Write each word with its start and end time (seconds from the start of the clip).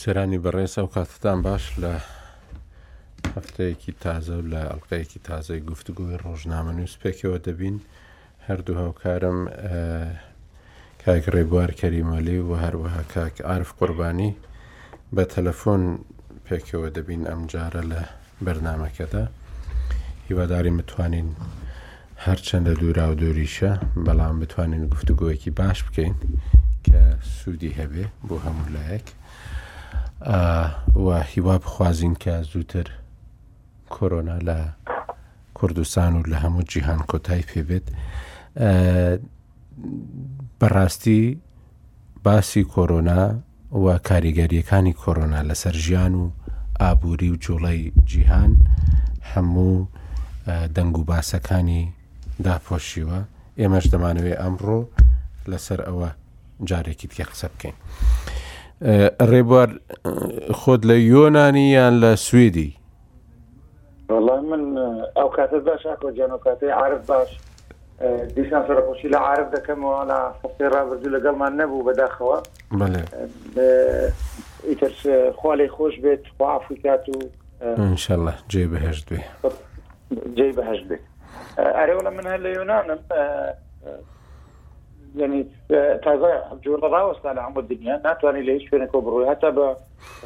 سەرانی 0.00 0.38
بەڕێسە 0.44 0.78
و 0.86 0.92
کاتتان 0.96 1.38
باش 1.46 1.64
لە 1.82 1.92
هەفتەیەکی 3.34 3.92
تازە 4.04 4.34
و 4.40 4.46
لە 4.52 4.60
ئەلقەیەکی 4.70 5.18
تازای 5.28 5.60
گفتگوی 5.70 6.20
ڕۆژنامە 6.24 6.72
نووسپێکەوە 6.78 7.38
دەبین 7.46 7.76
هەردوو 8.46 8.78
هاوکارم 8.82 9.38
کاک 11.02 11.24
ڕێبوار 11.34 11.70
کەریمەلی 11.80 12.38
و 12.48 12.52
هەروەها 12.64 13.02
کاک 13.14 13.34
ئارف 13.48 13.70
قوربانی 13.78 14.32
بە 15.14 15.24
تەلەفۆن 15.34 15.82
پێکەوە 16.46 16.88
دەبین 16.96 17.22
ئەمجارە 17.30 17.82
لە 17.92 18.00
بەرنمەکەدا 18.44 19.24
هیواداری 20.26 20.74
متوانین 20.78 21.28
هەرچەندە 22.26 22.72
دوورا 22.80 23.06
و 23.10 23.14
دووریشە 23.20 23.72
بەڵام 24.06 24.36
بتوانین 24.42 24.82
گفتوگوۆیەکی 24.94 25.50
باش 25.58 25.78
بکەین 25.86 26.14
کە 26.86 26.98
سوودی 27.38 27.76
هەبێ 27.78 28.06
بۆ 28.28 28.36
هەموو 28.46 28.70
لایەک 28.76 29.06
و 30.96 31.20
هیوا 31.22 31.58
بخوازین 31.58 32.14
کە 32.14 32.30
زووتر 32.52 32.84
کۆرۆنا 33.90 34.38
لە 34.40 34.58
کوردستان 35.54 36.16
و 36.16 36.22
لە 36.22 36.34
هەموو 36.42 36.62
جیهان 36.68 36.98
کۆتای 36.98 37.42
پێبێت 37.42 37.86
بەڕاستی 40.60 41.36
باسی 42.24 42.64
کۆرۆنا 42.64 43.34
و 43.74 43.98
کاریگەریەکانی 43.98 44.94
کۆرۆنا 45.02 45.42
لەسەر 45.52 45.76
ژیان 45.76 46.14
و 46.14 46.30
ئابووری 46.80 47.30
و 47.30 47.34
جوڵی 47.36 47.92
جیهان 48.04 48.56
هەموو 49.34 49.86
دەنگ 50.76 50.96
و 50.98 51.04
باسەکانی 51.04 51.86
داپۆشیوە 52.44 53.20
ئێمەش 53.60 53.84
دەمانوێت 53.92 54.40
ئەمڕۆ 54.42 54.80
لەسەر 55.50 55.80
ئەوە 55.86 56.08
جارێکی 56.66 57.08
دیگە 57.08 57.22
قسە 57.26 57.46
بکەین. 57.48 57.74
ڕێبوار 59.30 59.68
خۆت 60.60 60.82
لە 60.90 60.96
یۆنانی 61.12 61.70
یان 61.72 61.94
لە 62.02 62.10
سوێدی 62.18 62.70
من 64.50 64.62
ئەو 65.16 65.28
کاتە 65.36 65.58
باش 65.66 65.86
جیان 66.14 66.38
کاتی 66.38 66.66
عرب 66.70 67.06
باش 67.06 67.30
دیسان 68.36 68.62
سەرخۆشی 68.66 69.08
لە 69.14 69.16
عرب 69.18 69.48
دەکەمەوە 69.56 70.02
لە 70.10 70.18
حستی 70.42 70.66
ڕابرجو 70.74 71.10
لەگەڵمان 71.16 71.52
نەبوو 71.60 71.84
بەداخەوە 71.88 72.36
ئیتر 74.68 74.92
خوالی 75.38 75.68
خۆش 75.68 75.94
بێت 76.04 76.22
خوافکات 76.38 77.04
و 77.08 77.16
انشله 77.84 78.32
جێ 78.52 78.64
بەهشت 78.72 79.04
بێ 79.12 79.20
جێ 80.36 80.52
بەهشت 80.58 80.84
بێت 80.90 81.02
ئەرێوە 81.78 82.02
لە 82.06 82.10
من 82.16 82.26
هەر 82.32 82.40
لە 82.44 82.50
یۆنانم 82.58 83.00
ینی 85.18 85.42
تازە 86.06 86.30
جوڕڕاوەستا 86.66 87.30
لە 87.36 87.40
هەموو 87.46 87.62
دنیا 87.72 87.96
ناتوانانی 88.06 88.46
لە 88.46 88.50
هیچ 88.56 88.64
شوێنەکە 88.70 88.96
بڕۆی 89.06 89.28
هەتا 89.32 89.50
بە 89.56 89.66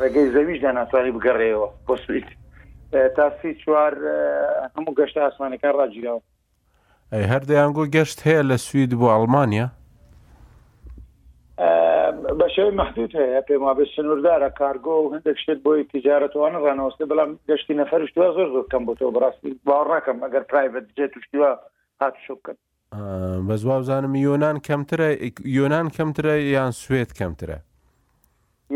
ڕێگەی 0.01 0.29
زەویشدا 0.35 0.71
ناتوانانی 0.79 1.13
بگەڕێەوە 1.17 1.69
بۆ 1.87 1.97
سویت 2.05 2.29
تاسی 3.17 3.55
چوار 3.63 3.93
هەموو 4.77 4.95
گەشت 4.99 5.17
ئاسمانەکان 5.25 5.75
ڕاجیراوە 5.79 6.23
هەردەیانگۆ 7.31 7.85
گەشت 7.97 8.19
هەیە 8.27 8.43
لە 8.51 8.57
سوید 8.67 8.91
بۆ 9.01 9.07
ئەڵمانیا 9.15 9.67
بە 12.39 12.47
شێوی 12.55 12.75
محدود 12.81 13.11
هەیە 13.17 13.41
پێم 13.49 13.63
وابێ 13.65 13.85
سنووردارە 13.97 14.51
کارگۆ 14.61 14.95
و 15.01 15.13
هەندێک 15.15 15.39
شت 15.45 15.59
بۆی 15.67 15.85
تجارەتوانە 15.95 16.59
ڕانەوەستی 16.67 17.09
بەڵام 17.11 17.31
گەشتی 17.49 17.75
نەفرشتوە 17.81 18.33
زۆر 18.37 18.49
زۆرکەم 18.55 18.83
بۆ 18.87 18.95
تۆ 18.99 19.05
بڕاستی 19.15 19.51
باوەڕاکەم 19.67 20.19
ئەگەر 20.25 20.45
پرایڤەت 20.51 20.87
جێت 20.97 21.11
توشتیوە 21.17 21.51
هاتوشو 22.01 22.35
بکەن 22.39 22.57
بە 23.47 23.55
زواوزانم 23.63 24.15
یۆناان 24.27 24.57
کەمترە 24.69 25.09
یۆناان 25.59 25.87
کەمترە 25.97 26.35
یان 26.55 26.71
سوێت 26.83 27.11
کەمترە 27.19 27.59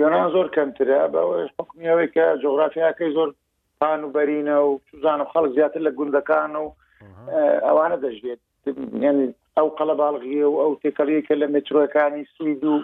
یۆناان 0.01 0.27
زۆر 0.34 0.47
کەمترە 0.56 0.99
بەمیەوەی 1.12 2.09
کە 2.15 2.25
جۆغرافیاکەی 2.43 3.12
زۆر 3.17 3.29
پان 3.81 4.01
و 4.05 4.12
بەرینە 4.17 4.56
و 4.69 4.79
چزان 4.91 5.21
و 5.21 5.25
خەڵک 5.33 5.53
زیاتر 5.59 5.81
لە 5.87 5.91
گوندەکان 5.99 6.53
و 6.62 6.67
ئەوانە 7.69 7.97
دەژێت 8.05 8.41
ئەو 9.56 9.69
قەڵە 9.79 9.95
باڵغیە 10.01 10.47
و 10.49 10.61
ئەو 10.62 10.75
تێکەڵیکە 10.83 11.35
لە 11.43 11.47
مترۆەکانی 11.55 12.23
سوید 12.39 12.65
و 12.65 12.77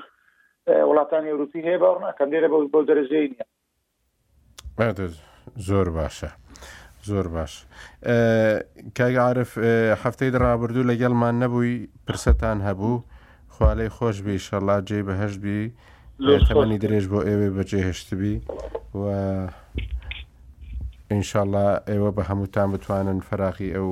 وڵاتانی 0.88 1.30
ئەوروپی 1.32 1.62
هەیە 1.68 1.78
باڕ 1.82 1.96
ناکەم 2.04 2.28
لێرە 2.32 2.48
بە 2.52 2.58
بەو 2.72 2.82
دەرەژەی 2.88 3.28
نیە 3.32 5.08
زۆر 5.66 5.88
باشە. 5.96 6.30
زۆر 7.06 7.28
باش 7.28 7.52
کاگعاعرف 8.96 9.58
هەفتەی 10.06 10.30
دڕابردوو 10.34 10.84
لە 10.90 10.94
گەلمان 11.00 11.34
نەبووی 11.42 11.76
پرسەتان 12.06 12.58
هەبوو 12.68 13.02
خوالەی 13.54 13.88
خۆش 13.96 14.16
بی 14.26 14.38
شەڵا 14.46 14.76
جێ 14.88 15.00
بەهشتبی 15.08 15.60
تەمەنی 16.48 16.78
درێژ 16.84 17.04
بۆ 17.12 17.20
ئێوێ 17.28 17.48
بەجێ 17.56 17.80
هێشتبی 17.88 18.34
و 19.00 19.04
ئینشاءله 21.10 21.64
ئێوە 21.90 22.10
بە 22.16 22.22
هەمووتان 22.30 22.68
بتوانن 22.72 23.20
فراخی 23.28 23.74
ئەو 23.76 23.88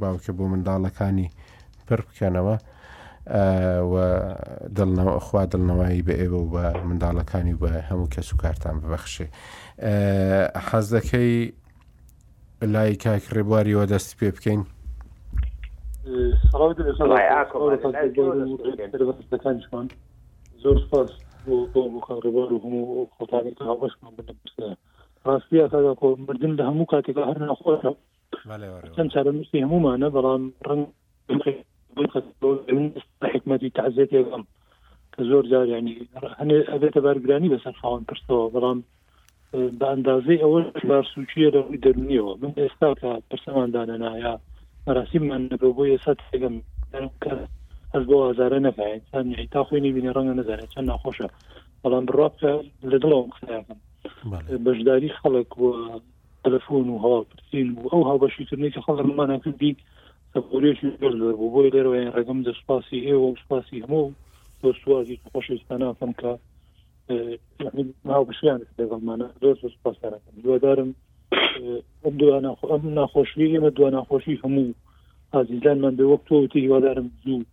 باوکە 0.00 0.32
بۆ 0.36 0.44
منداڵەکانی 0.52 1.28
پڕ 1.86 2.00
بکەنەوە 2.08 2.56
دڵنەوە 4.76 5.14
خوا 5.26 5.42
دڵنەوەی 5.52 6.02
بە 6.08 6.14
ئێوە 6.20 6.38
و 6.42 6.50
بە 6.54 6.64
منداڵەکانی 6.88 7.54
بە 7.62 7.68
هەموو 7.88 8.12
کەس 8.14 8.28
و 8.32 8.36
کارتان 8.42 8.76
ببەخشێ 8.80 9.26
حەز 10.68 10.86
دەکەی 10.94 11.36
لای 12.62 12.96
کاک 13.04 13.22
ڕێبواریەوە 13.36 13.86
دەستی 13.92 14.18
پێ 14.20 14.28
بکەین 14.36 14.60
زۆر 20.62 20.78
سپاس 20.86 21.10
ڕێبار 22.24 22.50
و 22.52 22.62
هەموو 22.64 23.08
خۆتانی 23.16 23.52
هاوەشمان 23.68 24.12
بن 24.16 24.26
ڕاستی 25.24 25.58
تا 25.70 25.96
مردن 26.28 26.52
لە 26.58 26.62
هەموو 26.68 26.90
کاتێکا 26.92 27.22
هەر 27.30 27.38
نەخۆشە 27.50 27.90
چەند 28.96 29.10
چارە 29.14 29.30
نووسی 29.36 29.62
هەمومانە 29.64 30.08
بەڵام 30.16 30.42
ڕنگ 30.68 30.84
حکمەتی 33.34 33.70
تعزیێت 33.78 34.10
ێگەم 34.20 34.44
کە 35.14 35.20
زۆر 35.30 35.44
جار 35.50 35.66
ینی 35.68 35.94
هەنێ 36.40 36.56
ئەبێتە 36.72 37.00
بارگرانی 37.06 37.52
بەسەر 37.54 37.74
خاوان 37.80 38.04
پرستەوە 38.08 38.52
بەڵام 38.54 38.78
بە 39.54 39.84
ئەندازەی 39.90 40.42
ئەوە 40.42 40.60
بارسوچیە 40.90 41.48
ڕووی 41.54 41.82
دەرونیەوە 41.84 42.32
من 42.42 42.52
ئێستا 42.60 42.88
کە 43.00 43.10
پرسەماندانە 43.28 43.96
نایە 44.04 44.34
مەراسیممان 44.86 45.42
نەبە 45.52 45.68
بۆ 45.76 45.82
ئێستا 45.92 46.12
تێگەم 46.22 46.56
هەز 47.94 48.04
بۆ 48.08 48.16
ئازارە 48.24 48.58
نەفاەن 48.66 49.00
تا 49.52 49.60
خوێنی 49.66 49.92
بینی 49.94 50.14
ڕەنگە 50.16 50.34
نەزانێت 50.40 50.70
چەند 50.74 50.88
ناخۆشە 50.90 51.28
بەڵام 51.82 52.04
بڕابکە 52.08 52.52
لە 52.90 52.96
دڵەوە 53.02 53.24
قسەکەم 53.32 53.64
بەشداری 54.66 55.16
خەڵک 55.20 55.50
و 55.62 55.64
تەلەفۆن 56.44 56.86
و 56.90 56.98
هاپرسین 57.04 57.68
و 57.76 57.82
ئەو 57.92 58.02
هاوبەشیکردنی 58.08 58.70
کە 58.74 58.80
خەڵک 58.86 59.06
مانەکردی 59.18 59.72
سەپۆریشی 60.32 60.90
گەر 61.02 61.14
بوو 61.38 61.52
بۆی 61.54 61.72
لێرەوە 61.74 61.96
ڕێگەم 62.16 62.40
دەسپاسی 62.46 62.98
ئێوە 63.06 63.26
و 63.30 63.38
سپاسی 63.42 63.82
هەموو 63.84 64.06
دۆستوازی 64.62 65.16
خۆشستانافم 65.32 66.12
کە 66.20 66.30
ماوەشیان 68.10 68.60
لەگەڵمانە 68.78 69.26
زۆر 69.42 69.56
پاسەکەم 69.82 70.34
دووەدارم 70.44 70.90
ئەم 72.04 72.14
دو 72.20 72.26
ئەم 72.72 72.84
ناخۆشی 72.98 73.52
ئمە 73.56 73.70
دو 73.78 73.84
ناخۆشی 73.96 74.40
هەموو 74.42 74.76
ئازیزانمان 75.34 75.94
بێ 75.98 76.04
وەک 76.08 76.22
تۆوتی 76.28 76.62
هیوادارم 76.64 77.06
زوو 77.24 77.46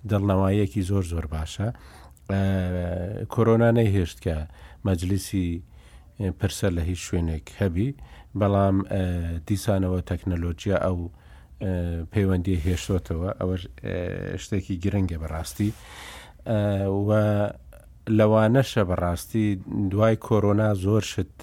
دڵنەوەیەکی 0.09 0.81
زۆر 0.89 1.03
زۆر 1.11 1.25
باشە 1.35 1.67
کۆرۆنا 3.33 3.69
نەیهێشت 3.77 4.17
کە 4.25 4.35
مەجلیسی 4.87 5.47
پرسە 6.39 6.67
لە 6.77 6.81
هیچ 6.89 7.01
شوێنێک 7.07 7.45
هەبی 7.59 7.89
بەڵام 8.39 8.77
دیسانەوە 9.47 9.99
تەکنەلۆجییا 10.09 10.77
ئەو 10.85 10.97
پەیوەندی 12.13 12.61
هێشتۆتەوە 12.65 13.29
ئەوە 13.39 13.55
شتێکی 14.43 14.75
گرنگگە 14.83 15.17
بەڕاستی 15.21 15.69
و 17.07 17.09
لەوانەشە 18.09 18.83
بەڕاستی 18.89 19.47
دوای 19.91 20.15
کۆرۆنا 20.27 20.69
زۆر 20.85 21.03
شت 21.11 21.37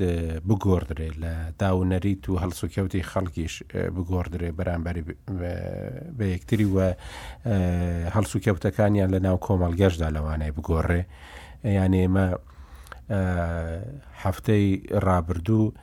بگۆدرێ 0.48 1.10
لە 1.22 1.34
داونەریت 1.62 2.22
و 2.28 2.38
هەڵسوکەوتی 2.42 3.06
خەڵکیش 3.10 3.54
بگۆدرێ 3.96 4.50
بەرامبەری 4.58 5.02
بە 6.18 6.24
یەکتری 6.34 6.66
وە 6.74 6.88
هەڵسوکەوتەکانیان 8.16 9.10
لە 9.14 9.18
ناو 9.26 9.36
کۆمەڵگەشدا 9.46 10.08
لەوانەیە 10.16 10.54
بگۆڕێ 10.56 11.02
یان 11.76 11.92
ئێمە 12.00 12.26
هەفتەی 14.22 14.64
ڕابردوو 15.06 15.74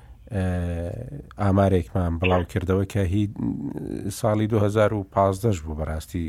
ئامارێکمان 1.42 2.12
بڵاو 2.20 2.44
کردەوە 2.52 2.84
کە 2.92 3.02
هی 3.14 3.24
ساڵی 4.20 4.46
2015 4.48 5.64
بوو 5.64 5.78
بەڕاستی 5.80 6.26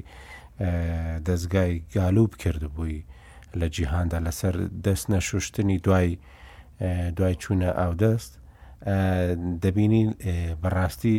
دەستگای 1.29 1.73
گالوب 1.95 2.31
کردبووی 2.43 3.03
لە 3.59 3.69
جیهاندا 3.69 4.19
لەسەر 4.27 4.55
دەست 4.87 5.11
نەشوشتنی 5.11 5.79
دوای 5.85 6.19
دوای 7.17 7.35
چوونە 7.43 7.71
ئاودەست 7.79 8.33
دەبینی 9.65 10.05
بەڕاستی 10.63 11.17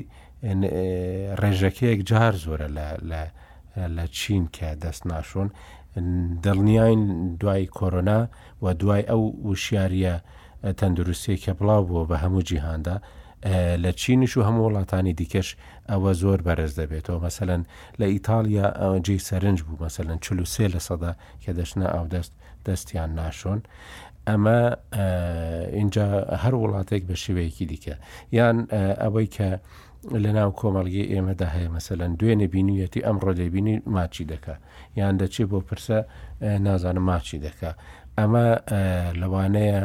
ڕێژەکەیەک 1.42 2.00
جار 2.10 2.34
زۆرە 2.46 2.68
لە 3.98 4.06
چین 4.18 4.44
کە 4.56 4.68
دەست 4.84 5.04
ناشۆن 5.12 5.48
دڵنیاین 6.44 7.02
دوای 7.42 7.66
کۆرۆنا 7.78 8.20
و 8.64 8.68
دوای 8.82 9.04
ئەو 9.10 9.24
وشیاریە 9.50 10.16
تەندروستی 10.80 11.38
کە 11.44 11.52
بڵاو 11.60 11.84
بووە 11.90 12.04
بە 12.10 12.16
هەموو 12.24 12.42
جیهاندا 12.50 12.98
لە 13.84 13.92
چینش 14.02 14.32
و 14.38 14.44
هەموو 14.48 14.66
وڵاتانی 14.70 15.14
دیکەش 15.20 15.50
ئەوە 15.90 16.12
زۆر 16.22 16.40
بەرز 16.48 16.72
دەبێتەوە 16.80 17.20
مەسەن 17.26 17.62
لە 18.00 18.06
ئیتالیا 18.14 18.66
ئەوەنجی 18.82 19.20
سەرنج 19.30 19.60
بوو 19.66 19.82
مەسەن 19.86 20.10
چلوسێ 20.26 20.66
لە 20.74 20.80
سەدا 20.88 21.12
کە 21.44 21.52
دەشنە 21.58 21.88
ئاودەست 21.96 22.34
دەستیان 22.66 23.12
ناشۆن 23.20 23.60
ئەمە 24.30 24.60
اینجا 25.80 26.08
هەر 26.44 26.54
وڵاتێک 26.62 27.04
بە 27.10 27.16
شێوەیەکی 27.24 27.66
دیکە 27.72 27.96
یان 28.38 28.58
ئەوەی 29.04 29.28
کە 29.36 29.50
لە 30.24 30.32
ناو 30.38 30.50
کۆمەڵگی 30.62 31.04
ئێمەدا 31.14 31.48
هەیە 31.56 31.70
مەسەلەن 31.76 32.12
دوێنێ 32.20 32.48
بینویەتی 32.56 33.06
ئەم 33.08 33.18
ڕۆدەبینی 33.26 33.76
ماچی 33.96 34.24
دکا 34.34 34.56
یان 35.00 35.14
دەچێت 35.22 35.48
بۆ 35.52 35.60
پرسە 35.68 35.98
نازانم 36.66 37.04
ماچی 37.10 37.38
دکا 37.48 37.72
ئەمە 38.20 38.46
لەوانەیە 39.22 39.84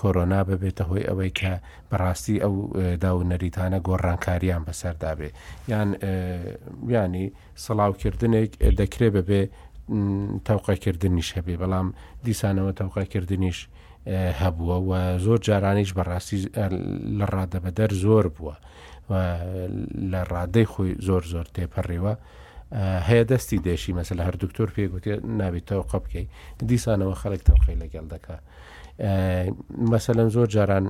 کۆرۆنا 0.00 0.38
ببێتە 0.48 0.82
هۆی 0.90 1.04
ئەوەی 1.08 1.32
کە 1.38 1.52
بەڕاستی 1.90 2.36
ئەو 2.44 2.54
داونەریتانە 3.02 3.78
گۆڕانکاریان 3.88 4.62
بەسەردابێ 4.68 5.30
یان 5.72 5.88
ینی 6.96 7.26
سڵاوکردنێک 7.64 8.50
دەکرێ 8.80 9.08
بەبێ 9.16 9.42
تەوقەکردنیش 10.48 11.28
هەبێ 11.36 11.54
بەڵام 11.62 11.88
دیسانەوە 12.26 12.72
تەوقەکردنیش 12.80 13.58
هەبووە 14.42 14.76
و 14.88 14.92
زۆر 15.24 15.38
جارانیش 15.48 15.90
بەڕاستی 15.98 16.38
لە 17.18 17.26
ڕادەبەدەر 17.34 17.90
زۆر 18.04 18.26
بووە 18.36 18.54
لە 20.12 20.20
ڕادەی 20.32 20.66
خۆی 20.72 20.92
زۆر 21.06 21.22
زۆر 21.32 21.46
تێپەڕیوە. 21.54 22.14
هەیە 23.08 23.24
دەستی 23.30 23.58
دێشی 23.66 23.92
مەسل 23.98 24.18
هەر 24.26 24.34
دکتۆر 24.44 24.68
پێگوتێ 24.76 25.14
نابێت 25.40 25.64
تەوقە 25.70 25.98
بکەیت 26.04 26.28
دیسانەوە 26.70 27.14
خەڵک 27.22 27.42
تەوقی 27.48 27.76
لەگەڵ 27.82 28.06
دەکات 28.14 28.42
مەسەلەن 28.98 30.28
زۆر 30.30 30.46
جاران 30.54 30.86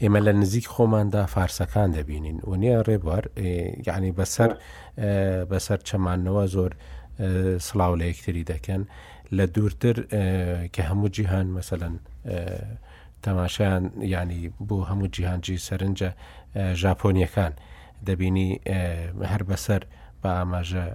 ئێمە 0.00 0.20
لە 0.26 0.32
نزیک 0.42 0.66
خۆماندا 0.74 1.26
فارسەکان 1.26 1.90
دەبینین 1.98 2.38
و 2.50 2.54
نیە 2.60 2.82
ڕێبوار 2.86 3.24
یعنی 3.86 4.10
بەسەر 4.18 4.50
بەسەر 5.50 5.78
چەمانەوە 5.88 6.44
زۆر 6.54 6.72
سلااو 7.68 7.94
لە 8.00 8.04
یەکتری 8.12 8.44
دەکەن 8.52 8.82
لە 9.36 9.44
دوورتر 9.54 9.96
کە 10.74 10.82
هەموو 10.90 11.08
جیهان 11.16 11.46
مەسەن 11.56 11.94
تەماشایان 13.22 13.84
ینی 14.14 14.42
بۆ 14.68 14.76
هەموو 14.90 15.08
جیهانجی 15.14 15.58
سەرنجە 15.68 16.10
ژاپۆنیەکان 16.82 17.52
دەبینی 18.06 18.48
هەر 19.30 19.42
بەسەر 19.50 19.82
بە 20.22 20.28
ئاماژە 20.38 20.86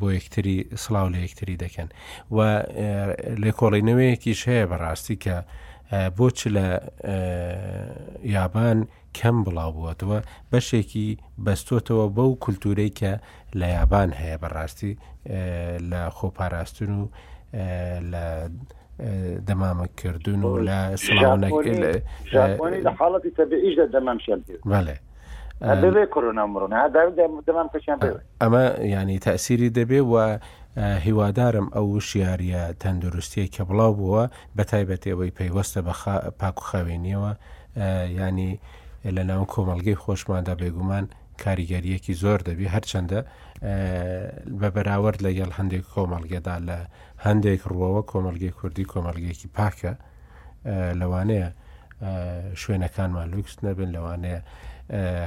بۆ 0.00 0.06
یەکتری 0.18 0.56
سلااو 0.82 1.08
لە 1.12 1.18
یەکتری 1.26 1.56
دەکەن 1.64 1.88
و 2.36 2.36
لێ 3.42 3.52
کۆڵینەوەیەکیش 3.60 4.40
هەیە 4.50 4.66
بەڕاستی 4.72 5.16
کە 5.24 5.36
بۆچ 6.18 6.38
لە 6.56 6.66
یابان 8.22 8.78
کەم 9.18 9.36
بڵاو 9.44 9.70
بووەتەوە 9.76 10.18
بەشێکی 10.52 11.08
بەستۆتەوە 11.44 12.06
بەو 12.16 12.30
کولتورەی 12.44 12.90
کە 13.00 13.12
لە 13.60 13.66
یابان 13.76 14.08
هەیە 14.20 14.38
بەڕاستی 14.42 14.92
لە 15.90 16.00
خۆپاراستن 16.16 16.90
و 17.00 17.02
لە 18.12 18.24
دەمامەکردن 19.48 20.42
و 20.50 20.52
لە 20.68 20.78
سڵاوەکە 21.04 21.74
لە 22.86 22.90
حاڵەتی 22.98 23.30
تەبیعیش 23.36 23.74
دە 23.80 23.86
دەمام 23.94 24.18
شێ 24.24 24.34
بڵێ 24.72 24.96
بێ 25.60 26.04
کۆرۆنامرۆن 26.14 26.74
دەمان 27.46 27.68
پێشیان 27.74 27.98
ئەمە 28.40 28.62
ینی 28.84 29.18
تاسیری 29.18 29.70
دەبێ 29.76 30.00
و 30.12 30.38
هیوادارم 30.76 31.68
ئەو 31.76 32.00
شیاریە 32.00 32.64
تەندروستیە 32.82 33.46
کە 33.54 33.62
بڵاو 33.68 33.92
بووە 34.00 34.24
بە 34.56 34.64
تایبەتەوەی 34.70 35.34
پەیوەستە 35.38 35.80
بە 35.86 35.92
پاکوخاوێنیەوە 36.40 37.30
ینی 38.20 38.60
لە 39.04 39.22
ناو 39.30 39.44
کۆمەلگەی 39.54 39.96
خۆشماندا 40.02 40.54
بێگومان 40.62 41.04
کاریگەریەکی 41.42 42.14
زۆر 42.22 42.38
دەبی 42.48 42.72
هەرچەندە 42.74 43.20
بە 44.60 44.68
بەراورد 44.74 45.18
لە 45.26 45.30
یەڵ 45.40 45.50
هەندێک 45.58 45.84
کۆمەلگەدا 45.94 46.56
لە 46.68 46.78
هەندێک 47.26 47.62
ڕوەوە 47.72 48.02
کۆمەلگەی 48.10 48.52
کوردی 48.58 48.84
کۆمەلگەیەکی 48.92 49.48
پاکە 49.56 49.92
لەوانەیە 51.00 51.46
شوێنەکانمان 52.62 53.26
لوکس 53.32 53.54
نەبن 53.66 53.88
لەوانەیە 53.96 54.40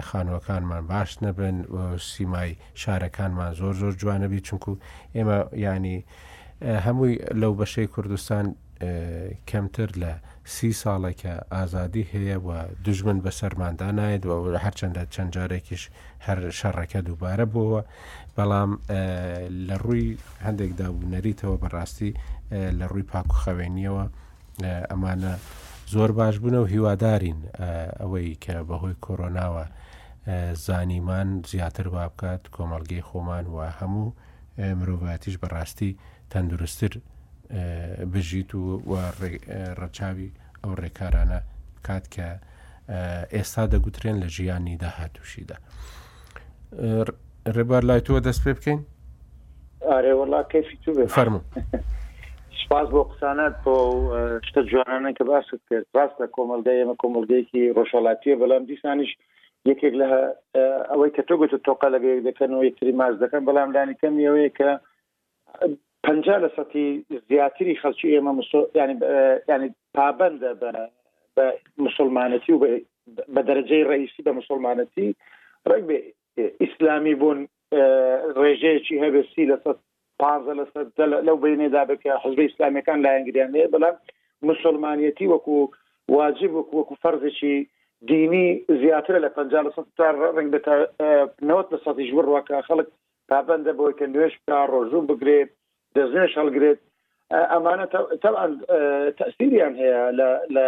خانوەکانمان 0.10 0.88
باش 0.88 1.18
نەبن 1.24 1.56
سیمای 1.98 2.52
شارەکانمان 2.82 3.54
زۆر 3.62 3.74
زۆر 3.82 3.92
جوانەبی 4.02 4.42
چونکو 4.48 4.76
ئێمە 5.16 5.38
ینی 5.54 5.98
هەمووی 6.86 7.16
لەو 7.42 7.54
بەشەی 7.62 7.88
کوردستان 7.94 8.46
کەمتر 9.50 9.90
لە 10.02 10.12
سی 10.54 10.72
ساڵێکە 10.82 11.34
ئازادی 11.54 12.04
هەیە 12.14 12.38
و 12.48 12.50
دژمن 12.86 13.18
بەسەرماندا 13.26 13.90
نایێت 13.98 14.26
و 14.26 14.58
هەرچەندە 14.66 15.02
چەند 15.14 15.32
جارێکیش 15.36 15.84
هەر 16.26 16.40
شەڕەکە 16.60 17.00
دووبارە 17.08 17.46
بووە 17.54 17.82
بەڵام 18.38 18.72
لە 19.68 19.76
ڕووی 19.84 20.18
هەندێک 20.46 20.72
دابوونەریتەوە 20.80 21.58
بەڕاستی 21.64 22.12
لە 22.80 22.86
ڕووی 22.92 23.04
پاکوخەوێنیەوە 23.14 24.04
ئەمانە 24.92 25.34
زۆر 25.94 26.12
باش 26.12 26.36
بوونە 26.44 26.60
و 26.64 26.66
هیوادارین 26.74 27.40
ئەوەی 28.00 28.30
کە 28.44 28.56
بەهۆی 28.68 28.96
کۆرۆناوە 29.06 29.66
زانیمان 30.66 31.30
زیاتر 31.52 31.88
با 31.90 32.08
بکات 32.08 32.42
کۆمەلگەی 32.56 33.02
خۆمان 33.08 33.46
و 33.54 33.58
هەموو 33.80 34.12
مرۆڤاتیش 34.80 35.36
بەڕاستی 35.44 35.92
تەندروستتر 36.32 36.92
بژیت 38.14 38.52
و 38.56 38.80
ڕەچاوی 39.80 40.30
ئەو 40.64 40.74
ڕێکارانە 40.82 41.40
بکات 41.78 42.06
کە 42.14 42.28
ئێستا 43.36 43.64
دەگوترێن 43.74 44.18
لە 44.24 44.28
ژیانی 44.36 44.78
داهاتوشیدا 44.84 45.56
ڕێبار 47.56 47.84
لای 47.90 48.02
تۆوە 48.06 48.20
دەست 48.28 48.42
پێ 48.44 48.54
بکەین؟ 48.58 48.80
ئارێوەڵا 49.90 50.42
کەفی 50.52 50.78
تو 50.86 51.08
فەرمو. 51.16 51.40
سپاس 52.72 52.92
بۆ 52.92 53.02
قسانەت 53.14 53.56
بۆ 53.64 53.72
شتە 54.50 54.62
جوانانە 54.72 55.10
کە 55.16 55.24
باست 55.30 55.56
کرد 55.72 55.86
ڕاستە 55.98 56.26
کۆمەلگای 56.36 56.78
ئەمە 56.82 56.94
کۆمەلگەیەکی 57.04 57.64
ڕۆژەڵاتیە 57.78 58.36
بەڵام 58.44 58.64
دیسانیش 58.70 59.10
یەکێک 59.72 59.94
لە 60.02 60.08
ئەوەی 60.92 61.12
کە 61.18 61.24
تۆگوت 61.32 61.54
تۆقە 61.68 61.88
لەگەیەک 61.96 62.22
دەکەن 62.30 62.52
و 62.60 62.64
یەکتری 62.68 62.94
ماز 63.02 63.16
دەکەن 63.24 63.46
بەڵام 63.50 63.74
لانی 63.78 63.98
کەم 64.04 64.14
ئەوەیە 64.24 64.52
کە 64.60 64.70
پ 66.04 66.08
لە 66.46 66.50
سەتی 66.56 66.88
زیاتری 67.28 67.76
خەلکی 67.82 68.14
ئێمە 68.14 68.32
ینی 68.80 68.96
ینی 69.52 69.70
پابندە 69.98 70.52
بە 70.62 70.72
مسلمانەتی 71.86 72.52
و 72.54 72.64
بە 73.34 73.42
دەرەجەی 73.48 73.84
ڕئیسی 73.92 74.22
بە 74.28 74.32
مسلمانەتی 74.40 75.10
ڕێک 75.70 75.84
بێ 75.90 75.98
ئیسلامی 76.64 77.16
بوون 77.20 77.40
ڕێژەیەکی 78.44 78.96
هەبێسی 79.04 79.44
لە 79.52 79.58
پازە 80.22 80.54
لە 80.56 81.18
لەو 81.28 81.38
بینێدا 81.46 81.84
بکە 81.90 82.12
حزبی 82.24 82.48
ئسلامەکان 82.50 82.98
لایەنگریان 83.06 83.52
لێ 83.56 83.64
بەڵام 83.74 83.96
مسلمانیەتی 84.50 85.32
وەکو 85.34 85.56
واجب 86.18 86.52
وەکو 86.58 86.74
وەکو 86.80 86.96
فەرزێکی 87.04 87.56
دینی 88.12 88.46
زیاتر 88.82 89.16
لە 89.26 89.30
50 89.30 90.16
ڕنگ 90.38 90.50
بێتە 90.56 90.74
90 91.42 91.78
سەی 91.86 92.08
ژور 92.12 92.26
ڕواکە 92.30 92.58
خەڵک 92.68 92.88
پابندە 93.32 93.74
بۆی 93.80 93.98
کە 94.00 94.06
نوێش 94.14 94.34
کا 94.48 94.58
ڕۆژوو 94.74 95.08
بگرێت 95.10 95.50
دەزنێش 95.96 96.34
هەڵگرێت 96.40 96.80
ئەمانە 97.54 97.86
تەوان 98.24 98.52
تەسیریان 99.20 99.74
هەیە 99.82 100.00
لە 100.56 100.68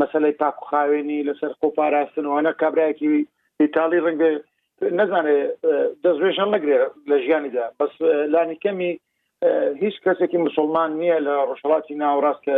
مەسلەی 0.00 0.38
پاکوخاوێنی 0.40 1.26
لەسەر 1.28 1.52
خۆپاراستنەوەە 1.60 2.50
کابراایکی 2.62 3.14
ئیتالی 3.60 4.00
ڕنگێ 4.06 4.32
نەزانێ 4.98 5.38
دەستێژان 6.04 6.48
نەگرێ 6.56 6.78
لە 7.10 7.16
ژیانیدا 7.24 7.64
بەس 7.78 7.94
لانی 8.34 8.58
کەمی 8.64 8.92
هیچ 9.82 9.96
کەسێکی 10.06 10.38
مسلمان 10.46 10.90
نییە 11.00 11.18
لە 11.26 11.34
ڕۆژهڵاتی 11.48 11.94
ناوڕاست 12.02 12.42
کە 12.46 12.54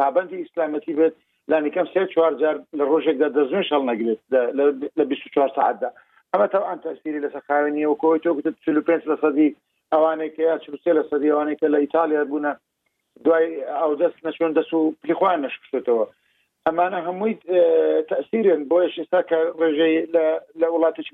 پابندی 0.00 0.40
ئیسلامەتی 0.42 0.94
بێت 0.98 1.14
لانیکەم 1.50 1.86
سێ 1.92 2.02
چوار 2.14 2.32
جار 2.42 2.56
لە 2.78 2.84
ڕۆژێکدا 2.90 3.28
دەزن 3.36 3.62
شەڵ 3.70 3.82
نەگرێت 3.90 4.20
لە 4.98 5.04
24 5.08 5.56
ساعتدا 5.56 5.90
ئەمە 6.32 6.46
تاوان 6.52 6.78
تاسیری 6.84 7.24
لەسەر 7.24 7.42
خاوێنیە 7.48 7.86
و 7.88 7.98
کۆی 8.02 8.20
تۆ 8.24 8.30
5 8.82 9.08
لە 9.10 9.16
سەدی 9.22 9.50
ئەوانێکە 9.92 10.40
یا 10.50 10.56
چسێ 10.64 10.92
لە 10.98 11.02
سەدیوانێکە 11.10 11.66
لە 11.74 11.78
ئیتالیا 11.82 12.22
بوون 12.28 12.46
دوای 13.24 13.44
ئەو 13.80 13.92
دەست 14.00 14.18
نەچون 14.26 14.50
دەست 14.56 14.72
و 14.74 14.94
پلیخوان 15.02 15.38
نەشکتەوە 15.44 16.06
ئەمانە 16.68 16.98
هەمووی 17.06 17.32
تاثیرن 18.10 18.60
بۆ 18.70 18.76
شستا 18.96 19.20
کە 19.30 19.38
ڕێژەی 19.60 19.96
لە 20.60 20.66
وڵاتش 20.74 21.08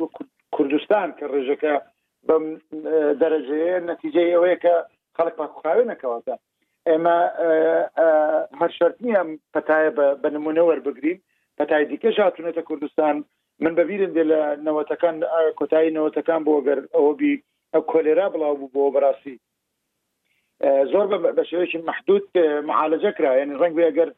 کوردستان 0.56 1.08
کە 1.18 1.24
ڕێژەکە 1.34 1.74
بەم 2.28 2.44
دەرەژەیە 3.20 3.78
نەتیجەی 3.90 4.32
ئەوەیە 4.34 4.58
کە 4.64 4.74
خەڵک 5.16 5.34
پاکوخاوێنەکەواتە 5.40 6.34
ئێمە 6.88 7.16
هەر 8.60 8.70
شرت 8.78 8.96
نییە 9.06 9.22
پەتایە 9.54 9.90
بە 10.22 10.28
نمونە 10.36 10.62
وەربگرین 10.64 11.18
پەتای 11.58 11.84
دیکە 11.90 12.10
هاتونێتە 12.26 12.62
کوردستان 12.68 13.16
من 13.64 13.72
بەبیرن 13.78 14.12
دێ 14.16 14.24
لە 14.32 14.40
نەوەتەکان 14.66 15.16
کۆتایی 15.58 15.94
نەوەتەکان 15.96 16.40
بۆگەر 16.48 16.78
ئەوەبی 16.94 17.34
ئەو 17.72 17.82
کۆلێرا 17.92 18.26
بڵاو 18.32 18.54
بوو 18.60 18.74
بۆ 18.74 18.84
بەڕاستی 18.94 19.36
زۆر 20.92 21.06
بە 21.36 21.42
شێوەیەکی 21.48 21.78
محدود 21.90 22.24
معالەجە 22.68 23.10
کرا 23.16 23.32
یعنی 23.40 23.58
ڕەنگ 23.62 23.76
ئەگەر 23.86 24.10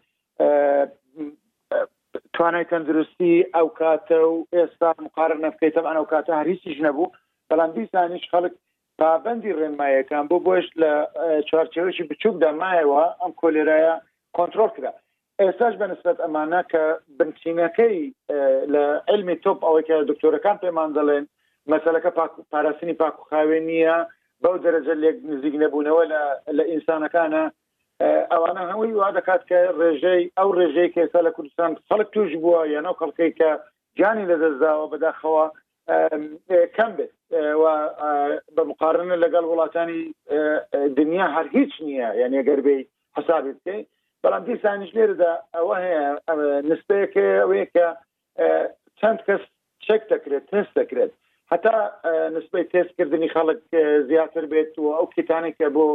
توانای 2.34 2.64
تەندروستی 2.70 3.32
ئەو 3.56 3.66
کاتە 3.80 4.18
و 4.30 4.34
ئێستا 4.56 4.90
مقارر 5.06 5.38
نفکەیتم 5.46 5.86
ئەو 5.94 6.04
کاتە 6.12 6.30
هەریسیش 6.40 6.78
نەبوو 6.86 7.12
بەڵام 7.50 7.70
دیسانیش 7.76 8.24
خەڵک 8.32 8.54
پابندی 8.98 9.56
ڕێنمایەکان 9.58 10.24
بۆ 10.30 10.36
بۆش 10.46 10.66
لە 10.82 10.92
چارچێوشی 11.50 12.08
بچوک 12.10 12.34
دەمایەوە 12.44 13.02
ئەم 13.22 13.32
کۆلێرایە 13.40 13.94
کۆنتترۆل 14.36 14.70
کرا 14.76 14.92
ئێستاش 15.42 15.74
بەنسبت 15.82 16.16
ئەمانە 16.24 16.62
کە 16.72 16.82
بنچینەکەی 17.18 17.98
لە 18.74 18.84
علمی 19.12 19.36
تۆپ 19.44 19.58
ئەوەی 19.66 19.86
کە 19.88 19.94
دکتۆرەکان 20.10 20.56
پێمان 20.64 20.88
دەڵێن 20.96 21.24
مەسلەکە 21.72 22.10
پاراستنی 22.52 22.98
پاکوخاوێن 23.02 23.64
نییە 23.70 23.96
بەو 24.42 24.56
دەرەجە 24.64 24.94
لێک 25.02 25.16
نزیک 25.30 25.54
نەبوونەوە 25.64 26.02
لە 26.58 26.64
ئینسانەکانە 26.70 27.42
ئەوانە 28.08 28.60
هەمووی 28.70 28.92
وا 29.00 29.08
دەکات 29.18 29.42
کە 29.50 29.58
ڕێژەی 29.80 30.22
ئەو 30.38 30.48
ڕێژەی 30.58 30.92
کێسا 30.94 31.20
لە 31.26 31.30
کوردستان 31.36 31.70
خەڵک 31.88 32.08
توش 32.14 32.30
بووە 32.42 32.60
یانەو 32.74 32.98
خەڵکەی 33.00 33.32
کە 33.38 33.50
جانی 33.98 34.28
لەدەستداوە 34.32 34.90
بەداخەوە 34.92 35.46
کەم 36.76 36.90
بێت 36.98 37.12
بە 38.56 38.62
مقارنە 38.70 39.16
لەگەڵ 39.24 39.44
وڵاتانی 39.48 40.00
دنیا 40.98 41.26
هەر 41.36 41.46
هیچ 41.56 41.72
نییە 41.86 42.08
یان 42.20 42.32
ئەگەربەی 42.38 42.80
حسابی 43.16 43.52
بکەیت 43.58 43.86
بەڵام 44.22 44.42
دیسانیش 44.48 44.90
لێرەدا 44.96 45.32
ئەوە 45.56 45.74
هەیە 45.84 46.04
نسبەیەک 46.70 47.14
ئەوەیە 47.40 47.66
کە 47.74 47.86
چەند 49.00 49.20
کەس 49.26 49.42
چەک 49.86 50.02
دەکرێت 50.12 50.44
تست 50.52 50.72
دەکرێت 50.80 51.12
حتا 51.52 51.76
نسبەی 52.36 52.68
تێستکردنی 52.72 53.32
خەڵک 53.36 53.60
زیاتر 54.08 54.44
بێت 54.52 54.72
و 54.78 54.84
ئەو 54.98 55.06
کتانێکە 55.16 55.66
بۆ 55.76 55.86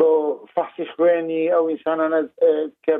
بۆ 0.00 0.08
فحسی 0.54 0.84
خوێنی 0.92 1.42
ئەو 1.54 1.64
ئینسانانە 1.70 2.20
کە 2.84 2.94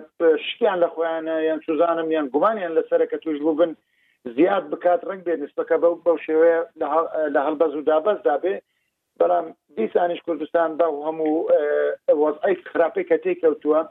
شتیان 0.48 0.78
لە 0.84 0.88
خۆیانە 0.94 1.34
یان 1.48 1.60
سوزانم 1.66 2.08
یان 2.16 2.26
گومانیان 2.34 2.72
لەسرە 2.78 3.06
کە 3.12 3.18
توش 3.24 3.38
بووبن 3.46 3.72
زیاد 4.36 4.64
بکات 4.72 5.00
ڕنگ 5.08 5.22
بێ 5.26 5.34
نسبەکە 5.44 5.76
بەو 5.82 5.94
بەو 6.04 6.16
شێوەیە 6.26 6.60
لە 7.34 7.40
هەڵبەز 7.46 7.72
و 7.74 7.86
دابەز 7.90 8.18
دابێ 8.28 8.54
بەڵام 9.20 9.46
دیسانیش 9.76 10.20
کوردستان 10.26 10.68
دا 10.80 10.86
هەموو 11.06 11.36
وەزعی 12.22 12.56
خراپی 12.72 13.04
کە 13.08 13.16
تێککەوتووە 13.24 13.82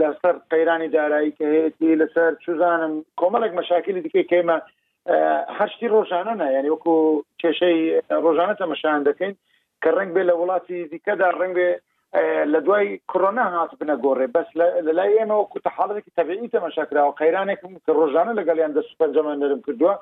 لەسەر 0.00 0.34
قەیرانی 0.50 0.88
دارایی 0.96 1.34
کە 1.38 1.44
هەیەی 1.52 1.98
لەسەر 2.02 2.30
سوزانم 2.46 2.92
کۆمەڵێک 3.20 3.52
مەشاکلی 3.60 4.04
دیکەی 4.04 4.28
کێمە 4.32 4.58
هەشتی 5.58 5.88
ڕۆژانە 5.94 6.34
نە 6.40 6.46
یعنی 6.56 6.68
وەکو 6.74 6.94
کێشەی 7.40 7.78
ڕۆژانە 8.26 8.54
تەمەشان 8.60 9.00
دەکەین 9.08 9.34
کە 9.84 9.90
ڕنگ 9.98 10.10
بێ 10.16 10.22
لە 10.30 10.34
وڵاتی 10.40 10.78
دیکەدا 10.92 11.28
ڕنگ 11.40 11.52
بێ 11.58 11.70
لە 12.52 12.58
دوای 12.66 12.86
کۆنا 13.12 13.46
هات 13.54 13.72
بنە 13.80 13.96
گۆڕێ 14.04 14.26
بەس 14.34 14.48
لە 14.86 14.92
لای 14.98 15.12
ئێمەوە 15.18 15.46
کوتەحاڵێکی 15.52 16.14
تەبیعی 16.18 16.52
تەمەشاکراوە 16.54 17.16
قەیرانێکم 17.20 17.72
کە 17.84 17.90
ڕۆژانە 17.98 18.32
لەگەڵیان 18.40 18.72
دە 18.76 18.82
سوپەنجەمان 18.88 19.36
لەرم 19.42 19.60
کردووە 19.66 19.94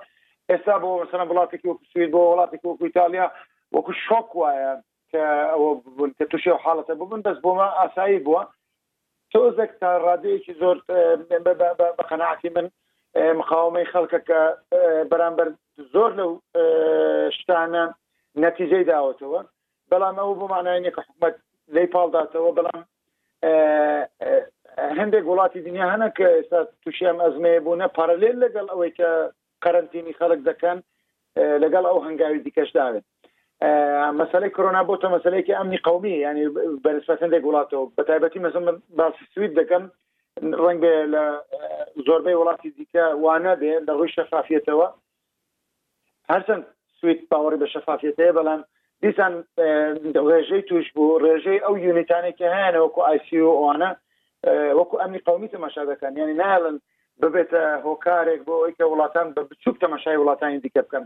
ئێستا 0.51 0.75
بۆ 0.83 0.91
سەنە 1.11 1.25
وڵاتێکی 1.31 1.69
وەکو 1.71 1.85
سوید 1.93 2.11
بۆ 2.15 2.21
وڵاتێکی 2.31 2.67
وەکو 2.69 2.87
ئیتالیا 2.89 3.27
وەکو 3.75 3.93
شۆک 4.07 4.29
وایە 4.41 4.73
کە 5.11 5.23
ئەوە 5.53 5.71
بوون 5.95 6.11
کە 6.19 6.25
تووشێ 6.31 6.53
و 6.55 6.63
حاڵەتە 6.65 6.93
ببن 7.01 7.21
بەس 7.27 7.39
بۆمە 7.45 7.67
ئاسایی 7.81 8.21
بووە 8.27 8.43
تۆزێک 9.33 9.71
تا 9.81 9.91
ڕادەیەکی 10.07 10.55
زۆر 10.63 10.77
بە 11.99 12.03
قەنعاتی 12.11 12.51
من 12.57 12.67
مقاومەی 13.39 13.91
خەڵکە 13.93 14.19
کە 14.29 14.41
بەرامبەر 15.11 15.49
زۆر 15.95 16.11
لەو 16.19 16.31
شتانە 17.39 17.85
نەتیجەی 18.43 18.85
داوەتەوە 18.91 19.41
بەڵام 19.93 20.21
ئەو 20.23 20.33
بمانایەکە 20.43 21.03
حکومت 21.09 21.37
لی 21.77 21.87
پاڵداتەوە 21.95 22.53
بەڵام 22.59 22.83
هەندێک 24.99 25.25
وڵاتی 25.31 25.65
دنیا 25.69 25.87
هەنە 25.93 26.09
کە 26.17 26.27
ئێستا 26.37 26.61
تووشیان 26.83 27.19
ئەزمەیە 27.25 27.61
بوونە 27.65 27.89
پارەلێن 27.97 28.37
لەگەڵ 28.45 28.67
ئەوەی 28.73 28.93
کە 28.99 29.11
قەرنتینی 29.65 30.17
خەڵک 30.21 30.41
دەکەن 30.51 30.79
لەگەڵ 31.65 31.85
ئەو 31.89 31.99
هەنگاوی 32.07 32.45
دیکەش 32.47 32.71
داوێت 32.77 33.05
مەسلەی 34.21 34.55
کۆنا 34.57 34.83
بۆتە 34.91 35.09
مەسلەیەکی 35.17 35.57
ئەمنی 35.59 35.81
قومی 35.89 36.15
ینی 36.27 36.47
بەرسفەت 36.85 37.21
هەندێک 37.25 37.45
وڵاتەوە 37.49 37.87
بە 37.97 38.03
تایبەتی 38.09 38.43
مەزم 38.47 38.65
باسی 39.01 39.25
سوید 39.35 39.53
دەکەم 39.61 39.85
ڕنگ 40.65 40.79
بێ 40.85 40.95
لە 41.15 41.25
زۆربەی 42.07 42.39
وڵاتی 42.41 42.71
دیکە 42.79 43.05
وانە 43.25 43.55
بێ 43.61 43.75
لە 43.87 43.93
ڕووی 43.99 44.15
شەفافیتەوە 44.17 44.89
هەرچەند 46.33 46.65
سوید 47.01 47.19
باوەڕی 47.33 47.61
بە 47.61 47.69
شەفافیتەیە 47.75 48.33
بەڵام 48.39 48.63
دیسان 49.07 49.33
ڕێژەی 50.33 50.63
توش 50.69 50.87
بوو 50.95 51.23
ڕێژەی 51.27 51.63
ئەو 51.65 51.75
یونیتانێکی 51.87 52.53
هەیەە 52.57 52.79
وەکو 52.85 53.01
آیسیوانە 53.11 53.91
وەکو 54.79 55.01
ئەمنی 55.03 55.25
قومی 55.27 55.53
تەماشا 55.55 55.83
دەکەن 55.93 56.13
یعنی 56.21 56.35
ناڵن 56.45 56.77
ببێتە 57.21 57.63
هۆکارێک 57.87 58.41
بۆ 58.49 58.55
ئەوکە 58.65 58.85
وڵاتان 58.93 59.27
بە 59.37 59.43
بچوک 59.51 59.77
تەماشای 59.85 60.21
وڵاتانی 60.21 60.63
دیکە 60.65 60.83
بکەن 60.87 61.05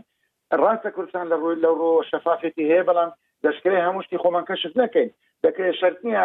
ڕاستە 0.61 0.89
کوردستان 0.95 1.25
لە 1.31 1.35
ڕووی 1.41 1.59
لە 1.65 1.69
ڕۆ 1.79 1.91
شەفافێتی 2.11 2.69
هەیە 2.71 2.83
بەڵام 2.89 3.11
دەشکری 3.45 3.83
هەمووشتی 3.85 4.21
خۆمان 4.23 4.45
کەشت 4.49 4.73
نەکەین 4.81 5.09
دەکرێت 5.43 5.75
شەرنیە 5.79 6.23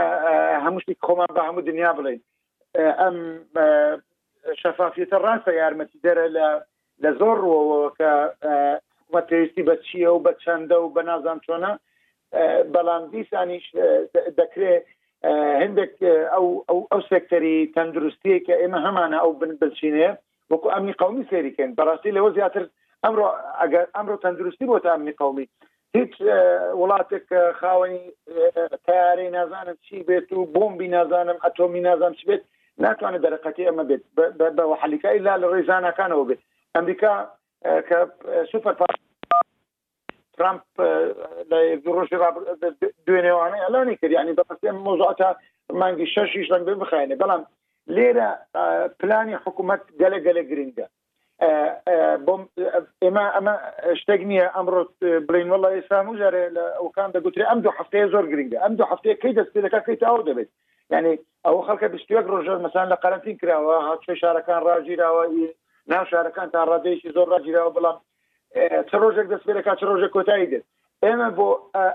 هەمووشتی 0.65 1.01
خۆمان 1.07 1.31
بە 1.37 1.43
هەموو 1.49 1.67
دنیا 1.71 1.91
بڵین 1.97 2.21
ئەم 3.03 3.17
شەفافیتە 4.63 5.17
ڕاستە 5.25 5.51
یارمەتی 5.61 6.03
دەرە 6.05 6.27
لە 6.37 6.47
لە 7.03 7.11
زۆر 7.21 7.37
ڕۆەوە 7.45 7.81
کە 7.99 8.11
و 9.13 9.21
پێویستی 9.29 9.63
بە 9.69 9.75
چیە 9.87 10.09
و 10.15 10.23
بە 10.27 10.33
چەندە 10.45 10.73
و 10.83 10.93
بە 10.95 11.03
نازان 11.11 11.39
چۆنە 11.47 11.73
بەڵام 12.75 13.03
دیسانیش 13.15 13.67
دەکرێت 14.41 14.87
هەندێک 15.63 15.93
ئەو 16.35 16.47
ئەو 16.69 16.79
ئەو 16.93 17.01
سێکتەری 17.11 17.57
تەندروستیە 17.77 18.39
کە 18.47 18.55
ئێمە 18.63 18.79
هەمانە 18.87 19.19
ئەو 19.23 19.33
بن 19.41 19.53
بچینێ 19.63 20.09
وەکو 20.53 20.69
ئەمنی 20.75 20.95
قومی 21.03 21.27
سێریکەن 21.31 21.71
بەڕاستی 21.79 22.15
لەوە 22.17 22.31
زیاتر 22.37 22.65
ئەمڕۆ 23.05 23.29
ئەگەر 23.61 23.87
ئەمڕۆ 23.97 24.15
تەندروستی 24.25 24.67
بۆ 24.71 24.77
ئەمنی 24.93 25.15
قومی 25.21 25.47
هیچ 25.97 26.15
وڵاتێک 26.81 27.27
خاوەنی 27.61 28.03
تیارەی 28.87 29.31
نازانم 29.39 29.77
چی 29.87 29.97
بێت 30.09 30.29
و 30.39 30.51
بۆمبی 30.55 30.89
نازانم 30.97 31.39
ئەتۆمی 31.45 31.81
نازانم 31.89 32.17
چ 32.21 32.23
بێت 32.31 32.43
ناتوانێت 32.85 33.23
دەرەقەتی 33.27 33.65
ئەمە 33.69 33.85
بێت 33.89 34.05
بە 34.59 34.65
حەلیکە 34.81 35.09
ئیلا 35.15 35.35
لە 35.43 35.47
ڕێزانەکانەوە 35.53 36.25
بێت 36.29 36.41
ئەمریکا 36.77 37.15
سوپەر 37.63 38.75
ترامپ 40.39 40.63
ڕۆژی 41.51 41.83
دوێنێوانەی 43.07 43.65
ئەلانی 43.65 43.97
کرد 44.01 44.13
ینی 44.19 44.37
بەپسێ 44.39 44.69
مۆزعاتە 44.87 45.29
مانگی 45.81 46.07
شەشیش 46.15 46.47
لەنگ 46.53 46.67
بخێنێ 46.83 47.17
بەڵام 47.23 47.43
لێرە 47.95 48.31
پلانی 48.99 49.41
حکوومەت 49.45 49.83
گەلە 50.01 50.19
گەلە 50.27 50.43
گرنگە 50.51 50.87
ئێمە 53.05 53.25
ئەمە 53.37 53.55
شتێک 54.01 54.21
نییە 54.31 54.47
ئەمڕۆ 54.57 54.81
بڵین 55.27 55.49
وڵە 55.53 55.69
ئێستا 55.75 55.97
موژارێ 56.09 56.45
لە 56.57 56.65
ئەوکان 56.79 57.11
دەگوترێ 57.15 57.45
ئەم 57.49 57.61
دوو 57.65 57.77
هەفتەیە 57.79 58.07
زۆر 58.15 58.25
گرنگە 58.33 58.59
ئەم 58.65 58.75
دوو 58.79 58.91
هەفتەیە 58.93 59.17
کەی 59.23 59.35
دەست 59.39 59.53
پێەکە 59.55 59.81
کەی 59.87 59.97
تاو 60.03 60.17
دەبێت 60.29 60.51
ینی 60.95 61.15
ئەو 61.47 61.57
خەکە 61.69 61.87
بستێک 61.95 62.27
ڕۆژە 62.33 62.55
مەسان 62.65 62.87
لە 62.93 62.97
قەرنتین 63.03 63.37
کراوە 63.41 63.77
هات 63.89 64.01
شارەکان 64.21 64.61
ڕاگیراوە 64.69 65.25
ناو 65.91 66.05
شارەکان 66.11 66.49
تا 66.51 66.65
ڕادێکی 66.71 67.13
زۆر 67.17 67.27
ڕاگیراوە 67.33 67.71
بڵام 67.77 67.97
چ 68.89 68.91
ڕۆژێک 69.03 69.27
دەستبێرەکە 69.33 69.73
چ 69.81 69.83
ڕۆژێک 69.91 70.13
کۆتایی 70.17 70.51
دێت 70.53 70.65
ئێمە 71.05 71.29
بۆ 71.37 71.49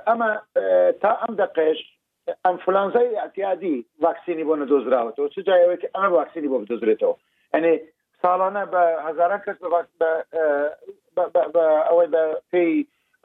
ئەمە 0.07 0.31
تا 1.01 1.11
ئەم 1.21 1.33
دەقێش 1.41 1.79
ئەنفلانزای 2.45 3.17
ئەتیادی 3.21 3.75
ڤاکسینی 4.03 4.47
بۆ 4.47 4.53
نەدۆزراوەەوە 4.61 5.13
چ 5.33 5.35
جایەوەی 5.47 5.81
کە 5.81 5.87
ئەمە 5.95 6.09
ڤاکسینی 6.19 6.51
بۆ 6.51 6.57
بدۆزرێتەوە 6.61 7.15
ئەنێ 7.53 7.73
ساڵانە 8.21 8.63
بە 8.73 8.83
هزاران 9.07 9.41
کەس 9.45 9.57
بە 11.15 11.65
ئەوەی 11.89 12.09
بە 12.13 12.21
پێی 12.51 12.73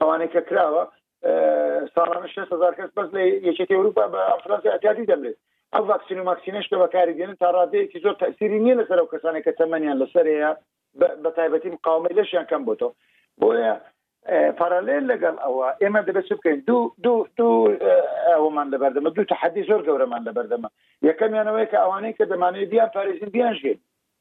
ئەوانەی 0.01 0.33
کە 0.35 0.41
کراوە 0.49 0.83
ساڵانە 1.95 2.29
6 2.35 2.53
هزار 2.55 2.73
کەس 2.79 2.91
بەس 2.97 3.09
لە 3.15 3.21
یەکێتی 3.49 3.77
ئەوروپا 3.79 4.05
بە 4.15 4.21
ئەفرانسی 4.33 4.73
ئەتیادی 4.73 5.09
دەبرێت 5.11 5.39
ئەو 5.79 5.85
ڤاکسین 5.89 6.19
و 6.21 6.25
ماکسینش 6.25 6.67
کە 6.71 6.79
بەکاری 6.81 7.15
دێنن 7.19 7.37
تا 7.43 7.51
ڕادەیەکی 7.57 8.01
زۆر 8.07 8.17
تاسیری 8.23 8.59
نییە 8.65 8.75
لەسەر 8.81 8.99
ئەو 9.03 9.11
کەسانی 9.13 9.43
کە 9.45 9.53
تەمەنیان 9.61 10.01
لەسەرەیە 10.03 10.51
بە 11.25 11.31
تایبەتی 11.39 11.73
مقاومی 11.77 12.17
لەشیان 12.19 12.45
کەم 12.51 12.63
بۆتەوە 12.67 12.93
بۆیە 13.45 13.71
پارالل 14.59 15.05
لەگەڵ 15.13 15.37
ئەوە 15.45 15.69
ئێمە 15.83 16.03
دەبێت 16.09 16.27
بکەین 16.39 16.61
دوو 16.69 16.81
دوو 17.05 17.19
دوو 17.39 17.97
ئەومان 18.37 18.69
لەبەردەمە 18.75 19.11
دوو 19.17 19.29
تحدی 19.33 19.67
زۆر 19.71 19.81
گەورەمان 19.89 20.23
لەبەردەمە 20.29 20.69
یەکەمیانەوەی 21.09 21.67
کە 21.73 21.79
ئەوانەی 21.85 22.15
کە 22.19 22.25
دەمانێت 22.33 22.69
دیان 22.73 22.91
پارێزین 22.97 23.31
دیان 23.37 23.55
ژێن 23.61 23.79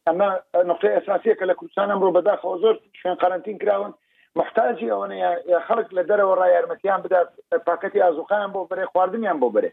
ئەمە 0.08 0.30
نقطەی 0.72 0.96
ئەساسیە 0.96 1.36
کە 1.42 1.46
لە 1.52 1.56
کوردستانم 1.60 2.00
ڕۆ 2.04 2.10
بەداخەوە 2.18 2.58
زۆر 2.64 2.76
شوێن 3.02 3.18
قارنتین 3.26 3.58
کراون 3.66 3.94
محتاجی 4.40 4.92
ئەوەنە 4.92 5.20
خەڵک 5.68 5.88
لە 5.98 6.04
دەرەوە 6.10 6.34
ڕای 6.40 6.52
یارمەتیان 6.56 7.00
بدات 7.06 7.30
پاکەتی 7.68 8.04
ئازوقیان 8.06 8.52
بۆ 8.54 8.62
بەرێ 8.72 8.86
خواردنیان 8.92 9.38
بۆ 9.42 9.48
بەرێ 9.56 9.72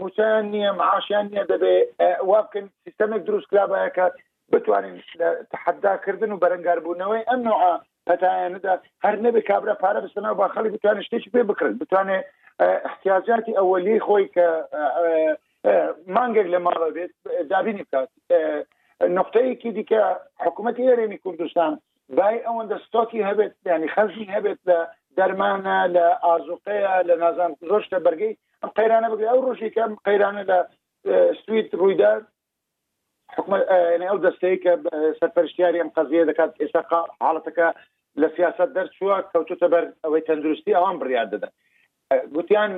موچیان 0.00 0.44
نییە 0.54 0.70
معاشیان 0.80 1.24
نییە 1.32 1.44
دەبێ 1.52 1.74
وابکەن 2.30 2.66
سیستمێک 2.84 3.22
دروست 3.28 3.46
کرا 3.50 3.64
بەکات 3.72 4.12
بتوانین 4.52 4.96
تحداکردن 5.54 6.32
و 6.32 6.38
بەرەنگاربوونەوەی 6.44 7.26
ئەم 7.28 7.40
نوعا 7.48 7.74
پەتایەندا 8.08 8.74
هەر 9.04 9.16
نەبێ 9.24 9.40
کابرا 9.50 9.74
پارە 9.84 10.00
بستنەوە 10.04 10.36
با 10.40 10.48
خەڵی 10.54 10.70
بتوانێت 10.74 11.06
شتێکی 11.06 11.30
پێ 11.34 11.42
بکرن 11.50 11.74
بتوانێت 11.82 12.24
احتیاجاتی 12.88 13.56
ئەوەلی 13.58 13.98
خۆی 14.06 14.26
کە 14.36 14.46
مانگێک 16.16 16.46
لە 16.54 16.58
ماڵە 16.66 16.88
بێت 16.96 17.14
دابینی 17.50 17.84
بکات 17.86 18.08
نقطەیەکی 19.18 19.70
دیکە 19.78 20.02
حکوومەتی 20.44 20.88
هەرێمی 20.90 21.18
کوردستان 21.24 21.72
بای 22.16 22.36
ئەوەندە 22.46 22.76
ستۆکی 22.86 23.26
هەبێت 23.28 23.52
ینی 23.66 23.88
خەزی 23.94 24.26
هەبێت 24.36 24.60
لە 24.68 24.78
دەرمانە 25.18 25.78
لە 25.96 26.06
ئازوقەیە 26.26 26.94
لە 27.08 27.14
نازان 27.22 27.52
زۆشتە 27.70 27.98
بەرگەی 28.06 28.34
قەیرانە 28.76 29.08
بگرێ 29.12 29.28
ئەو 29.30 29.40
ڕۆژی 29.46 29.70
کەم 29.76 29.90
قەیرانە 30.06 30.42
لە 30.50 30.58
سویت 31.42 31.68
ڕوویدا 31.80 32.12
ئەو 34.08 34.18
دەستەیە 34.24 34.58
کە 34.64 34.72
سەرپەرشتیاری 35.20 35.80
ئەم 35.82 35.90
قەزیە 35.96 36.28
دەکات 36.30 36.52
ئێستا 36.62 36.80
حالڵەتەکە 37.24 37.68
لە 38.20 38.28
سیاست 38.36 38.68
دەرچووە 38.76 39.16
کەوتوتە 39.32 39.66
بەر 39.74 39.84
ئەوەی 40.04 40.22
تەندروستی 40.28 40.76
ئەوان 40.76 40.96
بڕیان 41.00 41.28
دەدەن 41.32 41.52
گوتیان 42.34 42.72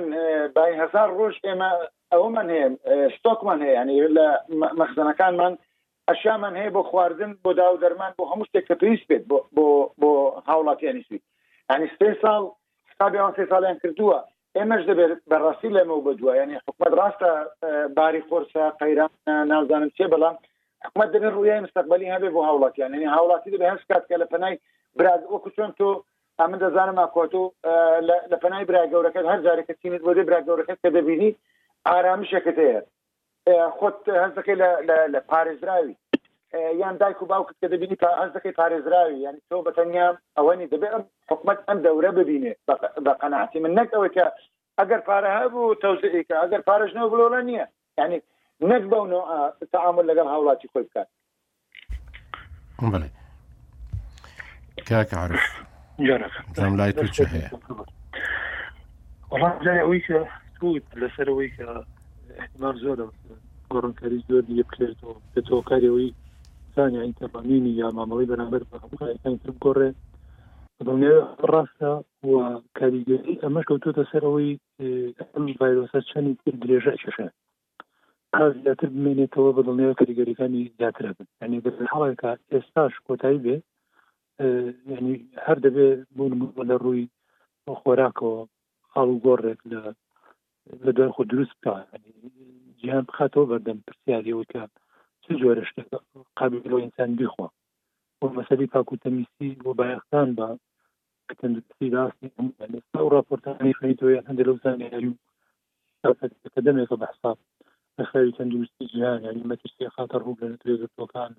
بای 0.55 0.73
هزار 0.81 1.09
ڕۆژ 1.19 1.35
ئێمە 1.47 1.69
ئەومان 2.13 2.47
هەیە 2.55 2.67
شتۆکمان 3.15 3.59
هەیە 3.65 3.75
ینی 3.81 3.99
لە 4.17 4.27
مەخزنەکانمان 4.79 5.53
ئەشامان 6.09 6.53
هەیە 6.61 6.71
بۆ 6.75 6.81
خواردن 6.89 7.31
بۆ 7.43 7.51
داو 7.59 7.73
دەرمان 7.83 8.11
بۆ 8.17 8.23
هەموو 8.31 8.47
شتێک 8.49 8.65
کە 8.69 8.75
پێویست 8.81 9.05
بێت 9.09 9.23
بۆ 9.55 9.67
بۆ 10.01 10.09
هاوڵاتیانی 10.47 11.03
سوی 11.07 11.21
ینی 11.73 11.87
سێ 11.97 12.09
ساڵ 12.23 12.43
حسابیان 12.89 13.31
سێ 13.37 13.43
ساڵیان 13.51 13.77
کردووە 13.83 14.19
ئێمەش 14.59 14.83
دەبێت 14.89 15.11
بەڕاستی 15.31 15.73
لەمە 15.77 15.93
و 15.95 16.05
بەدووە 16.07 16.33
ینی 16.41 16.59
حکومت 16.65 16.93
ڕاستە 16.99 17.31
باری 17.97 18.21
خۆرسە 18.27 18.63
قەیران 18.81 19.11
نازانم 19.51 19.91
چێ 19.97 20.05
بەڵام 20.13 20.35
حکومت 20.85 21.09
دەبێت 21.15 21.33
ڕویای 21.37 21.63
مستقبلی 21.65 22.11
هەبێ 22.15 22.29
بۆ 22.35 22.41
هاوڵاتیان 22.47 22.93
ینی 22.97 23.13
هاوڵاتی 23.15 23.53
دەبێت 23.53 23.69
هەست 23.73 23.85
کات 23.89 24.03
کە 24.09 24.15
لە 24.23 24.27
پەنای 24.31 24.55
براد 24.99 25.21
وەکو 25.33 25.49
چۆن 25.55 25.71
تۆ 25.79 25.89
ئەمن 26.39 26.59
دەزانم 26.63 26.97
ئاکۆتۆ 27.01 27.43
لە 28.31 28.37
پەنای 28.43 28.63
برا 28.69 28.83
گەورەکەت 28.93 29.25
هەر 29.31 29.39
جارێکە 29.45 29.73
چینت 29.81 30.01
بۆ 30.05 30.11
دێ 30.17 30.23
برا 30.27 30.39
گەورەکەت 30.47 30.79
کە 30.83 30.89
دەبینی 30.97 31.29
ئارامشەکەت 31.89 32.57
هەیە 32.63 32.79
خۆت 33.79 33.97
هەستەکەی 34.23 34.57
لە 35.13 35.19
پارێزراوی 35.29 35.95
یان 36.53 36.97
دایک 36.97 37.21
و 37.21 37.25
باوکت 37.25 37.55
که 37.61 37.67
دەبینی 37.67 37.95
تا 37.95 38.07
پارز 38.17 38.37
پارێزراوی 38.55 39.17
یعنی 39.19 39.37
تو 39.49 39.63
تۆ 39.63 39.77
اوانی 39.77 40.17
ئەوەنی 40.67 40.71
دەبێت 40.71 41.03
حکومت 41.29 41.57
ئەم 41.67 41.83
دەورە 41.83 42.07
ببینه 42.11 42.55
با 42.67 43.13
قناعتی 43.13 43.59
من 43.59 43.87
که 44.13 44.31
اگر 44.77 44.97
پاره 44.99 45.29
ها 45.39 45.47
بو 45.49 45.73
پارە 45.75 46.27
که 46.27 46.35
اگر 46.43 46.61
پارش 46.61 46.95
نو 46.95 47.09
بلۆرە 47.09 47.43
نییە 47.45 47.67
یعنی 47.97 48.21
نو 48.59 48.79
تعامل 48.89 49.51
تەعامل 49.71 50.09
لەگەڵ 50.13 50.27
هاوڵاتی 50.27 50.67
خۆی 50.69 50.83
بکات 50.83 51.07
که 54.85 55.05
که 55.05 55.15
عرف 55.17 55.41
جارەکەم 56.01 56.77
لای 56.77 56.93
تو 56.93 57.07
چه 57.07 57.25
هەیە 57.25 57.49
وەڵام 59.31 59.65
جای 59.65 59.79
اوی 59.79 60.01
که 60.07 60.27
توت 60.59 60.83
لەسەر 60.95 61.27
اوی 61.27 61.49
که 61.57 61.67
احتمال 62.39 63.09
کاری 63.99 64.23
یک 64.49 64.65
کلیر 64.77 64.93
تو 65.01 65.15
به 65.35 65.41
تو 65.41 65.61
کاری 65.61 65.87
اوی 65.87 66.13
کوردستان 66.77 66.93
یا 66.95 67.03
ئینتەرڕامینی 67.07 67.73
یا 67.75 67.89
مامەڵی 67.97 68.25
بەرامبەر 68.29 68.63
بە 68.69 68.77
هەمووتر 69.25 69.51
گۆڕێ 69.63 71.15
ڕاستە 71.51 71.91
و 72.29 72.31
کاریگەری 72.77 73.39
ئەمەش 73.43 73.65
کەوتۆتە 73.69 74.03
سەرەوەی 74.11 74.53
ڤایرۆسە 75.59 75.99
چەندی 76.09 76.35
تر 76.43 76.55
درێژە 76.61 76.93
چێشە 77.01 77.27
زیاتر 78.63 78.87
بمێنێتەوە 78.95 79.51
بەدڵنێەوە 79.57 79.97
کاریگەریەکانی 79.99 80.71
زیاترە 80.77 81.11
بن 81.17 81.27
ینی 81.41 81.61
بە 81.63 81.69
حڵێکە 81.93 82.31
ئێستاش 82.53 82.93
کۆتایی 83.07 83.43
بێ 83.45 83.55
ینی 84.97 85.15
هەر 85.45 85.57
دەبێ 85.65 85.87
بوون 86.15 86.33
لە 86.69 86.75
ڕووی 86.83 87.03
خۆراکەوە 87.79 88.39
هەڵ 88.95 89.09
گۆڕێک 89.25 89.59
لە 89.71 89.81
لە 90.85 90.91
دوای 90.97 91.13
خۆ 91.15 91.21
دروست 91.31 91.53
بکە 91.59 91.73
جییان 92.79 93.03
بخاتەوە 93.09 93.45
بەردەم 93.51 93.77
پرسیاریەوەکە 93.85 94.63
جۆرە 95.35 95.63
قابلۆئسان 96.39 97.11
بخوا 97.19 97.47
بۆ 98.21 98.25
مەسەری 98.37 98.67
پاکوتەمیسی 98.73 99.49
بۆ 99.63 99.71
بایختان 99.79 100.29
بە 100.37 100.47
تەندروستی 101.39 101.93
راستی 101.95 102.33
ئەو 102.95 103.05
راپۆرتانی 103.15 103.77
خوێنیتەوە 103.77 104.25
هەندێک 104.27 104.45
لەو 104.47 104.57
زانانیریکە 104.63 106.59
دەمێکە 106.65 106.95
بە 107.01 107.05
حساب 107.11 107.37
خەوی 108.09 108.35
تەندروستی 108.37 108.89
جیان 108.91 109.19
یعنی 109.27 109.47
مەترسی 109.51 109.93
خاتە 109.95 110.17
ڕوو 110.23 110.39
لە 110.51 110.57
توێزەکان 110.61 111.31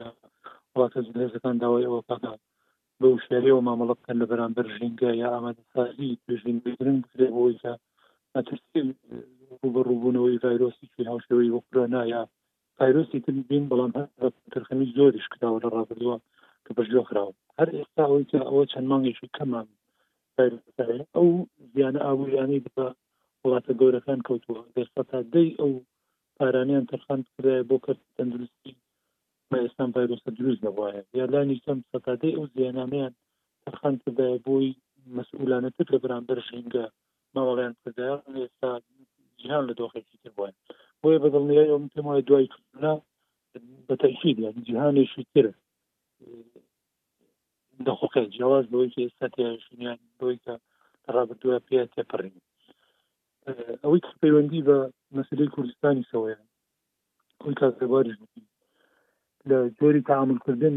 وڵاتە 0.73 1.01
زلێزەکان 1.09 1.57
داوایەوە 1.63 2.01
پدا 2.09 2.35
بەو 3.01 3.15
شێریەوە 3.27 3.63
مامەڵە 3.69 3.95
بکەن 4.01 4.17
لە 4.23 4.27
بەرامبەر 4.31 4.67
ژینگە 4.77 5.11
یا 5.23 5.29
ئامادەسازی 5.35 6.19
توژین 6.25 6.59
بگرنگ 6.65 6.99
بکرێ 7.07 7.29
بۆی 7.37 7.55
مەترسی 8.35 8.81
ڕوبە 9.61 9.81
ڕووبوونەوەی 9.89 10.41
ڤایرۆسی 10.45 11.05
هاوشەوەی 11.09 11.53
وەقرۆنا 11.55 12.03
یا 12.15 12.23
ڤایرۆسی 12.81 13.19
تر 13.27 13.39
بین 13.47 13.65
بەڵام 13.71 13.93
ترخەمی 14.55 14.87
زۆریش 14.97 15.29
کراوە 15.33 15.59
لە 15.63 15.69
ڕابردووە 15.75 16.17
کە 16.67 16.71
بەژۆ 16.81 17.01
خراوە 17.09 17.33
هەر 17.63 17.69
ئێستاەوەی 17.79 18.27
کە 18.33 18.39
ئەوە 18.49 18.63
چەند 18.73 18.87
مانگێکی 18.93 19.31
کەمان 19.37 19.67
ئەو 21.15 21.31
زیانە 21.75 22.01
ئابووژانی 22.09 22.61
بە 22.75 22.87
وڵاتە 23.47 23.73
گەورەکان 23.83 24.21
کەوتووە 24.31 24.63
دەستا 24.81 25.03
تا 25.13 25.19
دەی 25.37 25.51
ئەو 25.61 25.73
پارانیان 26.43 26.85
تەرخان 26.93 27.21
کرای 27.35 27.67
بۆ 27.73 27.77
کرد 27.87 28.03
تەندروستی 28.21 28.75
ئێستان 29.65 29.89
ڤایرۆسە 29.99 30.31
دروست 30.41 30.63
نەبواە 30.71 30.91
یا 31.21 31.25
لانی 31.35 31.61
کەم 31.67 31.79
سەتادەی 31.93 32.35
ئەو 32.41 32.45
زیانانیان 32.57 33.15
تەرخان 33.65 33.95
کردای 34.07 34.43
بۆی 34.51 34.69
مەسئولانەتر 35.19 35.87
لە 35.97 36.07
بەرامبەر 36.07 36.41
شینگە 36.51 36.85
ماوەڵیان 37.37 37.75
کردای 37.85 38.45
ئێستا 38.47 38.77
جیهان 39.41 39.65
لە 39.69 39.75
دۆخێکی 39.79 40.17
تر 40.23 40.31
بووە 40.39 40.51
بۆیە 41.03 41.19
بەدڵنیایی 41.25 41.71
ئەوم 41.73 41.85
پێم 41.93 42.07
وایە 42.07 42.27
دوای 42.29 42.47
کردنا 42.53 42.93
بە 43.87 43.95
تەیفید 44.03 44.37
یان 44.45 44.57
جیهانێکی 44.67 45.25
ترە 45.33 45.53
دەخۆکە 47.87 48.21
جیاواز 48.35 48.65
بۆی 48.73 48.91
کە 48.93 48.99
ئێستا 49.05 49.27
تیاژنیان 49.35 49.99
بۆی 50.21 50.37
کە 50.45 50.55
ڕابردووە 51.15 51.59
پێ 51.67 51.79
تێپەڕین 51.95 52.35
ئەوەی 53.83 54.03
پەیوەندی 54.23 54.65
بە 54.69 54.79
مەسلەی 55.17 55.53
کوردستانی 55.55 56.09
سەوەیە 56.11 56.39
خۆی 57.43 57.59
کاسەبارش 57.61 58.17
لە 59.51 59.57
جۆری 59.79 60.07
تعاملکردن 60.11 60.77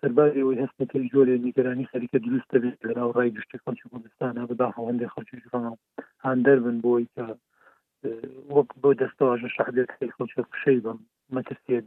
سەرباری 0.00 0.38
ئەوەی 0.40 0.60
هەستەکەی 0.64 1.10
جۆرێ 1.12 1.34
نیگەرانی 1.46 1.88
خەریکە 1.92 2.18
دروستە 2.24 2.56
بێت 2.62 2.78
لەناو 2.88 3.14
ڕای 3.16 3.34
گشتی 3.36 3.62
خەڵکی 3.64 3.90
کوردستانە 3.92 4.42
بەدا 4.50 4.68
هەوەندێک 4.76 5.10
خەڵکی 5.14 5.48
هاندەر 6.24 6.58
بن 6.64 6.76
بۆی 6.84 7.06
کە 7.14 7.24
وەک 8.56 8.68
بۆ 8.82 8.90
دەستەواژە 9.00 9.48
شحلێت 9.56 9.90
خۆشەشەیبم 10.16 10.98
مەکەسیێ 11.36 11.78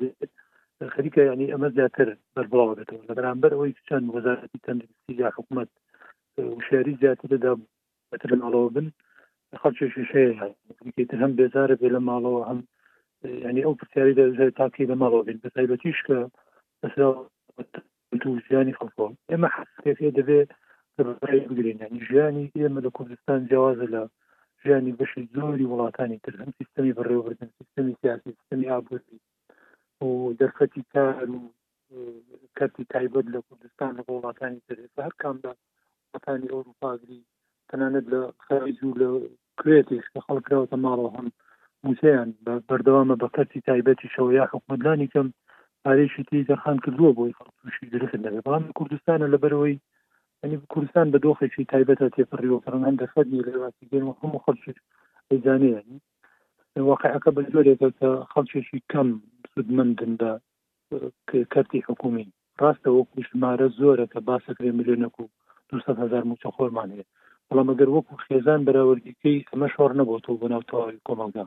خەریکە 0.93 1.21
یعنی 1.29 1.51
ئەمە 1.53 1.69
زیاتر 1.77 2.07
بەربڵاوە 2.33 2.73
بێتەوە 2.77 3.05
لە 3.09 3.13
بەرامبەر 3.17 3.51
ئەوەی 3.55 3.77
چەند 3.87 4.05
وەزارەتی 4.15 4.63
تەندروستی 4.65 5.13
یا 5.23 5.29
حکومت 5.37 5.69
و 6.47 6.57
شهری 6.67 6.99
زیادتر 7.01 7.27
بەتر 7.33 7.51
بهتر 8.11 8.29
معلوم 8.41 8.67
بن 8.75 8.87
خەڵکیش 9.61 9.93
شەیەتر 10.11 11.17
هەم 11.23 11.31
بێزارە 11.39 11.75
بێ 11.81 11.87
لە 11.95 11.99
ماڵەوە 12.09 12.41
هەم 12.49 12.59
ینی 13.49 13.63
ئەو 13.65 13.73
پرسیاری 13.79 14.17
دەزای 14.19 14.55
تاکەی 14.59 14.89
لە 14.91 14.95
ماڵەوە 15.01 15.25
بین 15.27 15.39
بەتایبەتیش 15.45 15.99
کە 16.07 16.17
خوبه 18.79 19.07
اما 19.33 19.49
حس 19.55 19.73
ئێمە 19.81 19.97
حسێ 19.97 20.09
دەبێت 20.19 20.51
بگرین 21.49 21.77
ینی 21.85 22.01
ژیانی 22.07 22.51
ئێمە 22.61 22.79
لە 22.85 22.89
کوردستان 22.97 23.39
جیاوازە 23.49 23.87
لە 23.95 24.01
ژیانی 24.65 24.91
بەشی 24.99 25.21
زۆری 25.37 25.69
وڵاتانی 25.71 26.17
تر 26.25 26.33
هەم 26.41 26.51
سیستمی 26.59 26.95
بەڕێوەبردن 26.97 27.49
سیستمی 27.59 27.95
سیاسی 28.01 28.31
سیستمی 28.39 28.71
ئابووری 28.71 29.17
و 30.07 30.09
دەرفەتی 30.39 30.81
کار 30.93 31.13
و 31.31 31.43
کەتی 32.57 32.83
تایبەت 32.93 33.25
لە 33.35 33.39
کوردستان 33.47 33.91
لە 33.97 34.01
وڵاتانی 34.07 34.59
تر 34.67 34.77
هەر 35.05 35.13
کامدا 35.21 35.51
وڵاتانی 36.07 36.51
ئەوروپاگری 36.53 37.19
تەنانەت 37.69 38.05
لە 38.13 38.19
خارج 38.45 38.77
و 38.87 38.97
لە 39.01 39.09
کوێتێک 39.59 40.05
کە 40.13 40.19
خەڵکراوەتە 40.27 40.77
ماڵەوە 40.85 41.11
هەم 41.17 41.27
موسیان 41.85 42.29
بەردەوامە 42.69 43.15
بە 43.21 43.27
کەتی 43.35 43.63
تایبەتی 43.69 44.11
شەوە 44.15 44.31
یا 44.39 44.45
حکومدانی 44.53 45.11
کەم 45.13 45.27
پارێکی 45.85 46.23
تێ 46.29 46.39
دەخان 46.51 46.77
کردووە 46.85 47.11
بۆی 47.17 47.35
خەڵ 47.37 47.49
تووشی 47.59 47.91
درست 47.95 48.15
لەبێ 48.25 48.41
بەڵام 48.45 48.63
کوردستانە 48.77 49.27
لەبەرەوەی 49.33 49.75
ینی 50.45 50.57
کوردستان 50.73 51.07
بە 51.13 51.19
دۆخێکی 51.25 51.65
تایبەتە 51.73 52.07
تێپڕیوەکەن 52.15 52.81
هەندە 52.87 53.05
خەدی 53.13 53.43
لێواتی 53.47 53.89
گەێمە 53.91 54.13
هەموو 54.21 54.43
خەڵکی 54.45 54.79
ئەیزانانی 55.29 55.73
واقعەکە 56.89 57.29
بە 57.35 57.41
زۆرێکە 57.53 57.89
خەڵکێکی 58.33 58.79
کەم 58.91 59.07
سودمەندن 59.53 60.11
بە 60.21 60.29
کەرتی 61.53 61.85
حکومی 61.87 62.25
ڕاستە 62.61 62.89
وەکو 62.91 63.17
ژمارە 63.27 63.67
زۆرە 63.79 64.05
کە 64.13 64.19
باسەکرێ 64.29 64.71
میلیۆنەک 64.77 65.15
و 65.19 65.25
هزار 66.03 66.23
موچە 66.29 66.49
خۆرمان 66.55 66.89
هەیە 66.93 67.05
بەڵام 67.49 67.67
ئەگەر 67.71 67.89
وەکو 67.95 68.19
خێزان 68.25 68.61
بەراوردیکەی 68.67 69.45
ئەمە 69.51 69.67
شۆڕ 69.73 69.91
نەبووەوە 69.99 70.39
بۆ 70.39 70.47
ناوتەواوی 70.53 71.03
کۆمەلگا 71.07 71.45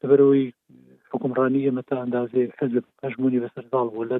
دەبەرەوەی 0.00 0.44
حکومڕانی 1.12 1.64
ئێمە 1.66 1.82
تا 1.88 1.94
ئەندازێ 2.02 2.42
حزب 2.58 2.84
هەژمونی 3.04 3.42
بەسەرداڵ 3.42 3.86
بۆ 3.94 4.02
لە 4.10 4.18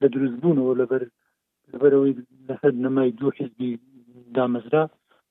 لە 0.00 0.06
دروستبوونەوە 0.14 0.74
لەبەر 0.80 1.02
لەبەرەوەی 1.72 2.14
لەسەر 2.48 2.72
نمای 2.84 3.16
دوو 3.18 3.32
حزبی 3.38 3.70
دامەزرا 4.36 4.84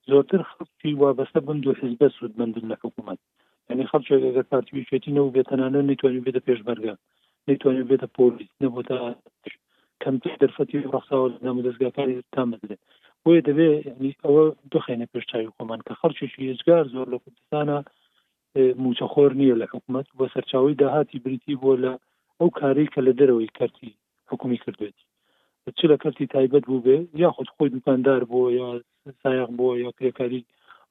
زۆرتر 0.10 0.42
خەڵکی 0.52 0.98
وابەستە 1.02 1.40
بن 1.48 1.58
دوو 1.64 1.76
حزبە 1.82 2.08
سوودمەندن 2.18 2.66
لە 2.72 2.76
حکوومەت 2.84 3.20
ینی 3.70 3.90
خەڵکێگە 3.92 4.44
پارتی 4.52 4.86
شێتینەوە 4.90 5.34
بێتەنانە 5.36 5.80
نتوانانی 5.90 6.24
بێتە 6.26 6.42
پێشبەرگە 6.48 6.94
نتوانانی 7.50 7.88
بێتە 7.92 8.08
پۆلیس 8.18 8.52
نەبوو 8.62 8.84
تا 8.90 8.98
کەم 10.02 10.16
دەرفەتی 10.42 10.84
ڕخساوە 10.94 11.28
نەمو 11.46 11.64
دەستگاکانی 11.68 12.18
تامەدرێت 12.36 12.82
بۆیە 13.24 13.42
دەبێت 13.50 13.84
ئەوە 14.26 14.46
دخێنە 14.74 15.06
پێشتاوی 15.14 15.54
خۆمان 15.56 15.80
کە 15.88 15.94
خەڵکیێکی 16.00 16.48
هێزگار 16.50 16.84
زۆر 16.96 17.08
لە 17.14 17.18
کوردستانە 17.24 17.78
موچەخۆر 18.84 19.32
نییە 19.42 19.56
لە 19.62 19.66
حکوومەت 19.72 20.08
بۆ 20.18 20.26
سەرچاوی 20.34 20.78
داهاتی 20.82 21.22
بریتی 21.26 21.56
بۆ 21.62 21.72
لە 21.84 21.92
ئەو 22.40 22.50
کاری 22.60 22.86
کە 22.94 23.00
لە 23.08 23.12
دەرەوەی 23.20 23.54
کەرتی 23.58 23.90
حکومی 24.32 24.62
کردوێتی 24.64 25.06
چ 25.78 25.82
لە 25.92 25.96
کەسی 26.04 26.26
تایبەت 26.36 26.64
بوو 26.70 26.84
بێ 26.86 26.98
یا 27.24 27.30
خود 27.36 27.48
خۆی 27.56 27.70
دوکاندار 27.76 28.22
بۆ 28.32 28.42
یا 28.60 28.68
سایق 29.24 29.50
بۆ 29.60 29.68
یا 29.84 29.90
کرێکاری 29.98 30.42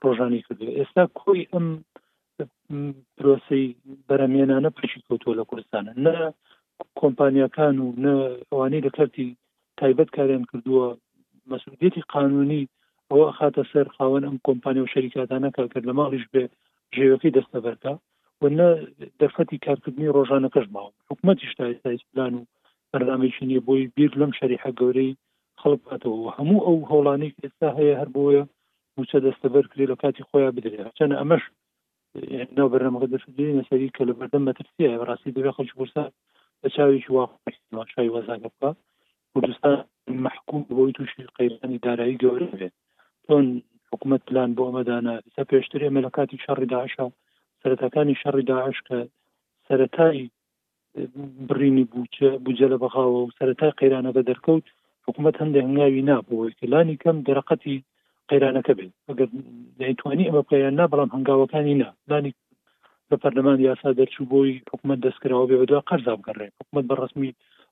ڕۆژانی 0.05 0.41
کرد 0.47 0.61
ئێستا 0.79 1.03
کۆی 1.21 1.43
ئەم 1.53 1.67
پرۆسی 3.17 3.65
بەرەمێنانە 4.09 4.71
پشی 4.77 5.01
کەوتووە 5.07 5.35
لە 5.41 5.45
کوردستانە 5.51 5.93
نە 6.07 6.15
کۆمپانیەکان 7.01 7.75
و 7.79 7.87
نە 8.05 8.15
ئەوانەی 8.51 8.85
لە 8.87 8.91
کەرتی 8.97 9.29
تایبەت 9.81 10.09
کاریان 10.17 10.45
کردووە 10.51 10.87
مەسئولەتی 11.53 12.05
قانونی 12.15 12.69
ئەوە 13.11 13.27
خاتە 13.39 13.63
سەر 13.73 13.87
خاوەن 13.97 14.25
ئەم 14.27 14.37
کۆمپانیا 14.49 14.83
و 14.85 14.93
شەریکاتانە 14.95 15.49
کارکرد 15.57 15.85
لە 15.89 15.93
ماڵیش 15.99 16.25
بێ 16.33 16.45
ژێوەکەی 16.97 17.35
دەستەبەرکە 17.37 17.93
و 18.41 18.45
نە 18.59 18.69
دەرفەتی 19.21 19.63
کارکردنی 19.67 20.15
ڕۆژانەکەش 20.17 20.67
ماوە 20.75 20.91
حکوومەتی 21.09 21.51
شتایستان 21.53 22.33
و 22.39 22.43
بەردامێکی 22.95 23.47
نیە 23.51 23.61
بۆی 23.67 23.85
بیر 23.97 24.13
لەم 24.21 24.33
شەریحە 24.39 24.71
گەورەی 24.81 25.17
خەڵک 25.61 25.81
باتەوە 25.89 26.31
هەموو 26.39 26.65
ئەو 26.67 26.79
هەوڵانی 26.91 27.35
ئێستا 27.43 27.69
هەیە 27.79 27.95
هەر 28.01 28.09
بۆیە 28.17 28.43
موچە 28.97 29.19
دەستەبەر 29.27 29.65
کری 29.71 29.91
لە 29.93 29.97
کاتی 30.03 30.27
خۆیان 30.29 30.55
بدرێت 30.57 30.95
چەنە 30.99 31.17
ئەمەش 31.21 31.43
ناو 32.57 32.69
بەرنمەکە 32.73 33.09
دەستی 33.13 33.57
نەسەری 33.59 33.95
کە 33.97 34.03
لە 34.09 34.15
بەردەم 34.19 34.43
مەترسیە 34.49 34.99
بەڕاستی 35.01 35.35
دەبێ 35.37 35.51
خەڵکی 35.57 35.77
کورسان 35.79 36.11
بە 36.61 36.69
چاویش 36.75 37.07
واخشای 37.75 38.13
وەزانگە 38.15 38.49
بکە 38.55 38.71
کوردستان 39.33 39.77
محکوم 40.27 40.63
بۆی 40.77 40.93
تووشی 40.97 41.29
قەیرانی 41.39 41.79
دارایی 41.87 42.21
گەورە 42.23 42.47
بێت 42.61 42.75
تۆن 43.27 43.47
حکوومەت 43.91 44.23
پلان 44.29 44.51
بۆ 44.57 44.63
ئەمەدانە 44.69 45.15
سا 45.35 45.43
پێشتر 45.51 45.81
ئێمە 45.85 46.01
لە 46.07 46.11
کاتی 46.17 46.43
شەڕی 46.45 46.67
داعشا 46.75 47.07
سەرەتەکانی 47.61 48.19
شەڕی 48.23 48.45
داعش 48.51 48.79
کە 48.89 48.99
سەتایی 49.69 50.27
برینی 51.49 51.85
بووچە 51.93 52.29
بجە 52.47 52.67
لە 52.73 52.77
بەخاوە 52.83 53.13
و 53.21 53.35
سەرەتا 53.39 53.69
قەیرانە 53.79 54.11
بە 54.17 54.23
دەرکەوت 54.31 54.67
حکوومەت 55.07 55.37
هەندێک 55.43 55.65
هەنگاوی 55.67 56.07
ناپەوەلانی 56.11 57.01
کەم 57.03 57.17
دەرەقەتی 57.29 57.77
قەیرانەکە 58.31 58.73
بێت 58.79 58.93
ئەگەر 59.09 59.29
دەیتوانی 59.81 60.27
ئەمە 60.29 60.43
قیان 60.51 60.75
نا 60.81 60.85
بەڵام 60.91 61.11
هەنگاوەکانی 61.17 61.75
نا 61.83 61.89
لانی 62.11 62.33
بە 63.09 63.17
پەرلەمان 63.23 63.59
یاسا 63.69 63.89
دەرچوو 63.99 64.29
بۆی 64.33 64.53
حکوومەت 64.73 64.99
دەستکراوە 65.07 65.47
بێ 65.49 65.57
بەدا 65.63 65.79
قەرزا 65.89 66.15
بگەڕێ 66.19 66.49
حکوومەت 66.59 66.87
بە 66.91 66.95
ڕسمی 67.03 67.31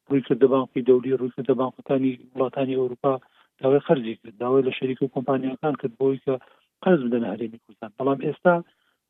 ڕوویکرد 0.08 0.42
بانقی 0.52 0.84
دەولی 0.88 1.18
ڕوویکرد 1.20 1.50
بانقەکانی 1.60 2.12
وڵاتانی 2.34 2.78
ئەوروپا 2.80 3.12
داوای 3.60 3.84
خەرجی 3.88 4.14
کرد 4.20 4.36
داوای 4.42 4.64
لە 4.68 4.72
شەریک 4.78 4.98
و 5.02 5.12
کۆمپانیەکان 5.14 5.74
کرد 5.80 5.94
بۆی 6.00 6.18
کە 6.24 6.34
قەرز 6.82 7.00
بدەن 7.06 7.24
هەرێمی 7.32 7.58
کوردستان 7.62 7.90
بەڵام 7.98 8.18
ئێستا 8.26 8.54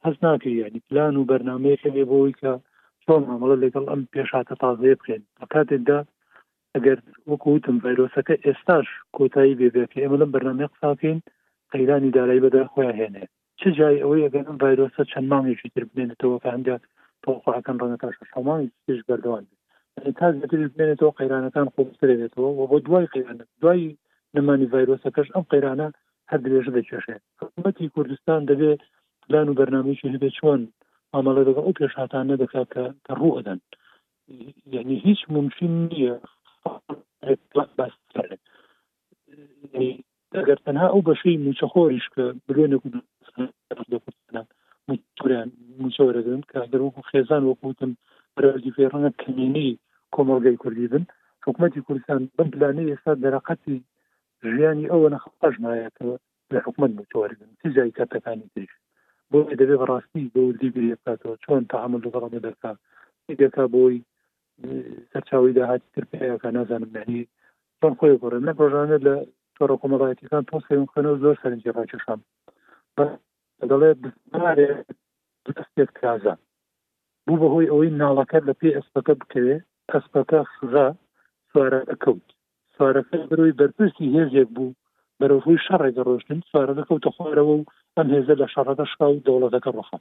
هەز 0.04 0.16
ناکرد 0.24 0.54
ینی 0.64 0.80
پلان 0.88 1.14
و 1.16 1.26
بەرنمەیەکە 1.30 1.88
بێ 1.96 2.04
بۆی 2.12 2.34
کە 2.40 2.52
چۆن 3.06 3.22
ئەمەڵە 3.30 3.54
لەگەڵ 3.62 3.84
ئەم 3.92 4.00
پێشاتە 4.14 4.54
تازەیە 4.62 4.96
بخێن 5.00 5.22
لە 5.40 5.46
کاتێکدا 5.52 5.98
ئەگەر 6.74 6.98
وەکوتم 7.30 7.76
ڤایرۆسەکە 7.84 8.34
ئێستاش 8.46 8.86
کۆتایی 9.16 9.58
بێبێتی 9.60 10.02
ئێمە 10.02 10.16
لەم 10.22 10.30
بەرنامە 10.34 10.66
قساکەین 10.72 11.18
قەیرانی 11.72 12.14
دارایی 12.16 12.44
بەدا 12.44 12.62
خۆیان 12.72 12.94
هێنێ 13.00 13.24
چ 13.60 13.62
جای 13.78 14.00
ئەوەی 14.02 14.24
ئەگەر 14.26 14.44
ئەم 14.48 14.58
ڤایرۆسە 14.62 15.02
چەند 15.10 15.26
مانگێکی 15.32 15.68
تر 15.74 15.84
بنێنێتەوە 15.92 16.36
کە 16.42 16.48
هەندە 16.54 16.76
تۆخواکەن 17.24 17.76
ڕەنە 17.82 17.96
تا 18.02 18.08
شەمانی 18.32 18.68
تش 18.84 19.00
بەردەوان 19.08 19.44
تا 20.18 20.26
بێنێتەوە 20.78 21.12
قەیرانەکان 21.18 21.66
خۆبێتەوە 21.74 22.48
و 22.58 22.60
بۆ 22.70 22.76
دوای 22.86 23.06
قەیران 23.12 23.38
دوای 23.62 23.96
نمانی 24.36 24.70
ڤایرۆسەکەش 24.72 25.28
ئەم 25.34 25.44
قەیرانە 25.50 25.88
هەر 26.30 26.40
درێژ 26.44 26.66
دەکێشێ 26.76 27.16
حکوومەتی 27.40 27.92
کوردستان 27.94 28.40
دەبێت 28.50 28.82
پلان 29.24 29.46
و 29.48 29.56
بەرنامەیەکی 29.58 30.12
هەبێت 30.14 30.34
چۆن 30.38 30.60
ئاماڵە 31.14 31.42
دەگەن 31.48 31.64
ئەو 31.66 31.76
پێشاتانە 31.78 32.34
دەکات 32.42 32.68
کە 32.74 32.84
کە 33.06 33.12
ڕوەدەن 33.20 33.60
یعنی 34.74 34.96
هیچ 35.06 35.20
ممکن 35.36 35.72
نییە 35.90 36.14
ئەگەر 40.36 40.58
تەنها 40.66 40.86
ئەو 40.92 41.02
بەشەی 41.08 41.40
موچەخۆریش 41.44 42.06
کە 42.14 42.24
برێنێک 42.46 42.82
موتوریان 44.88 45.48
موچەوەرەدن 45.82 46.40
کە 46.50 46.56
ئەگەر 46.62 46.80
وەکو 46.84 47.06
خێزان 47.10 47.42
وەکوتم 47.46 47.92
بەرەوەی 48.34 48.74
فێڕەنە 48.76 49.10
کمێنەی 49.22 49.72
کۆمەلگەی 50.14 50.60
کوردی 50.62 50.90
بن 50.92 51.04
حکوومەتی 51.46 51.84
کوردستان 51.86 52.20
بم 52.36 52.48
پلانەی 52.54 52.90
ئێستا 52.92 53.12
دەرەقەتی 53.24 53.76
ژیانی 54.52 54.90
ئەوە 54.92 55.08
نەخپەش 55.14 55.54
نایەتەوە 55.64 56.16
لە 56.54 56.58
حکوومەت 56.64 56.92
موچوەرگن 56.98 57.50
سی 57.60 57.68
جای 57.76 57.96
کاتەکانی 57.98 58.48
تریش 58.54 58.72
بۆ 59.32 59.40
دەبێت 59.60 59.78
بەڕاستی 59.82 60.24
بۆ 60.34 60.42
دیگری 60.60 60.88
بکاتەوە 60.98 61.34
چۆن 61.44 61.62
تاحمل 61.72 62.00
بەڵامە 62.14 62.40
دەکات 62.48 62.76
دەکا 63.42 63.64
بۆی 63.74 63.96
سەرچاوی 65.10 65.56
داهاتی 65.58 65.88
تر 65.94 66.04
پێیەکە 66.10 66.48
نازانم 66.56 66.90
معنی 66.94 67.22
چۆن 67.80 67.92
خۆی 67.98 68.20
گۆڕێن 68.22 68.44
لە 68.48 68.52
ڕۆژانە 68.58 68.98
لە 69.06 69.14
تۆڕە 69.56 69.76
کۆمەڵایەتەکان 69.82 70.42
تۆ 70.50 70.56
سێنەوە 70.66 71.16
زۆر 71.24 71.36
سەرنجی 71.42 71.74
ڕاکێشان 71.76 72.20
دەڵێ 73.70 73.90
دەستێت 75.46 75.90
کازان 76.00 76.38
بوو 77.26 77.38
بەهۆی 77.40 77.70
ئەوەی 77.72 77.90
ناڵەکەت 78.02 78.42
لە 78.50 78.54
پێ 78.60 78.68
ئەسپەکە 78.76 79.14
بکەوێ 79.20 79.56
ئەسپەکە 79.92 80.40
خزا 80.54 80.86
سوارە 81.50 81.80
ئەکەوت 81.90 82.26
سوارەکە 82.74 83.16
بروی 83.30 83.56
بەرپرسی 83.58 84.12
هێزێک 84.14 84.48
بوو 84.56 84.70
بەرەوهی 85.22 85.58
شەڕێگە 85.66 86.02
ڕۆشتن 86.08 86.40
سوارە 86.50 86.74
دەکەوتە 86.80 87.10
خوارەوە 87.16 87.54
و 87.56 87.68
ئەم 87.96 88.08
هێزە 88.14 88.34
لە 88.42 88.46
شەڕەکەشقا 88.54 89.06
و 89.10 89.22
دەوڵەتەکە 89.26 89.70
ڕخم 89.78 90.00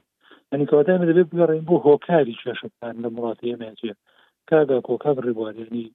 ینی 0.52 0.68
کەوادامە 0.70 1.06
دەبێت 1.10 1.28
بگەڕین 1.32 1.64
بۆ 1.68 1.76
هۆکاری 1.86 2.40
کێشەکان 2.42 2.96
لە 3.04 3.10
مڵاتی 3.16 3.52
ئەمێجێ 3.54 3.94
کاگا 4.50 4.78
کۆکاب 4.88 5.18
ڕێبوارێنی 5.26 5.86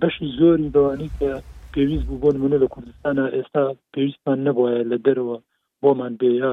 بەشی 0.00 0.26
زۆری 0.38 0.72
دەوانی 0.76 1.10
کە 1.18 1.30
پێویست 1.72 2.06
بوو 2.08 2.20
بۆ 2.22 2.28
نمونە 2.36 2.56
لە 2.64 2.68
کوردستانە 2.74 3.24
ئێستا 3.36 3.64
پێویستمان 3.92 4.38
نەبواە 4.46 4.72
لە 4.90 4.96
دەرەوە 5.06 5.36
بۆمان 5.82 6.14
بێە 6.20 6.52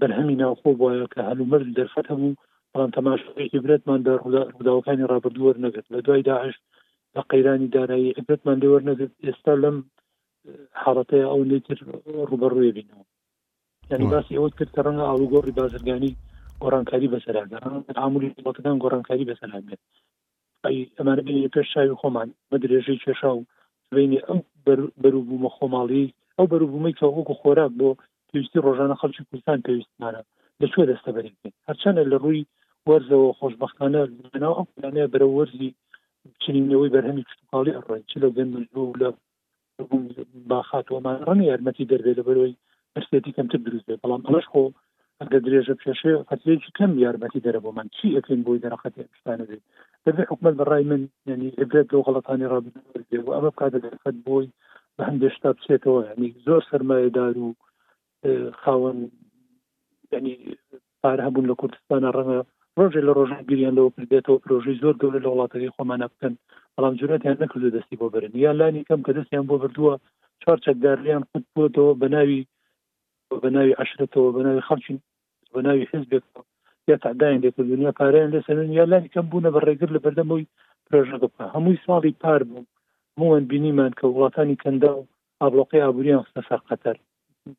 بەرهەمی 0.00 0.38
ناوخۆ 0.42 0.70
بواە 0.80 1.06
کە 1.14 1.20
هەلومەر 1.28 1.62
دەرفەت 1.78 2.06
هەبوو 2.12 2.38
بەڵام 2.72 2.90
تەماشێکی 2.96 3.62
برێتماندا 3.64 4.12
ڕووداوەکانی 4.52 5.08
ڕابردووەرنەگرت 5.12 5.86
لە 5.94 5.98
دوای 6.06 6.22
داعش 6.30 6.56
لە 7.14 7.20
قەیرانی 7.30 7.72
دارایی 7.76 8.14
عبرەتمان 8.18 8.58
لێوەرنەگرت 8.62 9.12
ئێستا 9.26 9.54
لەم 9.64 9.76
حاڵەتەیە 10.84 11.26
ئەو 11.30 11.40
لێتر 11.50 11.78
ڕوبەڕوێ 12.28 12.70
بینەوە 12.76 13.04
یعنی 13.90 14.04
باسی 14.12 14.38
ئەوت 14.38 14.54
کرد 14.58 14.72
کە 14.74 14.80
ڕەنگە 14.86 15.04
ئاڵوگۆڕی 15.08 15.56
بازرگانی 15.58 16.16
گۆڕانکاری 16.62 17.10
بەسەراگە 17.14 17.58
ئاموری 18.00 18.34
بەکەدان 18.46 18.76
گۆڕانکاری 18.82 19.28
بەسەراگێت 19.30 19.80
ئەمانە 20.98 21.22
بین 21.26 21.48
پێش 21.54 21.66
شاوی 21.74 21.98
خۆمان 22.00 22.28
بە 22.50 22.56
درێژەی 22.62 23.02
کێشا 23.04 23.30
و 23.36 23.46
بینێ 23.94 24.20
ئەم 24.28 24.40
بەروبوومە 25.02 25.50
خۆماڵی 25.56 26.06
ئەو 26.36 26.46
بەروبوومەی 26.52 26.96
کە 26.98 27.04
وەکو 27.08 27.34
خۆراک 27.40 27.70
بۆ 27.78 27.88
پێویستی 28.28 28.62
ڕۆژانە 28.66 28.96
خەڵکی 29.00 29.24
کوردستان 29.28 29.58
پێویستمانە 29.66 30.22
لەکوێ 30.62 30.84
دەستە 30.90 31.10
بەرین 31.16 31.36
هەرچەنە 31.68 32.02
لە 32.12 32.16
ڕووی 32.22 32.42
وەرزەوە 32.88 33.28
خۆشببختانە 33.38 34.00
بناو 34.32 34.54
ئەو 34.58 34.66
پلانەیە 34.74 35.10
بەرە 35.12 35.26
وەرزی 35.36 35.70
چنینەوەی 36.42 36.92
بەرهەمی 36.94 37.24
کشتتوقاڵی 37.26 37.74
ئەڕێن 37.76 38.02
چ 38.10 38.12
لە 38.22 38.28
بێن 38.34 38.48
لە 39.00 39.08
باخاتوەمان 40.50 41.16
ڕەنی 41.28 41.46
یارمەتی 41.50 41.88
دەربێت 41.92 42.16
لە 42.18 42.24
بەرەوەی 42.26 42.58
مرسێتی 42.94 43.34
کەمتر 43.38 43.60
دروست 43.66 43.86
بێت 43.88 44.00
بەڵام 44.04 44.22
ئەمەش 44.26 44.46
خۆ 44.52 44.62
ئەگە 45.20 45.38
درێژە 45.44 45.74
پێشێ 45.82 46.14
قەتێکی 46.28 46.74
کەم 46.78 46.92
یارمەتی 47.04 47.44
دەرە 47.46 47.60
بۆ 47.64 47.70
من 47.78 47.86
چی 47.96 48.08
ئەکەین 48.16 48.40
بۆی 48.46 48.62
دەرەخەتی 48.64 49.04
شتانە 49.18 49.44
بێت 49.50 49.62
دەبێت 50.04 50.26
حکومت 50.32 50.54
بەڕای 50.60 50.84
من 50.90 51.02
ینی 51.32 51.50
ئەبرێت 51.60 51.86
لەو 51.92 52.04
غڵەتانی 52.06 52.50
ڕابێ 52.52 52.70
بۆ 53.24 53.30
ئەمە 53.36 53.50
بکات 53.54 53.72
دەرەخەت 53.84 54.16
بۆی 54.26 54.46
بە 54.96 55.02
هەندێ 55.08 55.28
شتا 55.36 55.50
بچێتەوە 55.56 56.00
ینی 56.10 56.30
زۆر 56.46 56.60
سرمایهدار 56.70 57.34
و 57.44 57.48
خاوەن 58.62 58.98
ینی 60.12 60.34
پار 61.02 61.18
هەبوون 61.26 61.46
لە 61.50 61.54
کوردستانە 61.60 62.10
ڕەنە 62.16 62.38
ڕۆژێ 62.78 63.00
لە 63.08 63.12
ڕۆژان 63.18 63.44
گریان 63.50 63.74
لەوە 63.78 63.90
کردێتەوە 63.96 64.42
پرۆژی 64.44 64.80
زۆر 64.82 64.94
گەورە 65.00 65.20
لە 65.24 65.28
وڵاتەکەی 65.32 65.74
خۆمانە 65.76 66.06
بکەن 66.12 66.34
بەڵام 66.78 66.96
جورەتیان 66.98 67.36
نەکردو 67.44 67.70
دەستی 67.76 67.98
بۆ 68.00 68.06
برن 68.14 68.34
یا 68.44 68.50
لانی 68.58 68.84
کەم 68.88 69.00
کە 69.06 69.12
دەستیان 69.16 69.44
بۆ 69.50 69.56
بردووە 69.62 69.92
چوار 70.42 70.58
چەکدارلیان 70.66 71.22
خود 71.30 71.44
بووەوە 71.54 71.94
بە 72.00 72.08
ناوی 72.14 72.40
بە 73.42 73.48
ناوی 73.56 73.72
عشرەتەوە 73.82 74.28
بە 74.36 74.40
ناوی 74.46 74.64
خەڵکی 74.68 74.94
بە 75.54 75.60
ناوی 75.66 75.88
حزبێت 75.92 76.24
یا 76.88 76.96
تعداین 77.04 77.40
لێت 77.42 77.56
دنیا 77.72 77.90
پارەیان 78.00 78.30
لەسەرن 78.36 78.70
یا 78.78 78.84
لانی 78.92 79.08
کەم 79.14 79.26
بوونە 79.30 79.48
بە 79.54 79.60
ڕێگر 79.66 79.88
لە 79.96 80.00
بەردەمەوەی 80.04 80.46
پرۆژەکە 80.86 81.28
هەمووی 81.54 81.78
ساڵی 81.86 82.12
پار 82.22 82.42
بوو 82.50 82.64
موان 83.18 83.42
بینیمان 83.52 83.92
کە 83.98 84.04
وڵاتانی 84.12 84.56
کەندا 84.64 84.90
و 84.96 85.06
ئابلۆقی 85.42 85.80
ئابووریان 85.84 86.24
سەسەر 86.34 86.60
قەتەر 86.70 86.96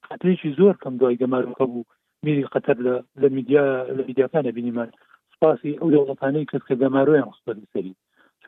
قەتێکی 0.07 0.53
زۆر 0.59 0.75
کەم 0.83 0.93
دوای 0.99 1.19
گەمارەکە 1.21 1.65
بوو 1.71 1.83
میری 2.23 2.47
قەتەر 2.53 2.77
لە 2.85 2.93
لە 3.21 3.27
میدیا 3.35 3.63
لە 3.97 4.01
میدیاکانە 4.07 4.51
بینیمان 4.57 4.89
سپاسی 5.33 5.77
ئەو 5.79 5.89
دەوڵەتانەی 5.93 6.49
کەس 6.51 6.63
کە 6.69 6.75
گەمارویان 6.81 7.27
خستۆ 7.31 7.51
سەری 7.73 7.93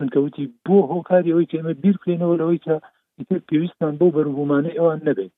چونکەوتی 0.02 0.46
بۆ 0.68 0.78
هۆکاریەوەی 0.94 1.50
کە 1.52 1.56
ئمە 1.62 1.74
بیرکرێنەوە 1.84 2.36
لەوەی 2.42 2.60
کە 2.66 2.76
ئیتر 3.20 3.40
پێویستان 3.50 3.94
بۆ 4.00 4.08
بەرهبوومانەی 4.16 4.78
ئەوان 4.80 5.00
نەبێت 5.08 5.34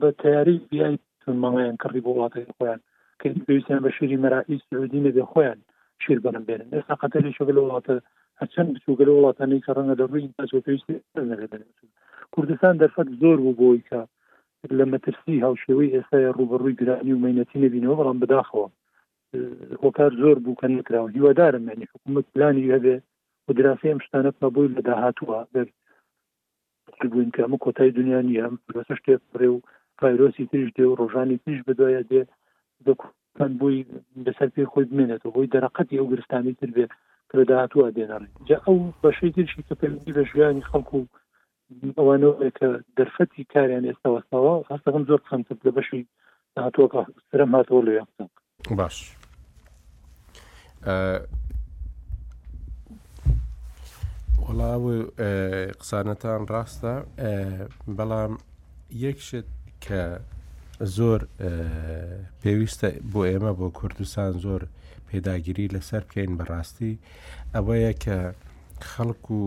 بە 0.00 0.08
تیاری 0.22 0.56
بیای 0.70 0.94
ماڵیان 1.42 1.76
کڕی 1.82 2.02
بۆ 2.04 2.10
وڵاتی 2.14 2.44
خۆیان 2.56 2.80
کە 3.20 3.26
پێویستیان 3.46 3.80
بە 3.84 3.90
شری 3.96 4.20
مەرائی 4.24 4.62
سعودی 4.68 5.00
نەبێ 5.06 5.22
خۆیان 5.30 5.58
شیر 6.02 6.18
بەرم 6.24 6.44
بێنن 6.48 6.68
ئێستا 6.76 6.94
قەتەری 7.02 7.32
شگە 7.38 7.52
لە 7.56 7.60
وڵاتە 7.64 7.94
هەچەند 8.40 8.68
بچووگەل 8.74 9.08
وڵاتانی 9.10 9.62
کە 9.64 9.70
ڕەنگە 9.76 9.94
دەڕووی 10.00 10.32
پێویستی 10.66 10.98
کوردستان 12.34 12.74
دەرفەت 12.82 13.08
زۆر 13.20 13.36
بوو 13.44 13.56
بۆی 13.60 13.80
کە 13.88 14.00
لە 14.78 14.84
مەترسی 14.92 15.34
هاوشێوەی 15.46 15.92
ئێستا 15.94 16.18
ڕوبڕووی 16.38 16.78
گرانی 16.80 17.12
و 17.14 17.22
مینەتی 17.24 17.58
نبینەوە 17.64 17.96
بەڵام 17.98 18.18
بداخەوە 18.22 18.66
هۆکار 19.84 20.10
زۆر 20.22 20.36
بوو 20.44 20.58
کە 20.60 20.66
نکراوە 20.78 21.08
هیوادارم 21.16 21.62
معنی 21.68 21.86
حکوومەت 21.92 22.26
پلانی 22.34 22.70
هەبێ 22.74 22.96
و 23.48 23.52
دراسی 23.52 23.88
ئەم 23.92 23.98
شتانە 24.06 24.30
مەبووی 24.42 24.68
لە 24.74 24.80
داهاتووە 24.88 25.38
بووین 27.10 27.30
کە 27.34 27.40
ئەمە 27.42 27.58
کۆتای 27.64 27.90
دنیا 27.98 28.20
نیە 28.22 28.42
ئەم 28.46 28.54
پرۆسە 28.66 28.92
شتێک 28.98 29.20
پرێ 29.32 29.48
و 29.54 29.60
ڤایرۆسی 30.02 30.46
تریش 30.50 30.70
دێ 30.76 30.84
و 30.86 30.94
ڕۆژانی 31.00 31.38
تریش 31.44 31.60
بدوایە 31.68 32.02
دێ 32.10 32.22
دەکوپەن 32.86 33.52
بووی 33.58 33.86
لەسەر 34.26 34.48
پێ 34.54 34.64
خۆی 34.72 34.84
بمێنێتەوە 34.90 35.32
بۆی 35.34 35.50
دەرەقەتی 35.54 35.98
ئەو 35.98 36.06
گرستانی 36.12 36.54
تر 36.60 36.70
بێت 36.76 36.90
کە 37.30 37.34
داهاتووە 37.50 37.88
دێنەڕێت 37.96 38.32
جا 38.48 38.56
ئەو 38.66 38.76
بەشەی 39.04 39.32
ترشی 39.36 39.62
کە 39.68 39.74
پێوی 39.80 40.12
لە 40.16 40.22
ژیانی 40.30 40.66
خەڵکو 40.70 40.98
و 40.98 41.06
ئەوانەوە 41.98 42.34
کە 42.58 42.68
دەرفەتی 42.98 43.46
کاریان 43.52 43.84
ئێستاوەسەوە 43.88 44.52
هەستەکەم 44.70 45.04
زۆر 45.10 45.20
خەمتە 45.28 45.54
لە 45.66 45.70
بەشی 45.76 46.02
هاتووە 46.58 47.00
سرم 47.30 47.52
هاتەوە 47.56 47.82
لە 47.86 47.92
یاقسە 48.00 48.24
باش 48.78 48.96
وڵاو 54.48 54.84
قسانەتان 55.80 56.40
ڕاستە 56.52 56.92
بەڵام 57.96 58.32
یەکشت 59.04 59.48
کە 59.84 60.02
زۆر 60.96 61.20
پێویستە 62.42 62.88
بۆ 63.12 63.20
ئێمە 63.30 63.52
بۆ 63.58 63.66
کوردستان 63.78 64.32
زۆر 64.44 64.62
پێداگیری 65.08 65.72
لەسەر 65.74 66.02
بکەین 66.08 66.32
بەڕاستی 66.38 66.94
ئەوەیە 67.54 67.92
کە 68.04 68.18
خەڵک 68.90 69.24
و 69.38 69.42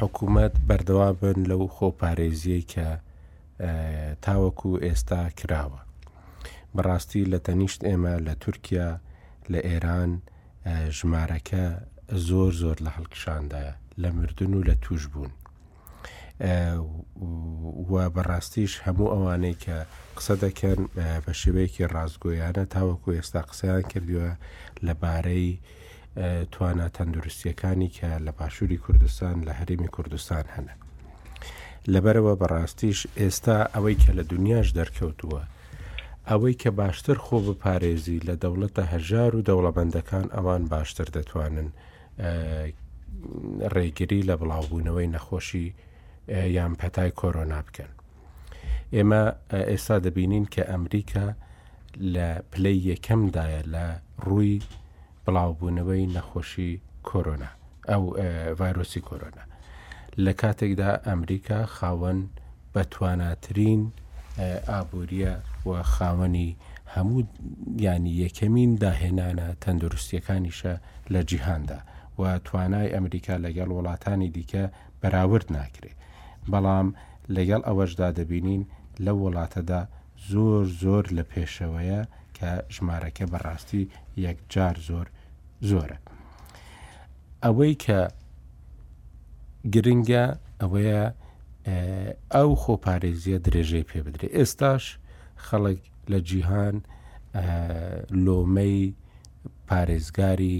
حکوومەت 0.00 0.54
بەردەوا 0.68 1.08
بن 1.20 1.38
لەو 1.50 1.62
خۆپارێزیەی 1.76 2.64
کە 2.72 2.88
تاوەکو 4.24 4.70
ئێستا 4.86 5.22
کراوە 5.38 5.80
بەڕاستی 6.76 7.22
لە 7.32 7.38
تەنیشت 7.46 7.80
ئێمە 7.88 8.14
لە 8.26 8.32
تورکیا 8.42 8.90
لە 9.52 9.60
ئێران، 9.68 10.12
ژمارەکە 10.98 11.62
زۆر 12.28 12.52
زۆر 12.62 12.76
لە 12.86 12.90
هەڵکشاندایە 12.96 13.74
لە 14.02 14.10
مردن 14.16 14.52
و 14.54 14.60
لە 14.68 14.74
توش 14.84 15.02
بوون 15.12 15.32
وە 17.90 18.04
بەڕاستیش 18.16 18.72
هەموو 18.84 19.12
ئەوانەی 19.14 19.56
کە 19.64 19.76
قسە 20.16 20.34
دەکەن 20.44 20.80
بە 21.24 21.32
شێوەیەکی 21.40 21.90
ڕازگۆیانە 21.94 22.64
تاوەکو 22.74 23.08
ئێستا 23.16 23.40
قسەیان 23.50 23.84
کردووە 23.92 24.28
لەبارەی 24.86 25.48
توانە 26.52 26.86
تەندروستیەکانی 26.96 27.90
کە 27.96 28.10
لە 28.26 28.32
پاشووری 28.38 28.82
کوردستان 28.84 29.36
لە 29.48 29.52
هەرمی 29.60 29.88
کوردستان 29.96 30.44
هەنە 30.54 30.74
لەبەرەوە 31.92 32.32
بەڕاستیش 32.40 32.98
ئێستا 33.20 33.58
ئەوەی 33.74 33.96
کە 34.02 34.10
لە 34.18 34.22
دنیاش 34.32 34.68
دەرکەوتووە 34.78 35.42
ئەوەی 36.30 36.54
کە 36.62 36.66
باشتر 36.76 37.14
خۆ 37.24 37.36
بپارێزی 37.46 38.20
لە 38.28 38.34
دەوڵەتە 38.44 38.82
هەژار 38.92 39.32
و 39.36 39.44
دەوڵەبندەکان 39.48 40.26
ئەوان 40.36 40.62
باشتر 40.74 41.08
دەتوانن 41.16 41.68
ڕێگیری 43.74 44.20
لە 44.28 44.34
بڵاوبوونەوەی 44.40 45.12
نەخۆشی 45.14 45.66
یان 46.56 46.72
پەتای 46.80 47.10
کۆرۆنا 47.20 47.60
بکەن. 47.66 47.90
ئێمە 48.96 49.22
ئێستا 49.70 49.96
دەبینین 50.04 50.46
کە 50.54 50.62
ئەمریکا 50.70 51.26
لە 52.14 52.28
پلەی 52.52 52.78
یەکەمدایە 52.92 53.62
لە 53.74 53.86
ڕووی 54.26 54.58
بڵاوبوونەوەی 55.24 56.10
نەخۆشی 56.16 56.72
کۆرۆنا 57.08 57.50
ئەو 57.90 58.02
ڤایرۆسی 58.58 59.00
کۆرۆنا. 59.08 59.44
لە 60.24 60.32
کاتێکدا 60.40 60.90
ئەمریکا 61.08 61.60
خاوەن 61.76 62.18
بەتواناترین 62.74 63.82
ئابوووریە 64.70 65.34
بووە 65.68 65.82
خاوەنی 65.94 66.48
هەموو 66.94 67.18
ینی 67.86 68.12
یەکەمین 68.26 68.70
داهێنانە 68.84 69.48
تەندروستیەکانیشە 69.64 70.74
لە 71.12 71.20
جیهاندا 71.30 71.80
و 72.20 72.22
توانای 72.46 72.92
ئەمریکا 72.94 73.34
لەگەڵ 73.44 73.68
وڵاتانی 73.76 74.30
دیکە 74.36 74.64
بەراورد 75.00 75.48
ناکرێت 75.56 75.98
بەڵام 76.52 76.88
لەگەڵ 77.36 77.60
ئەوەشدا 77.68 78.08
دەبینین 78.18 78.62
لە 79.04 79.12
وڵاتەدا 79.22 79.80
زۆر 80.30 80.64
زۆر 80.82 81.04
لە 81.16 81.24
پێشەوەیە 81.32 82.00
کە 82.36 82.50
ژمارەکە 82.74 83.24
بەڕاستی 83.32 83.84
یەکجار 84.24 84.76
زۆر 84.88 85.06
زۆرە 85.68 85.98
ئەوەی 87.44 87.74
کە 87.84 88.00
گرنگە 89.74 90.24
ئەوەیە 90.60 91.02
ئەو 92.34 92.50
خۆپارێزیە 92.62 93.38
درێژەی 93.46 93.84
پێ 93.88 93.98
بدرێت 94.06 94.32
ئێستاش 94.38 94.84
خەڵک 95.46 95.80
لە 96.10 96.18
جیهان 96.28 96.76
لۆمەی 98.24 98.78
پارێزگاری 99.68 100.58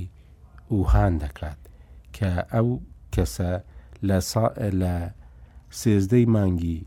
وهان 0.78 1.14
دەکات 1.22 1.60
کە 2.16 2.30
ئەو 2.52 2.68
کەسە 3.14 3.52
لە 4.08 4.18
سێزدەی 5.80 6.26
مانگی 6.36 6.78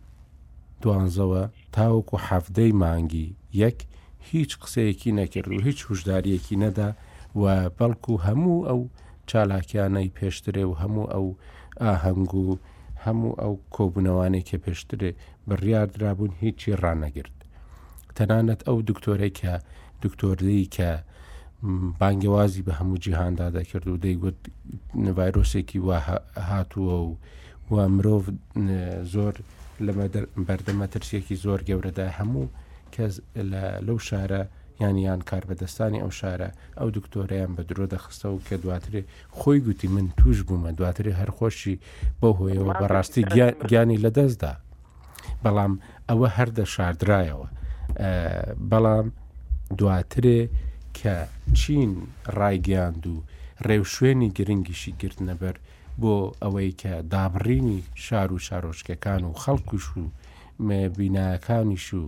دوانزەوە 0.82 1.44
تاوەکو 1.76 2.16
حەفدەی 2.28 2.72
مانگی 2.84 3.28
یەک 3.64 3.78
هیچ 4.30 4.52
قسەیەکی 4.62 5.12
نەکرد 5.20 5.50
و 5.52 5.64
هیچ 5.68 5.80
هوشداریەکی 5.88 6.60
نەدا 6.64 6.90
و 7.42 7.44
بەڵکو 7.78 8.14
هەموو 8.28 8.66
ئەو 8.70 8.82
چالاکیانەی 9.30 10.14
پێشترێ 10.18 10.64
و 10.68 10.78
هەموو 10.82 11.12
ئەو 11.14 11.28
ئاهەنگ 11.84 12.32
و 12.44 12.48
هەموو 13.06 13.38
ئەو 13.42 13.54
کۆبوونەوانێک 13.76 14.46
کە 14.50 14.58
پێشترێ 14.66 15.12
بڕیاردرابوون 15.48 16.32
هیچی 16.44 16.70
ڕانەگرت 16.84 17.38
تەنانەت 18.18 18.62
ئەو 18.68 18.78
دکتۆرەی 18.90 19.32
کە 19.40 19.54
دکتۆری 20.04 20.64
کە 20.76 20.90
بانگەوازی 22.00 22.66
بە 22.68 22.74
هەموو 22.80 22.98
جیهاندا 23.04 23.48
دەکرد 23.58 23.86
و 23.88 24.02
دەیگوت 24.06 24.38
ڤایرۆسێکی 25.18 25.80
وا 25.88 25.98
هاتووە 26.50 26.96
و 27.06 27.10
وا 27.72 27.84
مرۆڤ 27.96 28.26
زۆر 29.14 29.34
لە 29.86 29.92
بەردەمە 30.48 30.88
ترسێکی 30.94 31.36
زۆر 31.46 31.60
گەورەدا 31.70 32.08
هەموو 32.18 32.48
کەس 32.96 33.14
لەو 33.88 34.00
شارە 34.08 34.42
یانیان 34.82 35.22
کار 35.30 35.44
بەدەستانی 35.50 36.02
ئەو 36.04 36.12
شارە 36.20 36.50
ئەو 36.80 36.90
دکتۆریان 36.98 37.52
بە 37.56 37.62
درۆ 37.70 37.86
دەخستە 37.94 38.28
و 38.32 38.42
کە 38.48 38.54
دواترێ 38.64 39.02
خۆی 39.38 39.60
گوتی 39.66 39.88
من 39.96 40.08
توش 40.18 40.38
بوومە 40.48 40.72
دواتری 40.78 41.18
هەرخۆشی 41.20 41.76
بۆ 42.22 42.30
هۆیەوە 42.38 42.74
بەڕاستی 42.82 43.24
گیانی 43.70 44.02
لەدەستدا 44.06 44.54
بەڵام 45.44 45.74
ئەوە 46.10 46.28
هەردە 46.38 46.66
شاردرایەوە 46.76 47.48
بەڵام 48.72 49.08
دواترێ 49.80 50.40
کە 50.98 51.16
چین 51.60 51.92
ڕایگەاند 52.40 53.04
و 53.12 53.16
ڕێوشێنی 53.68 54.30
گرنگیشی 54.38 54.94
گرتنەبەر 55.02 55.56
بۆ 56.02 56.16
ئەوەی 56.44 56.72
کە 56.82 56.94
دابڕینی 57.12 57.80
شار 58.06 58.30
و 58.34 58.40
شارۆشکەکان 58.48 59.22
و 59.30 59.38
خەڵکوش 59.42 59.86
و 59.98 60.04
بیناکانیش 60.98 61.88
و 62.00 62.04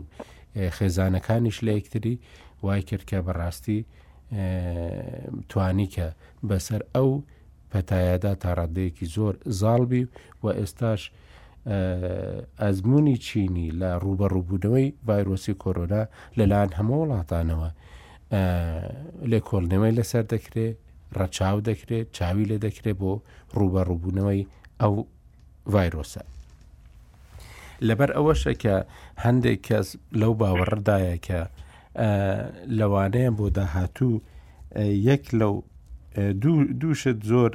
خێزانەکانیش 0.77 1.57
لە 1.65 1.71
یەکتری 1.77 2.15
وای 2.63 2.81
کرد 2.89 3.03
کە 3.09 3.17
بەڕاستی 3.25 3.79
توانی 5.49 5.87
کە 5.95 6.07
بەسەر 6.49 6.81
ئەو 6.95 7.11
پەتایەدا 7.71 8.33
تا 8.41 8.49
ڕادەیەکی 8.57 9.05
زۆر 9.15 9.33
زاڵبی 9.59 10.03
و 10.43 10.45
ئێستاش 10.59 11.01
ئەزمموی 12.59 13.15
چینی 13.25 13.69
لە 13.79 13.91
ڕوبەڕووبوونەوەی 14.03 14.87
ڤایرۆسی 15.07 15.53
کۆرۆنا 15.63 16.01
لەلاەن 16.37 16.69
هەموو 16.77 16.99
وڵاتانەوە 17.03 17.69
لێ 19.31 19.39
کۆڵنەوەی 19.49 19.95
لەسەر 19.99 20.23
دەکرێت 20.33 20.75
ڕەچاو 21.19 21.57
دەکرێت 21.69 22.07
چاوی 22.17 22.45
لێ 22.49 22.57
دەکرێت 22.65 22.97
بۆ 23.01 23.11
ڕوبەڕووبوونەوەی 23.59 24.41
ئەو 24.81 24.93
ڤایرۆسە. 25.73 26.21
لەبەر 27.87 28.09
ئەوەشە 28.17 28.53
کە 28.63 28.75
هەندێک 29.23 29.59
کەس 29.67 29.87
لەو 30.21 30.33
باوەڕدایە 30.39 31.15
کە 31.27 31.39
لەوانەیە 32.77 33.29
بۆ 33.37 33.47
داهاتوو 33.57 34.21
یەک 35.09 35.23
لەو 35.39 35.53
دووشت 36.81 37.19
زۆر 37.31 37.51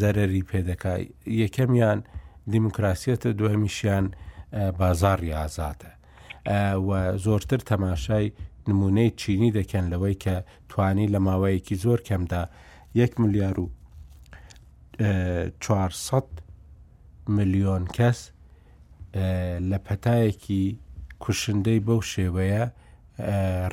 زەرەری 0.00 0.42
پێدەکای 0.50 1.02
یەکەمیان 1.42 2.00
دیموکراسیەتە 2.54 3.26
دوهمیشیان 3.26 4.14
بازاری 4.78 5.32
ئازاتە 5.32 5.88
و 6.88 7.18
زۆرتر 7.18 7.60
تەماشای 7.70 8.26
نمونەی 8.68 9.10
چینی 9.20 9.50
دەکەن 9.58 9.84
لەوەی 9.92 10.16
کە 10.24 10.34
توانی 10.68 11.08
لە 11.14 11.18
ماوەیەکی 11.26 11.74
زۆر 11.84 11.98
کەمدا 12.08 12.42
یەک 12.94 13.20
ملیار 13.20 13.60
و 13.60 13.70
400 15.60 16.24
میلیۆن 17.28 17.84
کەس 17.96 18.18
لە 19.70 19.78
پەتایەکی 19.86 20.62
کوشندەی 21.22 21.80
بەو 21.86 22.00
شێوەیە 22.12 22.64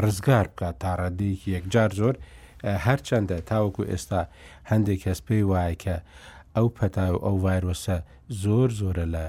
ڕزگار 0.02 0.46
بکە 0.52 0.70
تا 0.82 0.92
ڕەدەیەکی 1.00 1.48
یەکجار 1.58 1.90
زۆر 2.00 2.16
هەرچەندە 2.86 3.38
تاوەکو 3.50 3.84
ئێستا 3.92 4.22
هەندێک 4.72 5.00
کەس 5.04 5.20
پێی 5.28 5.44
وایە 5.52 5.76
کە 5.84 5.96
ئەو 6.58 6.68
پەتا 6.78 7.04
و 7.14 7.18
ئەو 7.26 7.36
ڤایرۆسە 7.48 7.98
زۆر 8.44 8.70
زۆرە 8.82 9.06
لە 9.16 9.26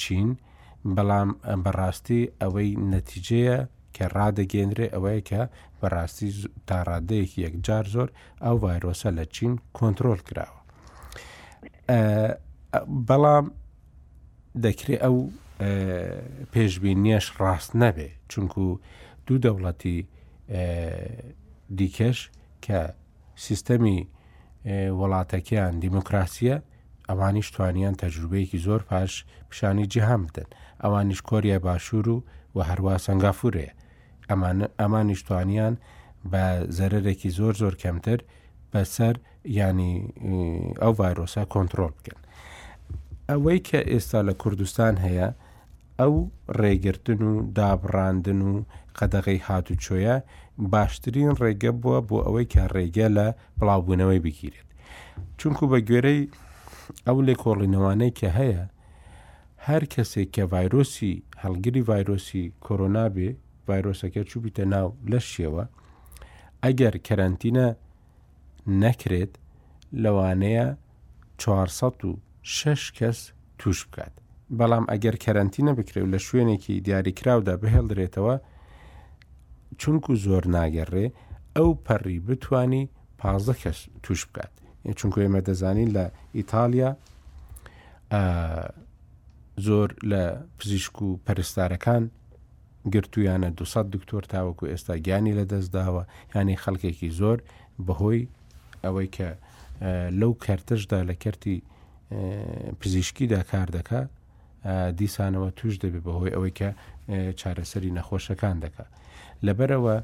چین 0.00 0.28
بەڵام 0.96 1.30
بەڕاستی 1.64 2.20
ئەوەی 2.40 2.70
نەتیجەیە 2.92 3.58
کە 3.94 4.04
ڕدەگەێنرێ 4.16 4.86
ئەوەیە 4.94 5.22
کە 5.30 5.42
بەڕاستی 5.80 6.30
تا 6.68 6.76
ڕادەیەکی 6.88 7.40
یەکجار 7.46 7.84
زۆر 7.94 8.08
ئەو 8.44 8.56
ڤایرۆسە 8.64 9.10
لە 9.18 9.24
چین 9.34 9.52
کۆنتترۆل 9.76 10.20
کراوە. 10.28 10.60
بەڵام 13.08 13.46
دەکرێت 14.64 15.00
ئەو 15.04 15.16
پێشببینیەش 16.52 17.26
ڕاست 17.40 17.70
نەبێ 17.82 18.08
چونکو 18.30 18.62
دوو 19.26 19.42
دەوڵەتی 19.44 19.98
دیکەش 21.78 22.18
کە 22.64 22.80
سیستەمی 23.46 24.00
وڵاتەکەیان 24.68 25.74
دیموکراسیە 25.84 26.56
ئەوانیش 27.08 27.48
توانیان 27.50 27.94
تەجروبەیەکی 27.94 28.58
زۆر 28.66 28.82
پاش 28.88 29.24
پیشانی 29.50 29.86
جیهام 29.92 30.26
بدەن 30.26 30.48
ئەوانیش 30.84 31.20
کۆریە 31.22 31.58
باشوور 31.66 32.08
و 32.08 32.22
و 32.56 32.58
هەروە 32.68 32.94
سنگافورەیە 33.06 33.72
ئەمان 34.80 35.06
نیشتوانیان 35.12 35.74
بە 36.32 36.44
زەرەرێکی 36.78 37.28
زۆر 37.38 37.54
زۆر 37.60 37.74
کەمتر 37.82 38.20
بەسەر 38.72 39.14
ینی 39.58 39.94
ئەو 40.82 40.92
ڤایرۆسا 40.98 41.42
کۆنتترۆل 41.52 41.92
بکەن. 41.98 42.18
ئەوەی 43.30 43.58
کە 43.68 43.80
ئێستا 43.92 44.20
لە 44.28 44.32
کوردستان 44.42 44.94
هەیە 45.04 45.28
ئەو 46.00 46.14
ڕێگرتن 46.60 47.20
و 47.30 47.32
دابڕاندن 47.56 48.40
و 48.48 48.52
قەدەغی 48.98 49.40
هاتوچۆیە 49.46 50.16
باشترین 50.72 51.30
ڕێگە 51.42 51.70
بووە 51.80 51.98
بۆ 52.08 52.16
ئەوەی 52.26 52.46
کە 52.52 52.62
ڕێگە 52.74 53.06
لە 53.16 53.26
بڵاوبوونەوەی 53.58 54.22
بگیرێت 54.24 54.68
چونکو 55.38 55.64
بە 55.70 55.78
گوێرەی 55.88 56.20
ئەو 57.06 57.18
لێ 57.26 57.34
کۆڕینەوانەی 57.44 58.12
کە 58.18 58.28
هەیە 58.38 58.64
هەر 59.66 59.82
کەسێک 59.94 60.28
کە 60.36 60.44
ڤایرۆسی 60.52 61.14
هەلگری 61.42 61.86
ڤایرۆسی 61.88 62.44
کۆرۆنابێ 62.64 63.28
ڤایرۆسەکە 63.68 64.22
چوبیتە 64.30 64.64
ناو 64.74 64.88
لە 65.12 65.20
شێوە 65.32 65.64
ئەگەر 66.64 66.94
کەرەنتینە 67.06 67.68
نەکرێت 68.82 69.32
لەوانەیە 70.02 70.66
4 71.42 72.78
کەس 72.98 73.18
توش 73.60 73.78
بکات 73.90 74.14
بەڵام 74.60 74.84
ئەگەر 74.92 75.16
کەرەنتینە 75.24 75.72
بکرێ 75.78 76.00
و 76.04 76.10
لە 76.14 76.18
شوێنێکی 76.26 76.80
دیاریکراودا 76.86 77.54
بهێڵدرێتەوە 77.62 78.34
چونکو 79.80 80.12
زۆر 80.24 80.44
ناگەڕێ 80.54 81.06
ئەو 81.56 81.70
پەڕی 81.86 82.18
بتانی 82.26 82.84
پازدە 83.20 83.54
کەس 83.62 83.78
توش 84.04 84.20
بکات 84.26 84.52
چونکو 84.98 85.18
ئێمە 85.24 85.40
دەزانین 85.48 85.90
لە 85.96 86.04
ئیتالیا 86.36 86.90
زۆر 89.66 89.88
لە 90.10 90.22
پزیشک 90.58 90.96
و 91.02 91.08
پەرستارەکان 91.26 92.04
گرتویانە 92.94 93.50
200 93.50 93.90
دکتۆر 93.94 94.22
تاوەکو 94.32 94.64
ئێستا 94.72 94.94
گیانی 95.06 95.34
لە 95.38 95.44
دەستداوە 95.52 96.02
یانی 96.34 96.56
خەڵکێکی 96.62 97.10
زۆر 97.20 97.38
بەهۆی 97.86 98.28
ئەوەی 98.84 99.08
کە 99.16 99.28
لەو 100.20 100.32
کارتەشدا 100.44 101.00
لە 101.10 101.14
کردی 101.22 101.62
پزیشکیدا 102.80 103.40
کار 103.50 103.68
دەکات 103.76 104.08
دیسانەوە 104.98 105.50
توش 105.56 105.74
دەبێت 105.82 106.02
بەهۆی 106.06 106.32
ئەوەی 106.34 106.52
کە 106.58 106.70
چارەسەری 107.40 107.90
نەخۆشەکان 107.98 108.56
دەکات 108.64 108.90
لەبەرەوە 109.46 109.96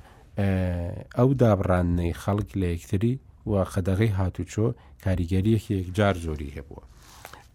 ئەو 1.18 1.30
دابڕانەی 1.40 2.12
خەڵک 2.22 2.50
لە 2.60 2.66
یەکتری 2.74 3.14
و 3.50 3.52
خەدەغی 3.72 4.12
هاتوچۆ 4.18 4.66
کاریگەریەکی 5.04 5.74
یەکجار 5.80 6.14
زۆری 6.24 6.54
هەبووە 6.56 6.84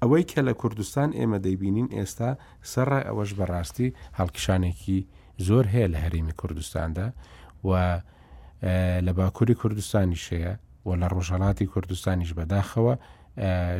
ئەوەی 0.01 0.23
کە 0.31 0.39
لە 0.47 0.53
کوردستان 0.61 1.09
ئێمە 1.19 1.37
دەیبینین 1.45 1.89
ئێستا 1.97 2.31
سەرڕای 2.71 3.05
ئەوەش 3.07 3.31
بەڕاستی 3.39 3.87
هەڵکیشانێکی 4.19 4.99
زۆر 5.47 5.65
هەیە 5.73 5.87
لە 5.93 5.99
هەرمی 6.05 6.35
کوردستاندا 6.41 7.07
و 7.67 7.71
لە 9.07 9.11
باکووری 9.17 9.55
کوردستانی 9.61 10.19
شەیە 10.25 10.53
و 10.85 10.91
لە 11.01 11.05
ڕۆژهڵاتی 11.13 11.65
کوردستانیش 11.73 12.31
بەداخەوە 12.39 12.93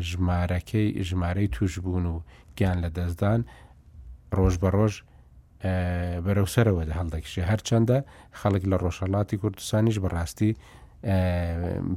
ژمارەکەی 0.10 0.88
ژمارەی 1.08 1.48
توش 1.52 1.80
بوون 1.80 2.06
و 2.06 2.20
گیان 2.58 2.78
لە 2.84 2.90
دەستدان 2.98 3.40
ڕۆژ 4.38 4.56
بە 4.62 4.70
ڕۆژ 4.76 4.94
بەرەوسەرەوە 6.26 6.82
هەڵدەکشی 7.00 7.48
هەرچەندە 7.52 7.98
خەڵک 8.40 8.64
لە 8.72 8.76
ڕۆژەڵاتی 8.84 9.36
کوردستانیش 9.42 9.98
بەڕاستی 10.04 10.52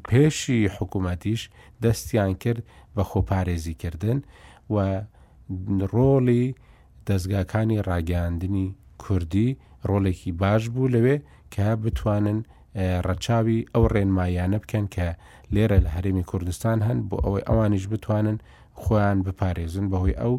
پێشی 0.08 0.60
حکوومەتیش 0.76 1.40
دەستیان 1.84 2.32
کرد 2.42 2.60
بە 2.94 3.02
خۆپارێزیکردن 3.10 4.18
و 4.74 4.76
ڕۆڵی 5.94 6.46
دەستگاکانی 7.08 7.82
ڕاگەاندنی 7.88 8.68
کوردی 9.02 9.50
ڕۆڵێکی 9.88 10.32
باش 10.42 10.62
بوو 10.72 10.92
لەوێ 10.94 11.16
کە 11.54 11.66
بتوانن 11.82 12.38
ڕەچاوی 13.06 13.60
ئەو 13.72 13.84
ڕێنمایانە 13.94 14.58
بکەن 14.64 14.86
کە 14.94 15.08
لێرە 15.54 15.78
لە 15.84 15.90
هەرێمی 15.96 16.24
کوردستان 16.30 16.78
هەن 16.88 16.98
بۆ 17.08 17.16
ئەوەی 17.24 17.46
ئەوانش 17.48 17.84
بتوانن 17.92 18.38
خۆیان 18.82 19.18
بپارێزن 19.26 19.86
بەهۆی 19.92 20.18
ئەو 20.20 20.34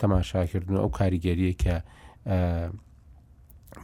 تەماشاکردن 0.00 0.74
ئەو 0.82 0.88
کاریگەریە 0.98 1.52
کە 1.62 1.74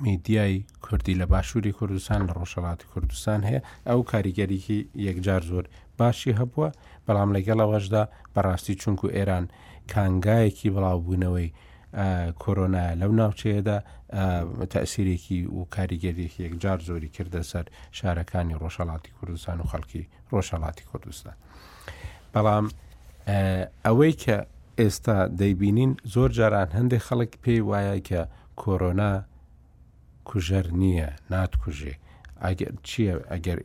میدیای 0.07 0.55
کوردی 0.85 1.15
لە 1.21 1.27
باشووری 1.33 1.73
کوردستان 1.79 2.21
لە 2.29 2.33
ڕۆژەڵاتی 2.39 2.87
کوردستان 2.93 3.41
هەیە 3.49 3.61
ئەو 3.89 4.01
کاریگەریکی 4.13 4.79
یەکجار 5.09 5.43
زۆر 5.51 5.65
باشی 5.99 6.37
هەبووە 6.41 6.69
بەڵام 7.07 7.31
لەگەڵەوەشدا 7.37 8.03
بەڕاستی 8.35 8.79
چونکو 8.83 9.07
ئێران 9.17 9.45
کانگایەکی 9.93 10.69
بڵاوبوونەوەی 10.75 11.49
کۆرۆنا 12.43 12.85
لەو 13.01 13.13
ناوچەیەدا 13.21 13.79
تەسیرێکی 14.75 15.41
و 15.57 15.61
کاریگەریێکی 15.75 16.41
یەکجار 16.47 16.79
زۆری 16.89 17.11
کردە 17.17 17.41
سەر 17.51 17.65
شارەکانی 17.99 18.55
ڕۆژەڵاتی 18.63 19.11
کوردستان 19.19 19.59
و 19.61 19.65
خەڵکی 19.71 20.03
ڕۆژەڵاتی 20.33 20.85
کوردستان. 20.91 21.35
بەڵام 22.33 22.65
ئەوەی 23.85 24.13
کە 24.23 24.37
ئێستا 24.81 25.19
دەیبینین 25.41 25.93
زۆر 26.15 26.31
جاران 26.39 26.69
هەندێک 26.79 27.03
خەڵک 27.09 27.33
پێی 27.43 27.61
وایە 27.71 27.97
کە 28.09 28.23
کۆرۆنا 28.63 29.13
کوژەر 30.29 30.67
نییە 30.81 31.09
ناتکوژێ 31.33 31.95
ئەگەر 32.45 32.73
چییە 32.89 33.15
ئەگەر 33.33 33.59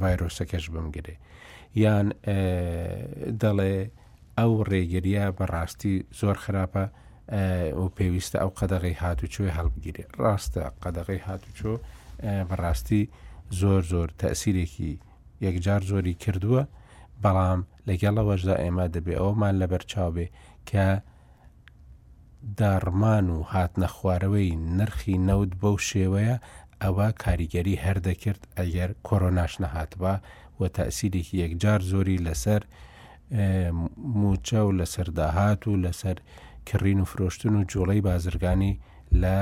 ڤایرۆسەکەش 0.00 0.64
بمگرێ 0.72 1.14
یان 1.82 2.06
دەڵێ 3.42 3.74
ئەو 4.38 4.52
ڕێگەریە 4.70 5.24
بەڕاستی 5.38 5.94
زۆر 6.20 6.36
خراپە 6.44 6.86
و 7.80 7.88
پێویستە 7.96 8.36
ئەو 8.42 8.50
قەدەغی 8.58 8.96
هاتوچۆی 9.02 9.54
هەڵبگیرێ 9.56 10.04
ڕاستە 10.20 10.62
قەدەغی 10.82 11.20
هاتوچۆ 11.26 11.74
بەڕاستی 12.48 13.04
زۆر 13.60 13.82
زۆر 13.92 14.08
تەسیرێکی 14.22 14.92
یەکجار 15.46 15.82
زۆری 15.90 16.14
کردووە 16.22 16.62
بەڵام 17.24 17.60
لەگەڵەوەشدا 17.88 18.54
ئێمە 18.62 18.86
دەبێ 18.94 19.14
ئەومان 19.22 19.54
لەبەر 19.62 19.82
چاوبێ 19.92 20.26
کە 20.70 20.86
داڕمان 22.60 23.26
و 23.36 23.38
هاتنە 23.52 23.88
خوارەوەی 23.94 24.50
نرخی 24.76 25.16
نەوت 25.28 25.50
بەو 25.60 25.76
شێوەیە 25.90 26.36
ئەوە 26.82 27.06
کاریگەری 27.22 27.80
هەردەکرد 27.84 28.42
ئەگەر 28.58 28.90
کۆرۆناش 29.06 29.52
نەهاتبا 29.62 30.14
و 30.60 30.62
تاسییرێکی 30.78 31.36
یەکجار 31.44 31.80
زۆری 31.90 32.22
لەسەر 32.26 32.62
موچە 34.20 34.58
و 34.68 34.76
لەسەرداهات 34.78 35.62
و 35.68 35.72
لەسەر 35.84 36.18
کڕین 36.70 37.00
و 37.00 37.04
فرۆشتن 37.12 37.54
و 37.56 37.62
جۆڵەی 37.72 38.00
بازرگانی 38.08 38.80
لە 39.22 39.38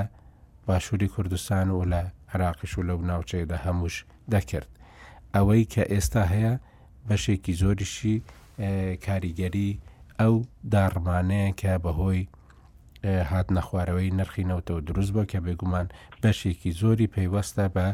باشووری 0.66 1.08
کوردستان 1.08 1.70
و 1.70 1.84
لە 1.92 2.02
عراقش 2.34 2.78
و 2.78 2.82
لەو 2.88 3.00
ناوچەیەدا 3.08 3.56
هەموش 3.66 3.96
دەکرد 4.32 4.68
ئەوەی 5.34 5.64
کە 5.72 5.82
ئێستا 5.92 6.24
هەیە 6.32 6.52
بەشێکی 7.08 7.52
زۆریشی 7.60 8.16
کاریگەری 9.06 9.70
ئەو 10.20 10.34
داڕمانەیە 10.74 11.54
کە 11.60 11.72
بەهۆی 11.84 12.22
هات 13.30 13.46
نەخوارەوەی 13.56 14.14
نرخی 14.18 14.44
نەوتەوە 14.50 14.82
دروست 14.88 15.12
بە 15.16 15.24
کە 15.32 15.38
بێگومان 15.46 15.86
بەشێکی 16.22 16.72
زۆری 16.80 17.06
پەیوەستە 17.14 17.64
بە 17.74 17.86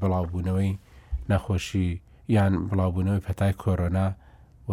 بڵاوبوونەوەی 0.00 0.78
نەخۆشی 1.30 1.90
یان 2.36 2.52
بڵاوبوونەوەی 2.68 3.24
پەتای 3.26 3.52
کۆرۆنا 3.62 4.08
و 4.68 4.72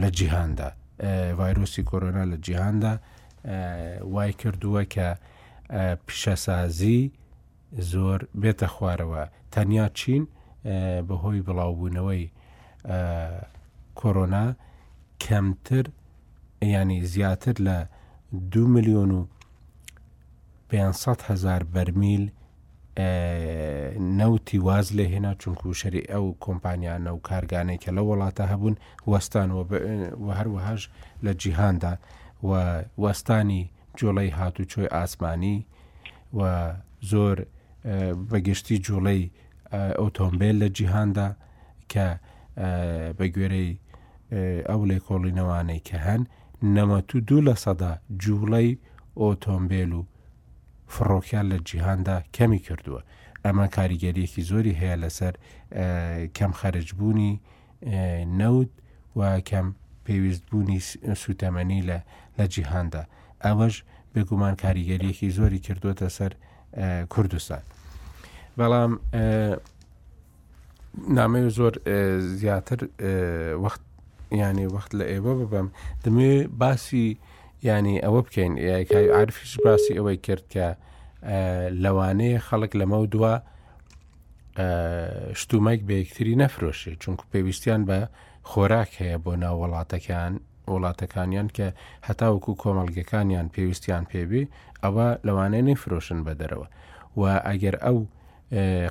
لە 0.00 0.08
جیهاندا 0.16 0.70
ڤایرۆسی 1.00 1.82
کۆرۆنا 1.88 2.24
لە 2.24 2.36
جیهاندا 2.46 2.92
وای 4.14 4.32
کردووە 4.32 4.82
کە 4.94 5.08
پیشەسازی 6.06 7.00
زۆر 7.78 8.20
بێتە 8.40 8.66
خوارەوە 8.74 9.22
تەنیا 9.54 9.86
چین 9.98 10.22
بەهۆی 11.08 11.40
بڵاوبوونەوەی 11.46 12.24
کۆرۆنا 13.98 14.46
کەمتر 15.24 15.86
ینی 16.62 17.00
زیاتر 17.12 17.54
لە 17.66 17.76
دو 18.52 18.62
میلیۆن 18.74 19.10
و 19.18 19.26
500 20.68 21.22
هزار 21.22 21.62
بەرمیل 21.74 22.28
نەوتی 22.98 24.58
واز 24.62 24.88
لێ 24.96 25.04
هێنا 25.12 25.32
چونکو 25.42 25.68
شەری 25.80 26.02
ئەو 26.12 26.24
کۆمپانیانە 26.44 27.10
و 27.14 27.22
کارگانەی 27.28 27.78
کە 27.82 27.90
لە 27.96 28.02
وڵاتە 28.08 28.44
هەبوون 28.52 28.76
وەستان 29.10 29.48
و 30.24 30.28
هەروەهاش 30.38 30.82
لە 31.24 31.32
جیهاندا 31.42 31.94
و 32.48 32.52
وەستانی 33.04 33.62
جۆڵەی 33.98 34.30
هاتوچۆی 34.38 34.92
ئاسمانی 34.94 35.56
و 36.36 36.40
زۆر 37.10 37.36
بەگشتی 38.30 38.76
جوڵەی 38.86 39.22
ئۆتۆمبیل 40.02 40.56
لە 40.62 40.68
جیهاندا 40.76 41.28
کە 41.92 42.06
بە 43.18 43.26
گوێرەی 43.34 43.70
ئەو 44.68 44.80
لێ 44.90 44.98
کۆڵینەوانەی 45.06 45.80
کە 45.88 45.98
هەن 46.06 46.22
نەمە 46.74 46.98
تو 47.08 47.16
دوو 47.28 47.40
لە 47.48 47.54
سەدا 47.64 47.92
جوڵەی 48.24 48.70
ئۆتۆمبیل 49.22 49.90
و 49.94 50.02
فڕۆکیان 50.94 51.44
لە 51.52 51.56
جیهاندا 51.70 52.16
کەمی 52.36 52.60
کردووە 52.66 53.00
ئەمە 53.46 53.66
کاریگەریەکی 53.76 54.42
زۆری 54.50 54.74
هەیە 54.80 54.96
لەسەر 55.02 55.34
کەم 56.38 56.52
خەرجبوونی 56.60 57.32
نەوت 58.40 58.70
و 59.18 59.20
کەم 59.50 59.66
پێویستبوونی 60.06 60.80
سوتەمەنی 61.22 61.80
لە 61.88 61.98
لە 62.38 62.44
جیهاندا 62.54 63.02
ئەوەش 63.44 63.76
بێگومان 64.14 64.54
کاریگەریەکی 64.64 65.28
زۆری 65.38 65.58
کردوتە 65.66 66.08
سەر 66.16 66.32
کوردستان 67.12 67.62
بەڵام 68.58 68.92
نامەوێت 71.16 71.52
زۆر 71.58 71.72
زیاتر 72.40 72.80
وەخت 73.64 73.82
ینی 74.40 74.66
وەخت 74.74 74.92
لە 74.98 75.04
ئێوە 75.12 75.32
ببەم 75.42 75.68
دەمێ 76.04 76.32
باسی 76.60 77.08
ینی 77.68 77.96
ئەوە 78.04 78.20
بکەین 78.26 78.52
یاکای 78.70 79.08
عرفش 79.08 79.52
باسی 79.64 79.92
ئەوەی 79.98 80.18
کرد 80.26 80.44
کە 80.54 80.66
لەوانەیە 81.84 82.40
خەڵک 82.48 82.72
لەمە 82.80 82.98
دووە 83.12 83.32
شتومەک 85.40 85.80
بە 85.88 85.94
یەکتری 86.00 86.34
نەفرۆشی 86.42 86.92
چونکو 87.02 87.22
پێویستیان 87.32 87.82
بە 87.88 87.98
خۆراک 88.50 88.90
هەیە 89.00 89.16
بۆ 89.24 89.32
ناو 89.42 89.56
وڵاتەکان 89.62 90.32
وڵاتەکانیان 90.72 91.48
کە 91.56 91.66
هەتاوکو 92.08 92.52
کۆمەلگەکانیان 92.62 93.46
پێویستیان 93.54 94.04
پێبی 94.10 94.42
ئەوە 94.84 95.06
لەوانەیە 95.26 95.64
نەیفرۆشن 95.68 96.20
بە 96.26 96.32
دەرەوە 96.40 96.66
و 97.20 97.22
ئەگەر 97.48 97.76
ئەو 97.84 97.98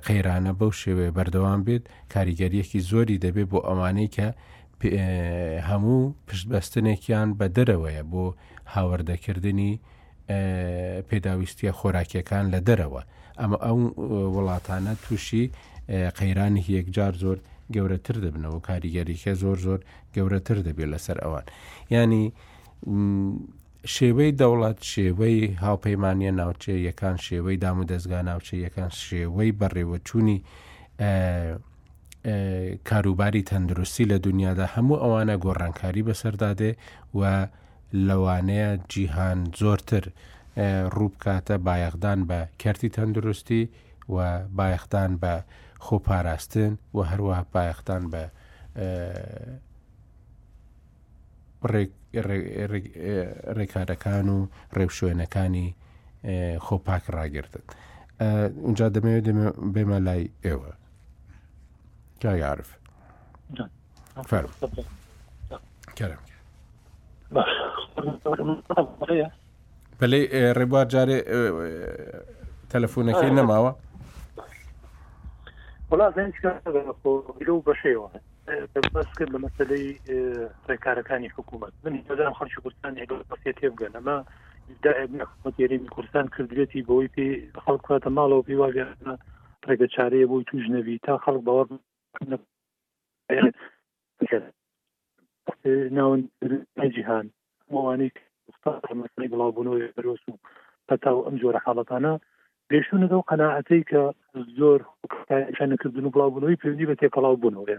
قەیرانە 0.07 0.51
بەو 0.59 0.71
شێوێ 0.81 1.07
بەردەوام 1.17 1.61
بێت 1.67 1.83
کاریگەریەکی 2.13 2.79
زۆری 2.91 3.21
دەبێت 3.25 3.47
بۆ 3.51 3.59
ئەوانەی 3.67 4.09
کە 4.15 4.27
هەموو 5.69 5.99
پشتبەستنێکیان 6.27 7.29
بە 7.39 7.45
دەرەوەیە 7.55 8.03
بۆ 8.13 8.25
هاوردەکردنی 8.71 9.79
پێداویستیە 11.09 11.71
خۆراکیەکان 11.79 12.45
لە 12.53 12.59
دەرەوە 12.67 13.01
ئەمە 13.39 13.57
ئەو 13.65 13.77
وڵاتانە 14.35 14.93
تووشی 15.05 15.45
قەیرانی 16.19 16.63
یەکجار 16.77 17.13
زۆر 17.23 17.37
گەورەتر 17.75 18.15
دەبنەوە 18.25 18.59
کاریگەریکە 18.69 19.33
زۆر 19.43 19.57
زۆر 19.67 19.79
گەورەتر 20.15 20.57
دەبێت 20.67 20.89
لەسەر 20.93 21.17
ئەوان 21.23 21.45
ینی 21.93 22.25
شێوەی 23.95 24.31
دەوڵات 24.41 24.79
شێوەی 24.93 25.37
هاوپەیمانە 25.65 26.31
ناوچەیەکان 26.39 27.15
شێوەی 27.25 27.57
دام 27.63 27.77
و 27.79 27.83
دەستگا 27.91 28.19
ناوچەیەکان 28.29 28.91
شێوەی 29.07 29.51
بەڕێوەچوونی 29.59 30.37
کاروباری 32.89 33.43
تەندروستی 33.49 34.05
لە 34.11 34.17
دنیادا 34.27 34.65
هەموو 34.75 35.01
ئەوانە 35.03 35.35
گۆڕانکاری 35.45 36.01
بەسەردادێ 36.07 36.71
و 37.17 37.21
لەوانەیە 38.07 38.69
جیهان 38.91 39.39
زۆرتر 39.61 40.03
ڕووبکاتە 40.95 41.55
بایەخدان 41.67 42.19
بە 42.29 42.39
کەرتی 42.61 42.89
تەندروستی 42.95 43.63
و 44.09 44.15
بایەختان 44.57 45.11
بە 45.21 45.33
خۆپاراستن 45.85 46.71
و 46.95 46.99
هەروە 47.11 47.37
بایەختان 47.53 48.03
بە 48.13 48.23
ڕێکارەکان 53.57 54.25
و 54.35 54.37
ڕێوشوێنەکانی 54.77 55.69
خۆپاک 56.65 57.03
ڕاگرتن. 57.15 57.65
اونجا 58.65 58.85
دەمەوێت 58.95 59.27
بێمە 59.73 59.99
لای 60.07 60.23
ئێوە. 60.45 60.71
جا 62.21 62.31
یاعرف. 62.43 62.69
فەرم. 64.29 64.51
کەرم. 65.97 66.21
بەێ 69.99 70.19
ڕێبوار 70.57 70.85
جارێ 70.93 71.17
تەلەفۆنەکەی 72.71 73.35
نەماوە 73.39 73.71
وڵاتلو 75.89 77.55
بەشەوە 77.67 78.07
بەس 78.95 79.09
کرد 79.17 79.31
لە 79.35 79.39
مەسلەی 79.45 79.87
ڕێکارەکانی 80.69 81.33
حکوومەت 81.37 81.73
من 81.85 81.93
دەدام 82.09 82.33
خەرشی 82.37 82.61
کوردستان 82.63 82.93
هێگەڵسیێت 83.01 83.55
تێبگەن 83.61 83.93
ئەمە 83.97 84.17
داێری 84.83 85.89
کوردستان 85.95 86.25
کردوێتی 86.35 86.85
بەوەی 86.87 87.11
پێ 87.15 87.27
خەڵک 87.63 87.81
کاتە 87.87 88.09
ماڵەوە 88.17 88.45
پێی 88.47 88.59
واگەرە 88.61 88.93
ڕێگە 89.67 89.87
چارەیە 89.95 90.27
بۆی 90.31 90.47
توش 90.49 90.63
نەبی 90.75 90.95
تا 91.05 91.13
خەڵک 91.23 91.41
باوەڕ 91.47 91.67
ناون 95.97 96.19
جیهان 96.95 97.25
ئەوانەی 97.71 98.11
بڵاوبوونەوەی 99.31 99.93
بەرۆس 99.95 100.21
و 100.27 100.39
پەتا 100.87 101.11
و 101.15 101.25
ئەم 101.27 101.35
جۆرە 101.41 101.61
حاڵەتانە 101.65 102.13
پێشونەوە 102.69 103.19
قەنەعەتی 103.29 103.81
کە 103.91 104.01
زۆر 104.59 104.79
شانەکردن 105.57 106.05
و 106.05 106.13
بڵاوبوونەوەی 106.15 106.59
پێوندی 106.61 106.89
بە 106.89 106.95
تێکەڵاو 107.01 107.39
بوونەوە 107.41 107.77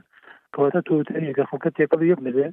کەواتە 0.55 0.81
تۆگە 0.87 1.45
خەکە 1.51 1.71
تێکەڵ 1.79 2.01
یەک 2.13 2.21
نبێ 2.29 2.47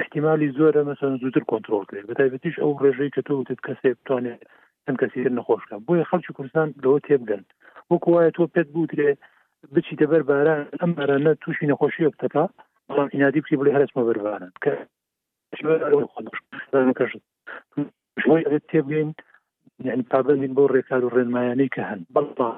احتیممالی 0.00 0.54
زۆرە 0.58 0.82
مەسەن 0.88 1.12
زووتر 1.22 1.44
کۆنتترۆل 1.50 1.84
کرێت 1.88 2.06
بە 2.10 2.14
تایبەتیش 2.18 2.56
ئەو 2.62 2.70
ڕێژەی 2.82 3.14
کە 3.14 3.20
تۆوتت 3.28 3.60
کەسێ 3.66 3.90
بتوانێت 3.98 4.40
ئەم 4.86 4.96
کەسیر 5.00 5.28
نەخۆشکە 5.38 5.74
بۆیە 5.86 6.04
خەڵکی 6.10 6.34
کوردستان 6.36 6.68
لەوە 6.82 6.98
تێبگەن 7.06 7.44
وەکو 7.90 8.08
وایە 8.14 8.30
تۆ 8.36 8.42
پێت 8.54 8.68
بوترێ 8.74 9.10
بچیتە 9.74 10.06
بەر 10.12 10.22
باران 10.28 10.62
ئەم 10.80 10.90
بارانە 10.96 11.32
تووشی 11.42 11.68
نەخۆشی 11.70 12.10
بتەکە 12.14 12.44
بەڵام 12.88 13.08
ئینادیبتی 13.14 13.56
بڵێ 13.60 13.70
هەرچمە 13.76 14.02
بەربانە 14.08 14.48
تێبگەین 18.70 19.10
یعنی 19.88 20.02
پابندین 20.12 20.52
بۆ 20.58 20.64
ڕێکار 20.74 21.02
و 21.04 21.14
ڕێنمایانەی 21.16 21.72
کە 21.74 21.82
هەن 21.90 22.00
بەڵا 22.16 22.50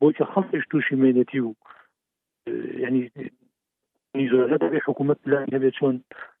بۆکە 0.00 0.24
خەڵش 0.32 0.64
تووشی 0.70 1.00
مێنەتی 1.02 1.40
و 1.44 1.50
ینی 2.84 3.02
نیزۆرەبێ 4.18 4.78
حکوومەت 4.86 5.18
پلان 5.24 5.46
هەبێت 5.54 5.74
چۆن 5.78 5.94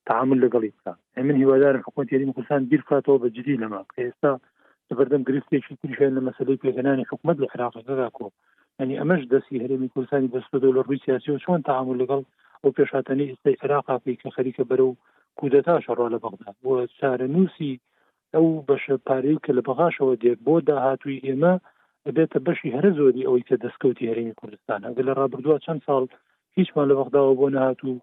تعامل 0.08 0.38
لەگەڵی 0.44 0.70
بکە 0.76 0.92
من 1.22 1.36
هیوادارم 1.42 1.82
حکوومەت 1.86 2.08
یاری 2.12 2.32
کوسان 2.38 2.60
بیرکاتەوە 2.70 3.18
بە 3.22 3.28
جدی 3.36 3.60
لەما 3.62 3.80
ئێستا 4.00 4.32
بەردەم 4.98 5.22
گرفتێکی 5.28 5.74
تریشێن 5.80 6.12
لە 6.16 6.20
مەسلەی 6.28 6.60
پێگەنانی 6.64 7.08
حکوومەت 7.10 7.36
لە 7.42 7.48
خراپەکەدا 7.52 8.08
کۆ 8.16 8.26
ئەمەش 9.00 9.22
دەستی 9.32 9.62
هەرێمی 9.62 9.90
کوردستانی 9.92 10.32
دەست 10.36 10.50
لە 10.64 10.68
ڕووی 10.76 11.02
سیاسی 11.06 11.28
و 11.32 11.42
چۆن 11.44 11.58
تعامل 11.68 11.96
لەگەڵ 12.02 12.22
بۆ 12.62 12.68
پێشاتەنی 12.78 13.26
ئستی 13.32 13.54
عراقاپی 13.64 14.14
کە 14.20 14.28
خەریکە 14.36 14.62
بەرە 14.70 14.84
و 14.88 14.98
کودەتا 15.38 15.76
شەڕۆ 15.84 16.06
لە 16.14 16.18
بەغدا 16.24 16.50
بۆ 16.64 16.72
چارە 16.98 17.26
نووسی 17.34 17.72
ئەو 18.34 18.46
بەشە 18.68 18.96
پارەی 19.08 19.42
کە 19.44 19.50
لە 19.58 19.62
بەغاشەوە 19.68 20.14
دێت 20.22 20.38
بۆ 20.46 20.54
داهاتوی 20.68 21.22
ئێمە 21.26 21.54
دەبێتە 22.04 22.38
بەشی 22.46 22.74
هەرە 22.76 22.90
زۆری 22.98 23.26
ئەوەی 23.26 23.46
کە 23.48 23.56
دەستکەوتی 23.64 24.08
هەرێمی 24.10 24.36
کوردستان 24.40 24.80
ئەگە 24.86 25.02
لە 25.08 25.12
ڕابردووە 25.18 25.56
چەند 25.64 25.80
ساڵ 25.86 26.04
هیچمان 26.58 26.86
لە 26.90 26.94
بەغداوە 26.98 27.32
بۆ 27.40 27.46
نهاتوو 27.56 27.94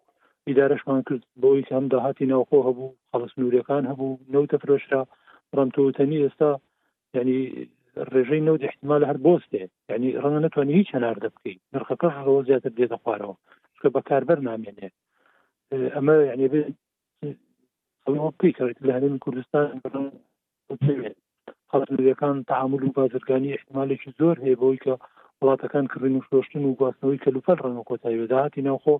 ئیدارەشمان 0.47 1.01
کرد 1.08 1.24
بۆی 1.43 1.68
هەم 1.72 1.86
داهاتی 1.93 2.26
ناوخۆ 2.32 2.60
هەبوو 2.68 2.95
خەڵس 3.10 3.34
نوورەکان 3.39 3.84
هەبوو 3.91 4.20
نەوتە 4.34 4.55
فرۆشرا 4.62 5.01
ڕامتەوتەنی 5.58 6.22
ئێستا 6.24 6.51
ینی 7.18 7.39
ڕێژەی 8.12 8.45
نەوت 8.47 8.62
احتیمال 8.68 9.01
هەر 9.10 9.18
بۆستێ 9.26 9.64
ینی 9.95 10.10
ڕەنە 10.24 10.39
نتوانانی 10.45 10.78
هیچ 10.80 10.89
هەناردە 10.95 11.30
بکەیت 11.36 11.60
نرخەکە 11.74 12.08
هەڵەوە 12.18 12.41
زیاتر 12.47 12.72
دێتە 12.80 12.97
خوارەوە 13.03 13.36
کە 13.82 13.88
بەکاربەر 13.97 14.39
نامێنێ 14.49 14.89
ئەمە 15.95 16.15
یعنی 16.30 16.45
پیکەوێت 18.39 18.78
لەێن 18.88 19.15
کوردستان 19.23 19.67
خەڵەکان 21.71 22.38
تعامل 22.49 22.82
و 22.84 22.93
بازرگانی 22.97 23.55
احتمالێکی 23.57 24.11
زۆر 24.19 24.36
هەیە 24.43 24.57
بۆی 24.61 24.78
کە 24.84 24.93
وڵاتەکان 25.41 25.86
کردن 25.91 26.13
و 26.15 26.25
شۆشتن 26.30 26.63
و 26.65 26.78
گواستنەوەی 26.80 27.21
کەلوپەر 27.25 27.57
ڕەنە 27.65 27.82
کۆتایی 27.89 28.28
داهاتی 28.32 28.61
ناوخۆ 28.67 28.95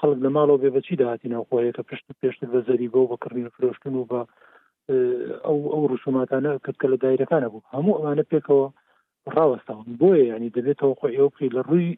خەڵک 0.00 0.18
لە 0.24 0.30
ماڵەوە 0.36 0.60
بێبەچی 0.62 0.94
داهاتی 1.00 1.28
ناوخۆیە 1.34 1.72
کە 1.76 1.82
پشت 1.88 2.06
پێشتر 2.20 2.48
بە 2.52 2.58
زەری 2.68 2.88
بۆ 2.94 3.00
بە 3.10 3.16
کردین 3.24 3.46
و 3.46 3.54
فرۆشتن 3.56 3.94
و 3.96 4.06
بە 4.10 4.20
ئەو 5.46 5.58
ئەو 5.72 5.84
ڕوسوماتانە 5.90 6.52
کردکە 6.64 6.86
لە 6.92 6.96
دایرەکانە 7.04 7.48
بوو 7.52 7.66
هەموو 7.74 7.98
ئەمانە 7.98 8.24
پێکەوە 8.32 8.66
ڕاوەستاون 9.34 9.88
بۆیە 10.00 10.24
ینی 10.32 10.50
دەبێتەوە 10.56 10.94
خۆ 10.98 11.06
ئێوەی 11.16 11.54
لە 11.56 11.62
ڕووی 11.68 11.88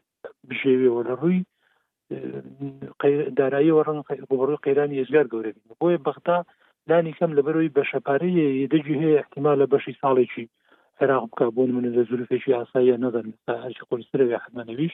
بژێوێەوە 0.49 1.01
لە 1.09 1.13
ڕووی 1.21 1.39
دارایی 3.37 3.71
وەڕەن 3.75 3.99
بڕۆ 4.39 4.55
قەیرانی 4.65 4.99
ێزگار 5.03 5.25
گەورە 5.33 5.51
بۆیە 5.81 5.99
بەختا 6.07 6.37
لانی 6.89 7.17
کەم 7.19 7.31
لە 7.37 7.41
بەرەوەی 7.45 7.73
بەشەپارەیە 7.77 8.45
دەجی 8.73 8.99
هەیە 9.01 9.15
احتیما 9.21 9.51
لە 9.61 9.65
بەشی 9.71 9.99
ساڵێکی 10.01 10.45
عێراق 11.01 11.23
بکە 11.31 11.45
بۆن 11.55 11.69
من 11.75 11.85
لە 11.95 12.01
زورفێکی 12.09 12.55
ئاساییە 12.57 12.97
نەدەن 13.03 13.27
هەرچی 13.63 13.87
قرسرەوێ 13.89 14.37
حمەنەویش 14.43 14.93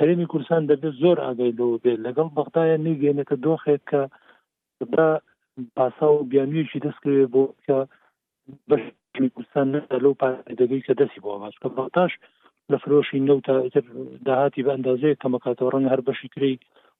هەرێمی 0.00 0.26
کورسان 0.32 0.62
دەبێت 0.70 0.94
زۆر 1.02 1.16
ئاگای 1.24 1.56
لەوە 1.58 1.76
بێت 1.84 2.00
لەگەڵ 2.06 2.28
بەختایە 2.38 2.76
نگەێنێتە 2.86 3.36
دۆخێت 3.44 3.82
کە 3.90 4.02
بە 4.92 5.06
پاسا 5.76 6.08
و 6.12 6.26
بیامیشی 6.30 6.82
دەستکرێ 6.86 7.26
بۆ 7.34 7.44
کە 7.66 7.76
بەش 8.68 8.82
کوردستان 9.34 9.68
لەو 10.04 10.12
پارێدەگەی 10.22 10.84
کە 10.86 10.92
دەستی 11.00 11.20
بۆ 11.24 11.30
باشکە 11.42 11.68
بەتاش 11.76 12.12
لە 12.72 12.78
فرۆشی 12.82 13.20
نەوت 13.28 13.42
تا 13.48 13.54
ئیتر 13.64 13.84
داهاتی 14.28 14.62
بە 14.64 14.70
ئەندازەیە 14.74 15.16
کەمەکاتەوە 15.22 15.70
ڕەنگ 15.74 15.86
هەر 15.92 16.00
بەشی 16.08 16.28
کری 16.34 16.52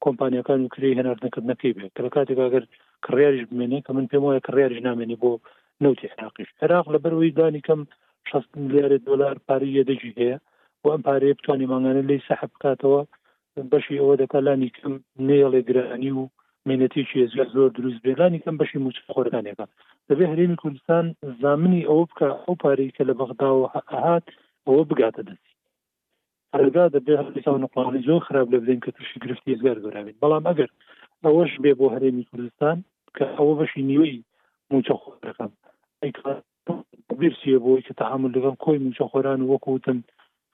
کۆمپانیەکان 0.05 0.61
و 0.65 0.69
کری 0.75 0.95
هێناردنەکردنەکەی 0.99 1.75
بێت 1.77 1.91
کە 1.97 2.01
لە 2.07 2.11
کاتێکگەر 2.15 2.65
کڕیاریش 3.05 3.45
بمێنێ 3.51 3.79
کە 3.87 3.91
من 3.97 4.07
پێم 4.11 4.23
وایە 4.25 4.41
کڕیاریش 4.47 4.81
نامێنی 4.89 5.21
بۆ 5.23 5.31
نەوتی 5.85 6.09
عراقیش 6.17 6.49
عراق 6.65 6.87
لە 6.95 6.99
بەروی 7.05 7.31
دانی 7.39 7.63
کەم 7.69 7.81
16 8.31 8.63
میلیارد 8.65 9.03
دلار 9.11 9.37
پارەیە 9.49 9.85
دەجی 9.91 10.13
هەیە 10.19 10.37
و 10.85 10.89
ئەم 10.93 11.03
پارەیە 11.09 11.37
بتوانانی 11.39 11.69
ماگانە 11.73 12.03
لی 12.11 12.19
سەحب 12.29 12.51
بکاتەوە 12.55 13.01
بەشی 13.73 13.99
ئەوە 14.01 14.15
دەکەلانی 14.23 14.71
کەم 14.79 14.95
نێڵێ 15.29 15.61
گرانی 15.69 16.13
و 16.19 16.23
مێنەتیی 16.69 17.05
زیات 17.33 17.49
زۆر 17.57 17.71
دروست 17.79 18.01
بێلانی 18.07 18.41
کەم 18.45 18.55
بەشی 18.61 18.79
موچ 18.85 18.97
خۆرگانێکە 19.15 19.67
دەبێ 20.09 20.25
هەرێمی 20.33 20.59
کوردستان 20.63 21.05
زامنی 21.43 21.83
ئەو 21.89 22.01
بکە 22.11 22.29
ئەو 22.47 22.55
پارەی 22.63 22.91
کە 22.97 23.03
لە 23.09 23.15
بەغدا 23.21 23.51
و 23.59 23.69
هاات 23.93 24.27
ئەوە 24.67 24.83
بگاتە 24.91 25.23
دەست 25.29 25.50
ڕێگا 26.63 26.85
دەبێ 26.95 27.13
هەردیسا 27.21 27.53
نقلانی 27.65 28.05
زۆر 28.09 28.21
خراپ 28.27 28.47
لە 28.53 28.59
بدەین 28.63 28.81
کە 28.85 28.91
تووشی 28.97 29.23
گرفتی 29.25 29.59
زگەر 29.61 29.79
گەراوێت 29.85 30.17
بەڵام 30.23 30.45
ئەگەر 30.51 30.71
ئەوەش 31.25 31.53
بێ 31.63 31.73
بۆ 31.79 31.87
هەرێمی 31.95 32.29
کوردستان 32.31 32.77
کە 33.17 33.25
ئەوە 33.37 33.53
بەشی 33.59 33.83
نیوەی 33.91 34.17
موچە 34.71 34.95
خۆەکەم 35.03 35.53
بیرسیە 37.21 37.59
بۆی 37.65 37.85
کە 37.87 37.93
تەحمل 38.01 38.31
لەگەم 38.37 38.57
کۆی 38.65 38.79
موچە 38.85 39.05
خۆران 39.13 39.41
وەکوتن 39.43 39.99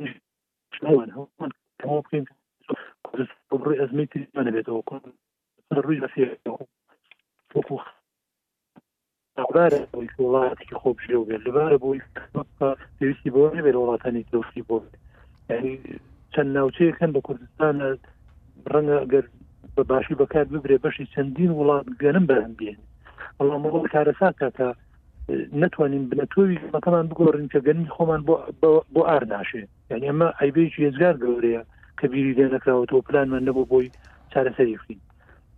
کوردستان 3.05 3.59
ڕێ 3.65 3.75
ئەزمی 3.81 4.05
تریمانە 4.07 4.51
بێتەوە 4.55 5.01
ڕووی 5.83 6.01
بەسی 6.03 6.25
دەبارە 9.37 9.79
بۆی 9.91 10.07
وڵاتێکی 10.25 10.79
خۆبژێ 10.81 11.15
و 11.17 11.27
بێت 11.27 11.41
لەبارە 11.47 11.77
بۆی 11.83 12.01
پێویستی 12.97 13.33
بۆ 13.35 13.41
نبێت 13.57 13.75
وڵاتانی 13.77 14.27
دۆستی 14.33 14.63
بۆ 14.67 14.75
چەند 16.33 16.49
ناوچەیەکەن 16.57 17.11
بە 17.15 17.21
کوردستانە 17.27 17.87
ڕەنگە 18.73 18.99
گەر 19.11 19.25
بە 19.75 19.83
باشی 19.91 20.17
بەکار 20.21 20.45
ببرێ 20.53 20.77
بەشی 20.85 21.09
چەندین 21.13 21.51
وڵات 21.59 21.85
گەنم 22.03 22.25
بەرهم 22.29 22.53
بێن 22.59 22.77
بەڵام 23.37 23.61
مەڵ 23.63 23.83
کارەساکەکە 23.93 24.69
نتوانین 25.61 26.03
بنەتۆوی 26.09 26.61
مەکەمان 26.75 27.05
بگۆڕین 27.09 27.47
کە 27.53 27.59
گەنی 27.67 27.91
خۆمان 27.95 28.21
بۆ 28.93 29.01
ئار 29.09 29.23
ناشێ 29.33 29.63
یعنی 29.91 30.05
ئەمە 30.09 30.27
ئەیبێکی 30.39 30.83
هێزگار 30.85 31.15
گەورەیە 31.23 31.61
کە 31.99 32.05
بیری 32.11 32.35
لێ 32.37 32.45
نەکراوەەوە 32.55 33.05
پلانمان 33.07 33.43
نەبوو 33.47 33.69
بۆی 33.71 33.87
چارەسەریخین 34.31 34.99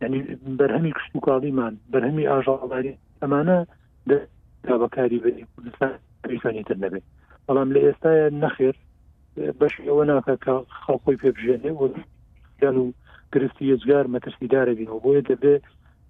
یعنی 0.01 0.19
بەرهەمی 0.59 0.93
کشت 0.97 1.11
و 1.15 1.23
کاڵیمان 1.27 1.73
بەرهەمی 1.93 2.29
ئاژاڵداری 2.31 2.93
ئەمانە 3.23 3.55
بەکاری 4.81 5.23
بەستانیتر 5.23 6.77
نەبێت 6.83 7.05
بەڵام 7.47 7.69
لە 7.75 7.79
ئێستاە 7.85 8.25
نەخێر 8.43 8.75
بەش 9.59 9.73
ئەوە 9.89 10.03
ناکە 10.09 10.35
کە 10.45 10.53
خەڵخۆی 10.83 11.19
پێبژێنێ 11.23 11.71
یان 12.61 12.77
و 12.81 12.85
گرفتی 13.33 13.71
ێزگار 13.75 14.05
مەترسیدارە 14.13 14.73
بینەوە 14.79 14.99
بۆیە 15.05 15.21
دەبێت 15.31 15.63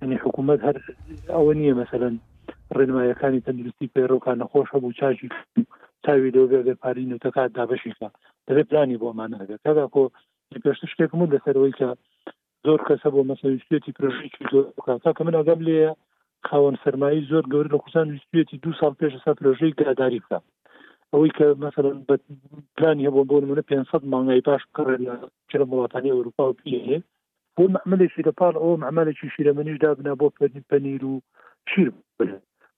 ینی 0.04 0.22
حکوومەت 0.24 0.60
هەر 0.68 0.78
ئەوە 1.36 1.52
نییە 1.60 1.74
مثلەن 1.82 2.16
ڕێنمایەکانی 2.78 3.44
تەندروستی 3.46 3.92
پێڕۆکان 3.96 4.38
نەخۆش 4.42 4.68
هەبوو 4.76 4.96
چاژی 5.00 5.30
چاوی 6.04 6.34
دۆبێ 6.36 6.74
پارین 6.84 7.12
و 7.14 7.22
تەکات 7.26 7.50
دابشیکە 7.58 8.08
دەبێت 8.48 8.68
پلانی 8.72 9.00
بۆمان 9.02 9.32
هەبێت 9.42 9.62
کادا 9.66 9.86
کۆ 9.94 10.04
پێشتە 10.64 10.88
شتێکمون 10.92 11.30
لەسەرەوەی 11.34 11.78
کە 11.80 11.90
زۆر 12.66 12.80
کەسە 12.88 13.08
بۆ 13.14 13.22
مەسەویستێتی 13.30 13.96
پرژی 13.98 14.30
کە 15.18 15.22
من 15.28 15.36
ئەگەم 15.40 15.60
لێە 15.68 15.92
خاوەن 16.50 16.76
سەرمایی 16.84 17.26
زۆر 17.32 17.46
گەور 17.54 17.66
لە 17.74 17.78
کوردستان 17.84 18.08
ویستی 18.10 18.58
دو 18.66 18.72
سال 18.80 18.94
پێش 19.00 19.14
سا 19.26 19.32
پرۆژەی 19.40 19.76
گاداری 19.82 20.20
بکە 20.24 20.40
ئەوەی 21.14 21.32
کە 21.38 21.46
مثلا 21.66 21.92
بە 22.08 22.16
پلانی 22.78 23.08
هەبوو 23.08 23.30
بۆ 23.30 23.36
منە 23.50 23.62
500 23.74 24.06
مانگای 24.14 24.42
پاش 24.48 24.62
کڕێت 24.78 25.02
لە 25.08 25.14
چرە 25.50 25.64
وڵاتانی 25.72 26.14
ئەوروپا 26.14 26.44
و 26.50 26.58
پێ 26.60 26.98
بۆ 27.56 27.64
معمەلی 27.76 28.10
شیرەپال 28.14 28.56
ئەو 28.62 28.78
معمەلێکی 28.84 29.28
شیرەمەنیش 29.36 29.78
دابنا 29.84 30.14
بۆ 30.22 30.28
پێنی 30.40 30.62
پەنیر 30.70 31.02
و 31.10 31.14
شیر 31.72 31.88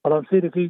بەڵام 0.02 0.24
سیرەکەی 0.30 0.68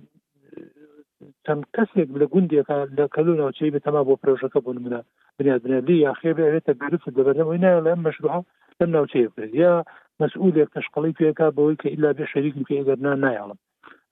چەند 1.45 1.63
کەسێک 1.75 2.09
لە 2.21 2.25
گوندێکە 2.33 2.77
لە 2.97 3.05
کەلو 3.15 3.33
ناوچەی 3.41 3.73
بەتەما 3.75 4.01
بۆ 4.07 4.13
پرۆژەکە 4.21 4.59
بۆ 4.65 4.71
منە 4.85 4.99
بنیادبنەری 5.37 6.03
یاخێ 6.07 6.31
بێتە 6.37 6.73
گرفت 6.81 7.07
دەبەرەوەی 7.17 7.61
نایە 7.63 7.79
لە 7.87 7.93
مەشروع 8.05 8.35
لەم 8.79 8.89
ناوچەیە 8.95 9.29
یا 9.63 9.73
مەسئولێک 10.21 10.69
تشقڵی 10.77 11.17
پێکا 11.19 11.47
بەوەی 11.55 11.79
کە 11.81 11.87
ئیلا 11.93 12.11
بێ 12.17 12.25
شەریک 12.31 12.53
بکە 12.59 12.73
ئەگەرنا 12.79 13.13
نایڵم 13.23 13.59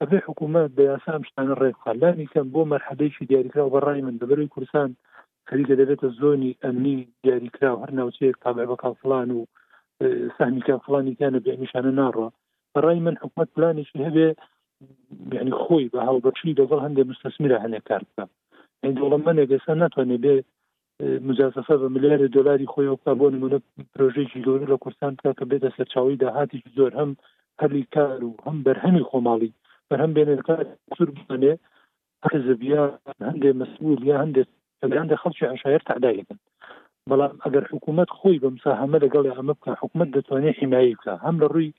ئەبێ 0.01 0.17
حکوومەت 0.27 0.69
بە 0.77 0.83
یاسام 0.91 1.21
شتانە 1.27 1.53
ڕێکخەلانی 1.61 2.29
کەم 2.33 2.47
بۆ 2.53 2.61
مەرحەبەیکی 2.71 3.27
دیاریکرا 3.29 3.63
و 3.65 3.73
بەڕای 3.75 4.01
من 4.07 4.15
دەبەروی 4.21 4.51
کورسان 4.53 4.89
خەریکە 5.49 5.73
دەبێتە 5.81 6.07
زۆنی 6.19 6.57
ئەمنی 6.63 6.97
دیاریکرا 7.23 7.69
و 7.73 7.79
هەر 7.83 7.91
ناوچەیەک 7.99 8.35
تابع 8.43 8.65
بە 8.71 8.75
کافلان 8.83 9.29
و 9.31 9.39
سامیکە 10.37 10.75
فلانیکانە 10.85 11.39
بێمیشانە 11.45 11.91
ناڕوە 11.99 12.27
بەڕای 12.73 12.99
من 13.05 13.15
حکوومەت 13.21 13.49
پلانیشی 13.55 14.05
هەبێ 14.07 14.27
یعنی 15.35 15.51
خۆی 15.63 15.85
بە 15.93 15.99
هاوبەرچی 16.07 16.57
دەگەڵ 16.59 16.79
هەندێک 16.85 17.07
مستەسمیرە 17.11 17.57
هەنێک 17.63 17.83
کار 17.89 18.01
بکە 18.09 18.25
دەوڵەمەنێک 18.97 19.49
ئێستا 19.53 19.73
ناتوانێت 19.81 20.21
بێ 20.25 20.35
مجازفە 21.27 21.75
بە 21.81 21.87
ملیارە 21.95 22.27
دلاری 22.37 22.69
خۆیەوە 22.73 22.97
تا 23.05 23.11
بۆ 23.19 23.27
نمونە 23.35 23.57
پرۆژێکی 23.93 24.43
گەورە 24.45 24.65
لە 24.73 24.77
کوردستان 24.83 25.13
تا 25.23 25.29
کە 25.37 25.43
بێتە 25.49 25.69
سەرچاوی 25.77 26.15
داهاتی 26.23 26.63
زۆر 26.77 26.91
هەم 26.99 27.11
هەرلی 27.61 27.85
کار 27.95 28.19
و 28.23 28.33
هەم 28.45 28.57
بەرهەمی 28.67 29.03
خۆماڵی 29.09 29.51
بەرهەم 29.89 30.11
بێنێتکار 30.15 30.59
سور 30.97 31.09
بێ 31.41 31.53
حزبیا 32.31 32.83
هەندێ 33.29 33.51
مەسئول 33.61 33.99
یا 34.09 34.15
هەندێک 34.23 34.47
ئەگەاندە 34.83 35.15
خەڵکی 35.21 35.45
عشایر 35.53 35.81
تعداەکەن 35.89 36.39
بەڵام 37.09 37.33
ئەگەر 37.43 37.63
حکوومەت 37.71 38.09
خۆی 38.17 38.41
بەمسا 38.43 38.71
هەمە 38.81 38.97
لەگەڵ 39.05 39.25
ئەمە 39.37 39.53
بکە 39.57 39.71
حکوومەت 39.81 40.09
دەتوانێت 40.15 40.55
حیمایی 40.61 40.97
بکە 40.97 41.13
هەم 41.25 41.35
لە 41.41 41.47
ڕووی 41.53 41.73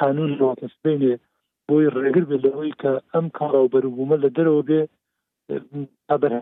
قانون 0.00 0.30
ڕاتستبێنێ 0.40 1.14
بۆی 1.68 1.86
ڕێگر 1.94 2.24
بێت 2.30 2.42
لەوەی 2.46 2.72
کە 2.82 2.92
ئەم 3.12 3.26
کاڕاو 3.38 3.70
بەروبوومە 3.72 4.16
لە 4.24 4.28
دەرەوە 4.36 4.62
بێ 4.68 4.80
ئەبەر 6.10 6.32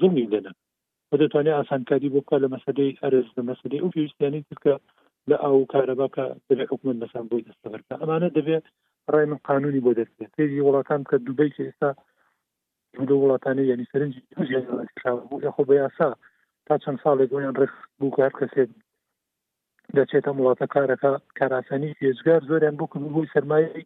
زمی 0.00 0.26
لێنە 0.32 0.52
بە 1.08 1.14
دەتوانێت 1.22 1.56
ئاسانکاری 1.58 2.12
بۆکە 2.14 2.36
لە 2.44 2.48
مەسەدەی 2.54 2.96
هەرز 3.02 3.26
لە 3.36 3.42
مەسەدەی 3.50 3.82
ئەو 3.82 3.92
پێویستیانی 3.94 4.46
تکە 4.50 4.74
لە 5.30 5.36
ئەو 5.44 5.56
کارەباکە 5.72 6.24
دەبێت 6.48 6.68
حکوومەت 6.72 6.98
مەسان 7.02 7.24
بۆی 7.30 7.46
دەستەبەرکە 7.46 7.94
ئەمانە 8.00 8.28
دەبێت 8.38 8.64
ڕای 9.12 9.26
من 9.30 9.40
قانونی 9.48 9.84
بۆ 9.84 9.90
دەستێت 9.98 10.30
تێری 10.36 10.64
وڵاتان 10.66 11.00
کە 11.08 11.16
دوبی 11.26 11.50
کە 11.54 11.60
ئێستا 11.66 11.90
دو 13.08 13.14
وڵاتانی 13.22 13.68
یعنی 13.70 13.84
سەرنجی 13.92 14.20
یخۆ 15.46 15.62
بە 15.68 15.74
یاسا 15.82 16.08
تا 16.66 16.74
چەند 16.82 16.98
ساڵێک 17.04 17.28
گویان 17.34 17.56
ڕێک 17.60 17.72
بوو 17.98 18.14
کار 18.18 18.32
کەسێت 18.40 18.70
دەچێتە 19.96 20.30
وڵاتە 20.36 20.66
کارەکە 20.74 21.12
کاراسانی 21.38 21.96
پێشگار 21.98 22.40
زۆریان 22.48 22.76
بۆ 22.78 22.84
بۆی 23.14 23.30
سەرمایی 23.34 23.82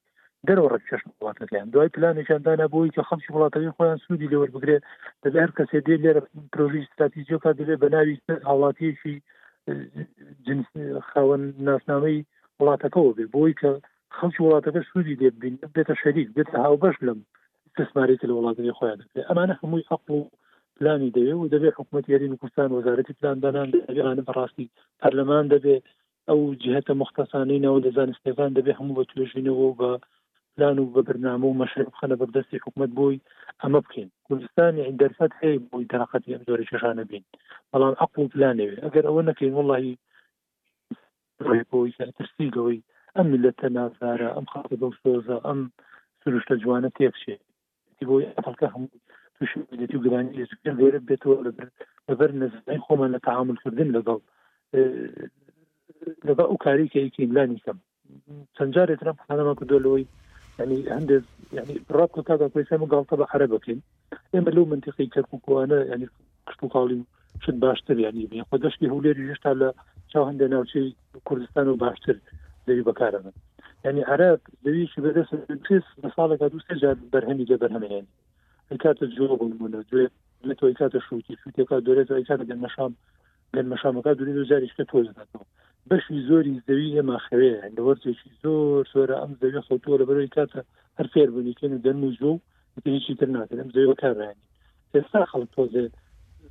دەرەوە 0.49 0.71
ڕێکچەشم 0.75 1.11
وڵاتەکەیان 1.21 1.61
يعني 1.61 1.73
دوای 1.75 1.93
پلانێکیاندانا 1.95 2.67
بۆی 2.75 2.95
کە 2.97 3.03
خەمشی 3.09 3.33
وڵاتەکەی 3.35 3.75
خۆیان 3.77 3.99
سوودی 4.05 4.31
لەوە 4.33 4.47
بگرێت 4.55 4.83
دەبێت 5.25 5.41
هەر 5.45 5.53
کەسێ 5.59 5.79
دێ 5.87 5.97
لێرە 6.03 6.21
پرۆژی 6.53 6.85
استراتیژیۆکە 6.87 7.51
دەبێت 7.61 7.79
بە 7.83 7.89
ناوی 7.95 8.15
هاوڵاتیەکی 8.49 9.17
جنس 10.47 10.69
خاوەن 11.11 11.43
ناسنامەی 11.67 12.19
وڵاتەکەەوە 12.61 13.13
بێ 13.17 13.25
بۆی 13.35 13.55
کە 13.61 13.71
خەڵکی 14.17 14.43
وڵاتەکە 14.45 14.81
سوودی 14.91 15.19
لێ 15.21 15.29
بین 15.43 15.55
بێتە 15.75 15.95
شەریک 16.03 16.29
بێتە 16.37 16.57
هاوبەش 16.65 16.97
لەم 17.07 17.21
استثمارێتی 17.69 18.29
لە 18.31 18.35
وڵاتی 18.37 18.77
خۆیان 18.79 18.99
دەکرێت 19.03 19.27
ئەمانە 19.31 19.55
هەمووی 19.61 19.85
حق 19.91 20.07
و 20.17 20.21
پلانی 20.77 21.11
دەوێت 21.17 21.39
و 21.41 21.51
دەبێت 21.55 21.75
حکوومەت 21.79 22.05
یاری 22.13 22.37
کوردستان 22.43 22.69
وەزارەتی 22.77 23.17
پلاندانان 23.19 23.69
دەبێتانە 23.75 24.23
بەڕاستی 24.29 24.67
پەرلەمان 25.01 25.45
دەبێت 25.55 25.83
ئەو 26.31 26.41
جهتە 26.65 26.93
مختەسانەی 27.03 27.63
ناو 27.65 27.77
لە 27.85 27.91
زانستێکان 27.97 28.51
دەبێت 28.59 28.77
هەموو 28.81 28.97
بە 28.99 29.05
توێژینەوە 29.11 29.69
بە 29.81 29.91
پلان 30.57 30.79
و 30.79 30.87
بە 30.95 31.03
برنامە 31.11 31.47
و 31.47 31.59
مەشر 31.61 31.85
بخەنە 31.91 32.17
بەردەستی 32.21 32.61
حکوومەت 32.65 32.91
بووی 32.99 33.21
ئەمە 33.63 33.81
بکەین 33.85 34.09
کوردستانی 34.27 34.93
دەرفەت 35.03 35.33
هەیە 35.43 35.59
بووی 35.71 35.87
داقەت 35.93 36.23
ئەم 36.31 36.43
دوری 36.49 36.65
چشانە 36.73 37.05
بین 37.11 37.25
بەڵام 37.73 37.95
عقل 38.05 38.19
و 38.25 38.29
پلانەوێ 38.33 38.77
ئەگەر 38.85 39.05
ئەوە 39.09 39.23
نەکەین 39.29 39.55
وڵی 39.61 39.97
ترسیگەوەی 42.19 42.81
ئەم 43.17 43.29
لەتە 43.45 43.67
نازارە 43.79 44.29
ئەم 44.37 44.47
خاڵە 44.53 44.77
بەو 44.83 44.93
سۆزە 45.03 45.37
ئەم 45.47 45.61
سروشتە 46.23 46.55
جوانە 46.63 46.91
تێکشێ 46.99 47.37
بۆی 48.09 48.25
هم 48.47 48.55
هەموو 48.75 48.93
توشێتی 49.37 49.97
و 49.97 50.03
گرانی 50.05 50.37
لێزکر 50.37 50.73
گەورە 50.81 51.01
بێتەوە 51.09 51.37
لەبەر 52.11 52.31
نزای 52.43 52.79
خۆمان 52.87 53.11
نتعامل 53.17 53.29
تەعاملکردن 53.29 53.89
لەگەڵ 53.97 54.21
لەبە 56.29 56.45
ئەو 56.49 56.57
کاری 56.65 56.91
کە 56.93 56.99
یکیم 56.99 57.31
لا 57.37 57.45
کم 57.67 57.79
چەند 58.57 58.73
جارێت 58.77 59.01
رم 59.07 59.19
قانەمە 59.27 59.55
کردۆلەوەی 59.59 60.05
يعني 60.59 60.91
عندك 60.91 61.23
يعني 61.53 61.83
رابطه 61.91 62.37
تاع 62.37 62.49
كويسه 62.49 62.77
مقالطه 62.77 63.17
بحرب 63.17 63.57
كاين 63.59 63.83
اما 64.35 64.51
لو 64.51 64.65
منطقي 64.65 65.07
كركوك 65.07 65.43
انا 65.49 65.85
يعني 65.85 66.07
كشتو 66.49 66.69
قالي 66.69 67.03
شد 67.43 67.61
باشتر 67.61 67.99
يعني 67.99 68.27
بين 68.27 68.43
قداش 68.43 68.77
كي 68.77 68.89
هولير 68.89 69.33
جشت 69.33 69.47
على 69.47 69.73
شاو 70.09 70.25
عندنا 70.25 70.59
وشي 70.59 70.95
كردستان 71.25 71.69
وباشتر 71.69 72.19
زي 72.69 72.81
بكارنا 72.81 73.33
يعني 73.85 74.05
عراق 74.05 74.39
زي 74.65 74.87
شي 74.87 75.01
بدس 75.01 75.27
بس 75.35 75.83
مثلا 76.05 76.37
كادو 76.37 76.59
سجل 76.59 76.95
برهمي 77.13 77.45
جبرهم 77.45 77.83
يعني 77.83 78.07
الكات 78.73 79.03
الجوب 79.03 79.41
والمنا 79.41 79.85
لتو 80.45 80.67
الكات 80.67 80.95
الشوتي 80.95 81.37
شوتي 81.45 81.65
كادو 81.65 81.93
لتو 81.95 82.17
الكات 82.17 82.41
المشام 82.41 82.95
المشام 83.55 84.01
كادو 84.01 84.25
لتو 84.25 84.45
زاري 84.45 84.69
شتو 84.69 85.05
بەشی 85.91 86.21
زۆری 86.29 86.53
زەوی 86.67 86.95
ئێمە 86.97 87.17
خەوێ 87.27 87.53
لەوەرجێکی 87.77 88.29
زۆر 88.43 88.83
زۆرە 88.93 89.17
ئەم 89.23 89.33
زەوی 89.41 89.65
خەوتووە 89.67 89.97
لە 90.01 90.05
بەرەوەی 90.09 90.35
کاتە 90.37 90.61
هەر 90.99 91.07
فێر 91.13 91.29
بنیکەن 91.37 91.73
و 91.75 91.83
دەرم 91.85 92.03
و 92.05 92.13
زۆ 92.21 92.31
هیچی 92.97 93.15
تر 93.21 93.29
ناکەن 93.37 93.59
ئەم 93.63 93.71
زەوی 93.75 93.89
بەکارڕێنی 93.93 94.45
ئێستا 94.95 95.21
خەڵ 95.31 95.43
تۆزێ 95.55 95.85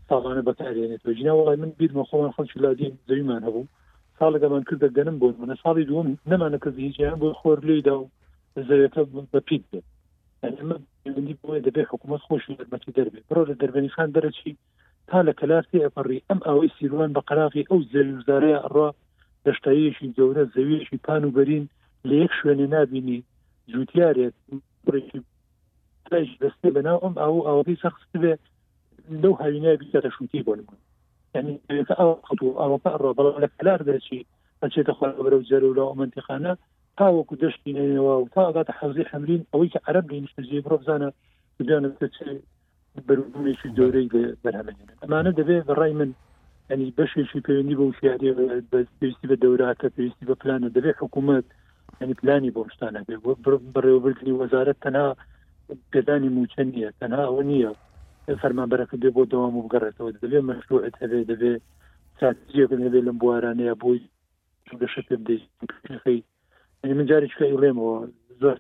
ساڵانە 0.08 0.42
بەکارێنێتەوە 0.50 1.12
ژنا 1.18 1.34
وڵای 1.38 1.58
من 1.64 1.72
بیرمە 1.80 2.04
خۆمان 2.10 2.32
خەڵکی 2.36 2.62
لادین 2.66 2.94
زەویمان 3.08 3.42
هەبوو 3.48 3.70
ساڵەکەمان 4.18 4.64
کردە 4.70 4.88
گەنم 4.98 5.16
بۆن 5.22 5.36
منە 5.42 5.56
ساڵی 5.64 5.88
دووەم 5.90 6.08
نەمانە 6.32 6.58
کە 6.64 6.70
هیچیان 6.88 7.16
بۆ 7.22 7.28
خۆر 7.42 7.58
لێدا 7.68 7.96
و 8.02 8.08
زەوەکە 8.68 9.02
بە 9.34 9.40
پیت 9.48 9.64
بێت 9.72 9.86
ئەمەندی 11.08 11.36
بۆە 11.42 11.58
دەبێ 11.68 11.84
حکوومەت 11.92 12.22
خۆش 12.28 12.44
دەرمەتی 12.60 12.92
دەربێ 12.98 13.20
بڕۆ 13.30 13.42
لە 13.50 13.54
دەربنی 13.62 13.90
خان 13.96 14.10
دەرەچی 14.16 14.52
تا 15.08 15.18
لە 15.28 15.34
کەلاسی 15.40 15.84
ئەپەڕی 15.86 16.24
ئەم 16.30 16.40
ئەوەی 16.48 16.74
سیروان 16.78 17.12
بە 17.16 17.22
قەراقی 17.30 17.68
ئەو 17.70 17.80
زەویزارەیە 17.92 18.60
ئەڕە 18.66 18.88
دەشتایشی 19.48 20.08
گەورە 20.18 20.44
زەویشی 20.56 20.98
پان 21.06 21.24
و 21.26 21.32
بەرین 21.36 21.66
لە 22.08 22.14
یەک 22.24 22.32
شوێنێ 22.40 22.68
نبینی 22.76 23.20
جوتیارێت 23.72 24.34
دەستێ 26.44 26.70
بەناو 26.78 27.04
ئەم 27.04 27.16
ئەو 27.22 27.36
ئەوەی 27.48 27.78
سەخست 27.84 28.14
بێ 28.22 28.34
لەو 29.22 29.34
هاوینای 29.42 29.80
بیکاتە 29.82 30.10
شووتی 30.16 30.44
بۆ 30.48 30.54
نمون 30.60 30.80
ینی 31.36 31.54
ئەوەکە 32.62 32.92
ڕۆبڵ 33.04 33.26
لە 33.44 33.48
کلار 33.58 33.80
دەچی 33.90 34.20
ئەچێتە 34.62 34.94
خۆ 34.98 35.06
بەرە 35.26 35.40
جەر 35.50 35.64
و 35.66 35.76
لە 35.78 35.84
ئەومەتیخانە 35.90 36.54
تاوەکو 36.98 37.40
دەشتینەوە 37.42 38.14
و 38.20 38.24
تاگاتە 38.36 38.74
حەوزی 38.80 39.10
حمرین 39.12 39.42
ئەوەی 39.52 39.70
کە 39.74 39.80
عرب 39.88 40.06
لەنیشتزی 40.14 40.64
بڕۆبزانە 40.66 41.10
بدانە 41.58 41.90
بەرونێکی 43.08 43.70
جۆرەی 43.78 44.10
بەرهەمێنن 44.44 44.92
ئەمانە 45.04 45.32
دەبێت 45.40 45.64
بەڕای 45.70 45.94
من 46.00 46.10
ئەنی 46.70 46.86
بەشێکی 46.98 47.44
پەیوەندی 47.48 47.78
بە 47.80 47.84
وشیاری 47.86 48.34
پێویستی 48.72 49.30
بە 49.32 49.36
دەوراتە 49.44 49.88
پێویستی 49.96 50.28
بە 50.30 50.36
پلانە 50.42 50.70
دەبێ 50.78 50.92
حکوومەت 51.02 51.46
ئەنی 52.00 52.18
پلانی 52.22 52.54
بۆ 52.56 52.62
شتانە 52.74 53.02
بێ 53.08 53.16
بەڕێوەبردنی 53.74 54.38
وەزارەت 54.42 54.80
تەنها 54.86 55.10
پێدانی 55.94 56.34
موچە 56.36 56.62
نییە 56.68 56.90
تەنها 57.02 57.24
ئەو 57.30 57.42
نییە 57.52 57.72
فەرمانبەرەکە 58.42 58.96
دێ 59.04 59.10
بۆ 59.16 59.24
دەوام 59.32 59.54
و 59.56 59.66
بگەڕێتەوە 59.66 60.10
دەبێ 60.24 60.40
مەشروعت 60.50 60.96
هەبێ 61.04 61.20
دەبێ 61.32 61.54
ساتیەکە 62.20 62.78
هەبێ 62.86 63.00
لەم 63.08 63.18
بوارانەیە 63.22 63.74
بۆی 63.84 64.00
گەش 64.82 64.94
پێی 66.06 66.22
من 67.00 67.06
جارێکەکە 67.10 67.46
ئیڵێمەوە 67.52 67.98
زۆر 68.42 68.56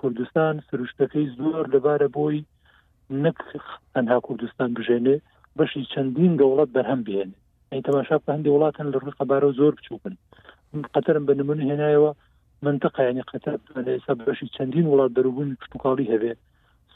کوردستان 0.00 0.54
سروشتەکەی 0.68 1.26
زۆر 1.38 1.64
لەبارە 1.74 2.08
بۆی 2.16 2.38
نەک 3.24 3.38
تەنها 3.94 4.18
کوردستان 4.26 4.70
بژێنێ 4.76 5.16
بەشی 5.58 5.82
چەندین 5.92 6.32
دەوڵەت 6.40 6.70
بەرهەم 6.76 7.00
بێن 7.08 7.30
ئەی 7.72 7.82
تەماشا 7.88 8.16
بە 8.24 8.28
هەندی 8.34 8.52
وڵاتن 8.54 8.86
لە 8.92 8.98
ڕووی 9.02 9.16
قەبارە 9.18 9.48
زۆر 9.58 9.72
بچووکن 9.78 10.14
قەتەرم 10.94 11.24
بە 11.28 11.34
نمون 11.38 11.58
هێنایەوە 11.68 12.10
منتەقیانی 12.66 13.26
قەتەر 13.30 13.54
ئێستا 13.94 14.14
بەشی 14.26 14.52
چەندین 14.56 14.86
وڵات 14.90 15.10
دەروبوون 15.16 15.50
پشتتوکڵی 15.60 16.10
هەبێ 16.12 16.32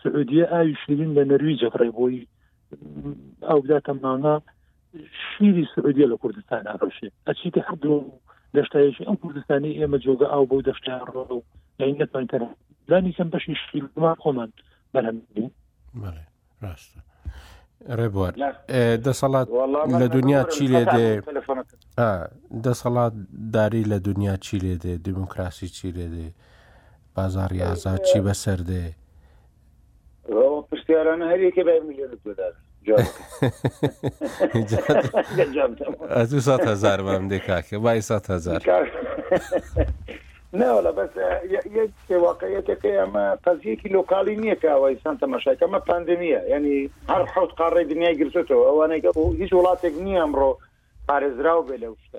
سعودیە 0.03 0.45
ئاوی 0.53 0.75
شیرین 0.83 1.11
لە 1.19 1.23
نەروی 1.31 1.59
جەقڕێ 1.63 1.91
بۆی 1.99 2.27
ئەو 3.49 3.59
بداتە 3.65 3.93
مانا 4.03 4.35
شیری 5.23 5.65
سعودیە 5.75 6.07
لە 6.13 6.17
کوردستان 6.23 6.63
ئاڕۆشێ 6.71 7.09
ئەچیتە 7.27 7.61
هەردوو 7.69 7.99
دەشتایشی 8.57 9.07
ئەم 9.09 9.17
کوردستانی 9.23 9.77
ئێمە 9.79 9.99
جۆگە 10.07 10.27
ئاو 10.33 10.45
بەو 10.51 10.61
دەشتای 10.69 11.05
ڕۆ 11.15 11.23
و 11.39 11.43
لەینەتمان 11.81 12.27
تەرانی 12.31 13.13
کەم 13.17 13.29
بەشی 13.35 13.55
شیرمان 13.69 14.17
خۆمان 14.23 14.51
بەرهەم 14.95 15.17
ڕاستە 16.63 17.01
ڕێبوار 17.99 18.33
دەسەڵات 19.05 19.49
لە 20.01 20.07
دنیا 20.17 20.43
چی 20.55 20.67
لێ 20.73 20.85
دێ 20.95 21.11
دەسەڵات 22.65 23.15
داری 23.55 23.85
لە 23.91 23.99
دنیا 24.09 24.37
چی 24.45 24.57
لێ 24.65 24.75
دێ 24.83 24.93
دیموکراسی 25.09 25.69
چی 25.77 25.89
لێ 25.97 26.07
دێ 26.15 26.29
بازاری 27.17 27.63
ئازاد 27.67 28.01
چی 28.09 28.19
بەسەر 28.27 28.61
دێ 28.71 28.85
پرسیارانە 30.69 31.27
هەرێکی 31.33 31.63
بای 31.67 31.81
میلیۆن 31.87 32.15
تۆدار 32.25 32.53
دو 36.31 36.41
سات 36.47 36.67
هزار 36.67 36.99
بەم 37.07 37.25
دێ 37.31 37.39
کاکە 37.49 37.77
بای 37.85 38.01
سات 38.01 38.31
هزار 38.31 38.61
نه 40.53 40.73
ولا 40.73 40.91
بس 40.93 41.11
یه 42.11 42.19
واقعیت 42.19 42.83
که 42.83 43.01
اما 43.01 43.39
قضیه 43.45 43.77
که 43.77 43.89
لوکالی 43.89 44.37
نیه 44.37 44.55
که 44.55 44.71
اوای 44.71 44.99
سان 45.05 45.19
تماشا 45.19 45.55
که 45.55 45.65
اما 45.65 45.79
پاندمیه 45.79 46.45
یعنی 46.51 46.91
هر 47.09 47.23
حوت 47.25 47.51
قاره 47.55 47.85
دنیا 47.85 48.13
گرتو 48.13 48.43
تو 48.43 48.55
اوانه 48.55 49.01
که 49.01 49.11
هیچ 49.39 49.53
ولاتێک 49.55 49.93
نییە 50.05 50.23
ئەمڕۆ 50.25 50.57
پارێزراو 51.09 51.63
بێ 51.69 51.77
لەو 51.77 51.95
شتە 52.05 52.19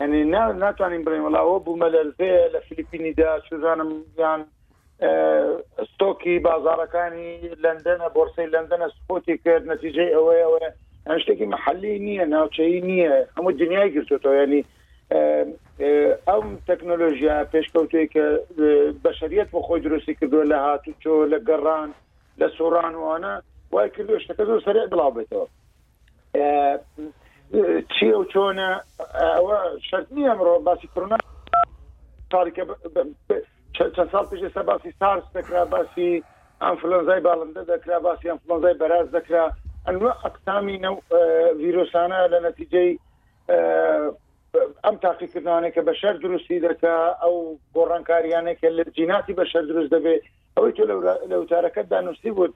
یعنی 0.00 0.24
نه 0.24 0.52
ناتوانین 0.52 1.04
بڵێم 1.04 1.24
وڵاوە 1.32 1.62
بوومە 1.64 1.88
لەرزێ 1.94 2.48
لە 2.52 2.58
فلیپینیدا 2.68 3.40
شوزانم 3.50 3.92
یان 4.18 4.44
ستۆکی 5.90 6.42
بازارەکانی 6.44 7.56
لندنە 7.64 8.08
بۆرسی 8.16 8.50
لندنە 8.54 8.86
سپۆتی 8.96 9.38
کرد 9.44 9.64
نتیجەی 9.72 10.14
ئەوەی 10.14 10.44
ئەوە 10.46 11.20
شتێکی 11.22 11.44
محلی 11.46 11.94
نییە 12.06 12.24
ناوچەی 12.34 12.80
نییە 12.90 13.26
هەموو 13.36 13.52
دنیای 13.52 13.92
گرتوەوە 13.94 14.42
ینی 14.42 14.64
ئەم 15.88 16.46
تەکنۆلۆژیا 16.68 17.36
پێشکەوتێک 17.52 18.08
کە 18.14 18.26
بەشریت 19.04 19.48
بۆ 19.52 19.60
خۆی 19.66 19.80
درستی 19.86 20.14
کردووە 20.20 20.44
لە 20.52 20.58
هاتوچۆ 20.64 21.14
لە 21.32 21.38
گەڕان 21.48 21.90
لە 22.40 22.46
سۆران 22.56 22.94
وانە 23.02 23.34
وای 23.74 23.88
کردو 23.96 24.20
شتەکە 24.22 24.44
زۆر 24.48 24.60
سەرێ 24.66 24.82
بڵاو 24.92 25.14
بێتەوە 25.16 25.46
چی 27.94 28.06
و 28.16 28.24
چۆنە 28.32 28.70
ئەوە 29.38 29.58
شەرت 29.88 30.06
نیە 30.16 30.28
ئەمڕۆ 30.32 30.54
باسی 30.68 30.86
کرونا 30.94 31.16
تاریکە 32.36 32.62
چەند 33.76 34.10
ساڵ 34.12 34.24
پێش 34.30 34.40
ئێستا 34.44 34.62
باسی 34.70 34.90
سارس 35.00 35.24
دەکرا 35.36 35.62
باسی 35.74 36.22
ئەمفلۆنزای 36.62 37.20
باڵندە 37.26 37.62
دەکرا 37.72 37.98
باسی 38.06 38.30
ئەمفلۆنزای 38.30 38.74
بەراز 38.80 39.08
دەکرا 39.16 39.44
ئەنوە 39.86 40.10
ئەقتامی 40.24 40.76
نەو 40.84 40.94
ڤیرۆسانە 41.62 42.20
لە 42.32 42.38
نەتیجەی 42.46 42.90
ئەم 44.56 44.96
تاقیکردانێک 45.04 45.74
کە 45.74 45.82
بە 45.86 45.94
شەر 46.00 46.14
دروستی 46.22 46.62
دەکە 46.66 46.94
ئەو 47.22 47.36
گۆڕانکاریانێک 47.74 48.56
کە 48.62 48.68
لە 48.78 48.82
جیناتی 48.96 49.34
بە 49.38 49.44
شەر 49.52 49.64
دروست 49.70 49.90
دەبێت 49.94 50.22
ئەوەی 50.56 50.74
تۆ 50.76 50.82
لەوتارەکەت 51.32 51.86
دانوستی 51.92 52.30
بود 52.38 52.52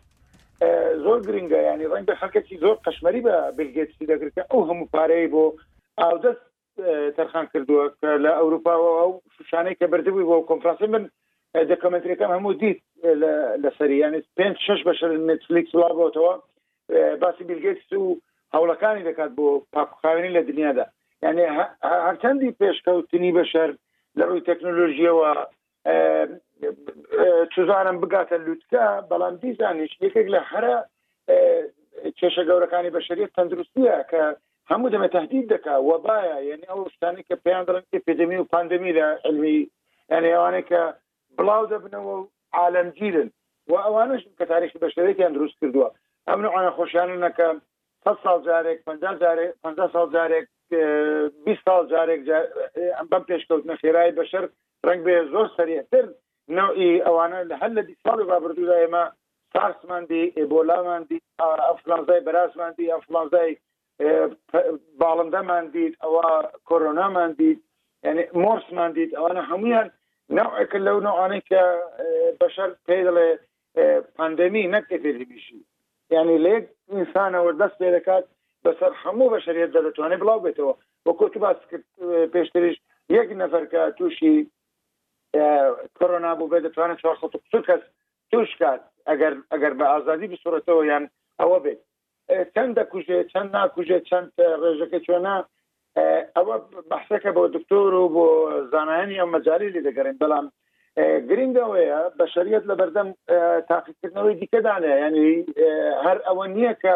زۆر 1.05 1.19
گرنگە 1.27 1.61
ینی 1.69 1.91
ڕنگ 1.93 2.05
بە 2.11 2.15
خەکەی 2.21 2.59
زۆر 2.65 2.77
قەشمەری 2.85 3.23
بە 3.27 3.35
بلگێتی 3.59 4.09
دەگرکە 4.13 4.43
ئەو 4.51 4.61
هەموو 4.69 4.91
پارەی 4.95 5.31
بۆ 5.35 5.45
ئاودەست 6.01 6.43
تەرخان 7.17 7.47
کردووە 7.53 7.85
کە 8.01 8.09
لە 8.25 8.31
ئەوروپاەوە 8.39 8.91
ئەو 9.01 9.11
شوشانەی 9.35 9.77
کە 9.81 9.87
بردبووی 9.93 10.29
بۆ 10.31 10.37
کۆنفرانسی 10.51 10.87
من 10.95 11.05
دەکەمنتریەکەم 11.71 12.33
هەموو 12.37 12.53
دیت 12.61 12.81
لە 13.65 13.71
سەریانی 13.79 14.21
پێ 14.39 14.47
شش 14.67 14.81
بە 14.87 14.93
شەر 14.99 15.11
نتفلیکس 15.31 15.73
وڵا 15.77 15.91
بۆتەوە 16.01 16.35
باسی 17.23 17.43
بلگێت 17.51 17.81
و 18.01 18.07
هەوڵەکانی 18.55 19.07
دەکات 19.09 19.31
بۆ 19.39 19.47
پاکوخاوێنی 19.75 20.33
لە 20.37 20.43
دنیادا 20.49 20.87
یعنی 21.25 21.43
هەرچەندی 22.07 22.55
پێشکەوتنی 22.63 23.35
بەشەر 23.41 23.71
لە 24.19 24.25
ڕووی 24.29 24.47
تەکنۆلۆژیەوە 24.51 25.31
چزانم 27.55 27.97
بگاتە 28.03 28.37
لووتکە 28.45 28.87
بەڵام 29.11 29.35
دیزانیش 29.43 29.93
یەکێک 30.05 30.27
لە 30.35 30.41
هەرە 30.53 30.77
کێشە 32.19 32.43
گەورەکانی 32.49 32.93
بەشریت 32.97 33.31
تەندروستیە 33.37 33.97
کە 34.11 34.23
هەموو 34.71 34.93
دەمە 34.95 35.09
تهدید 35.17 35.47
دکا 35.53 35.75
وەبایە 35.91 36.37
یعنی 36.51 36.65
ئەو 36.71 36.81
شتانی 36.95 37.23
کە 37.29 37.35
پێیان 37.45 37.65
دەڵن 37.69 37.85
پێدەمی 38.07 38.39
و 38.41 38.49
پاندەمی 38.53 38.93
لە 38.99 39.07
علمی 39.27 39.59
ئەنێوانێک 40.13 40.67
کە 40.71 40.83
بڵاو 41.37 41.65
دەبنەوە 41.73 42.05
و 42.19 42.29
عالمگیرن 42.61 43.29
و 43.71 43.75
ئەوانش 43.85 44.23
کە 44.39 44.45
تاریخی 44.53 44.79
بەشێتیان 44.85 45.33
دروست 45.37 45.57
کردووە 45.61 45.89
ئەم 46.29 46.41
نوعانە 46.45 46.71
خۆشیانەکە 46.79 47.49
سال 48.25 48.41
جارێک 48.49 48.79
50 49.63 49.93
سال 49.93 50.09
جارێک 50.15 50.47
سال 51.65 51.85
جارێک 51.93 52.21
بەم 53.11 53.25
پێشکەوتنە 53.31 53.75
خێرای 53.83 54.17
بەشەر 54.21 54.45
ڕنگ 54.89 55.01
بێ 55.07 55.17
زۆر 55.33 55.47
سەرێتتر 55.57 56.05
نوعی 56.57 56.93
ئەوانە 57.07 57.39
لە 57.51 57.55
هەر 57.63 57.71
لە 57.79 57.83
دی 57.89 57.95
ساڵی 58.05 58.25
بابردودا 58.31 58.77
ئێمە 58.81 59.05
سارسماندی 59.53 60.33
ئێبۆلاماندی 60.39 61.19
ئەفلانزای 61.71 62.25
بەرازماندی 62.27 62.93
ئەفلانزای 62.95 63.51
باڵندەمان 65.01 65.65
دیت 65.75 65.95
ئەوە 66.03 66.27
کۆرۆنامان 66.69 67.31
دیت 67.41 67.61
یعنی 68.07 68.23
مۆرسمان 68.43 68.91
دیت 68.97 69.11
ئەوانە 69.17 69.43
هەمویان 69.51 69.89
نوعەکە 70.39 70.79
لەو 70.87 70.99
نوعانەی 71.07 71.43
کە 71.51 71.63
بەشەر 72.41 72.71
پێ 72.87 72.99
دەڵێ 73.07 73.29
پاندەمی 74.17 74.65
نەکەتێبیشی 74.75 75.61
یعنی 76.15 76.35
لێک 76.45 76.65
ئینسانەوە 76.93 77.53
دەست 77.61 77.77
پێ 77.81 77.89
دەکات 77.97 78.25
بەسەر 78.67 78.93
هەموو 79.03 79.31
بەشریت 79.35 79.71
دەتوانێت 79.75 80.21
بڵاو 80.23 80.43
بێتەوە 80.45 80.75
بۆ 81.05 81.13
کۆتی 81.21 81.39
باس 81.45 81.59
کرد 81.71 81.87
پێشتریش 82.35 82.77
یەک 83.17 83.29
نەفەرکە 83.43 83.81
تووشی 83.99 84.35
کۆرۆنا 85.99 86.33
بوو 86.39 86.51
بێ 86.51 86.59
دەتوانێت 86.67 86.99
کەس 87.69 87.83
توش 88.31 88.51
کات 88.61 88.83
ئەگەر 89.11 89.35
ئەگەر 89.53 89.73
بە 89.79 89.85
ئازادی 89.93 90.31
بسوورەتەوە 90.33 90.83
یان 90.93 91.05
ئەوە 91.41 91.59
بێت 91.65 91.81
چەند 92.55 92.73
دەکوژێ 92.79 93.19
چەند 93.33 93.49
ناکوژێت 93.57 94.05
چەند 94.11 94.29
ڕێژەکە 94.63 94.99
چۆنا 95.07 95.37
ئەوە 96.37 96.57
بەحسەکە 96.91 97.31
بۆ 97.37 97.43
دکتۆر 97.57 97.91
و 97.95 98.13
بۆ 98.17 98.25
زانانی 98.73 99.19
ئەو 99.21 99.29
مەجاری 99.35 99.73
لی 99.75 99.83
دەگەڕین 99.89 100.19
بەڵام 100.23 100.47
گرنگەوەیە 101.29 102.01
بە 102.19 102.25
شریت 102.35 102.65
لە 102.71 102.75
بەردەم 102.81 103.09
تاقیکردنەوەی 103.69 104.39
دیکەدانە 104.43 104.93
ینی 105.05 105.33
هەر 106.05 106.19
ئەوە 106.27 106.45
نییە 106.55 106.73
کە 106.83 106.95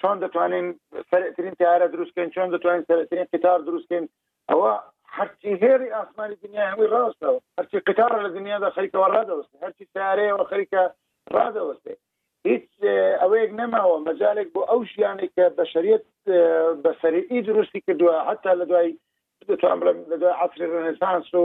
چۆن 0.00 0.16
دەتوانین 0.24 0.66
سەرترین 1.10 1.54
تیارە 1.58 1.86
دروستکەین 1.94 2.30
چۆن 2.36 2.48
دەتوانین 2.54 2.86
سەرترین 2.90 3.26
قتار 3.32 3.58
دروستکەین 3.68 4.08
ئەوە 4.50 4.72
هەرچی 5.16 5.52
هێری 5.62 5.92
ئاسمانی 5.98 6.36
دنیا 6.44 6.64
هەمووی 6.70 6.92
ڕاستەوە 6.94 7.38
هەرچی 7.58 7.80
قتار 7.88 8.10
لە 8.24 8.28
دنیادا 8.36 8.70
خەریکەوە 8.76 9.06
ڕدەوست 9.16 9.50
هەرچی 9.62 9.86
سارەیەوە 9.94 10.44
خەریکە 10.50 10.82
ڕدەوەستێ 11.36 11.94
هیچ 12.48 12.66
ئەوەیەک 13.22 13.50
نەماوە 13.60 13.96
مەجالێک 14.08 14.48
بۆ 14.54 14.60
ئەو 14.70 14.80
ژیانی 14.92 15.28
کە 15.36 15.44
بە 15.56 15.64
شریت 15.72 16.06
بە 16.82 16.90
سەرئی 17.02 17.38
درستی 17.48 17.80
کردووە 17.86 18.16
حتا 18.28 18.52
لە 18.60 18.64
دوای 18.70 18.90
دەتوان 19.50 19.78
لە 20.12 20.16
دوای 20.22 20.36
عصری 20.44 20.66
ڕنسانس 20.74 21.28
و 21.34 21.44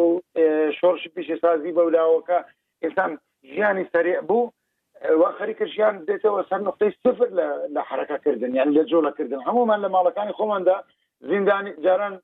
شۆرش 0.80 1.04
پیشێ 1.16 1.36
سازی 1.44 1.76
بەولاوەکە 1.78 2.38
ئسان 2.86 3.12
ژیانی 3.54 3.86
سەرێ 3.94 4.14
بوو 4.30 4.46
واخری 5.12 5.54
کشیان 5.54 6.06
دێتەوە 6.08 6.42
سەر 6.50 6.62
نقطەی 6.68 6.92
سفر 7.04 7.30
لە 7.76 7.82
حرەکەکردن 7.90 8.54
یان 8.60 8.70
لە 8.78 8.84
جۆلەکردن 8.92 9.42
هەمومان 9.48 9.80
لە 9.86 9.90
ماڵەکانی 9.96 10.38
خۆماندا 10.40 10.76
زیندانی 11.30 11.72
جاران 11.86 12.16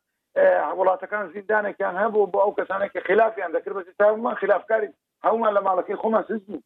وڵاتەکان 0.80 1.24
زیندانێکیان 1.36 1.96
هەبوو 2.04 2.32
بۆ 2.34 2.40
ئەو 2.44 2.56
کەسانێکی 2.60 3.00
خلافیان 3.08 3.52
دەکرد 3.56 3.76
بە 3.80 3.84
تامان 4.00 4.36
خلافکاری 4.42 4.90
هەمومان 5.26 5.52
لە 5.58 5.62
ماڵەکەی 5.68 6.00
خۆمان 6.04 6.24
سزبوو 6.30 6.64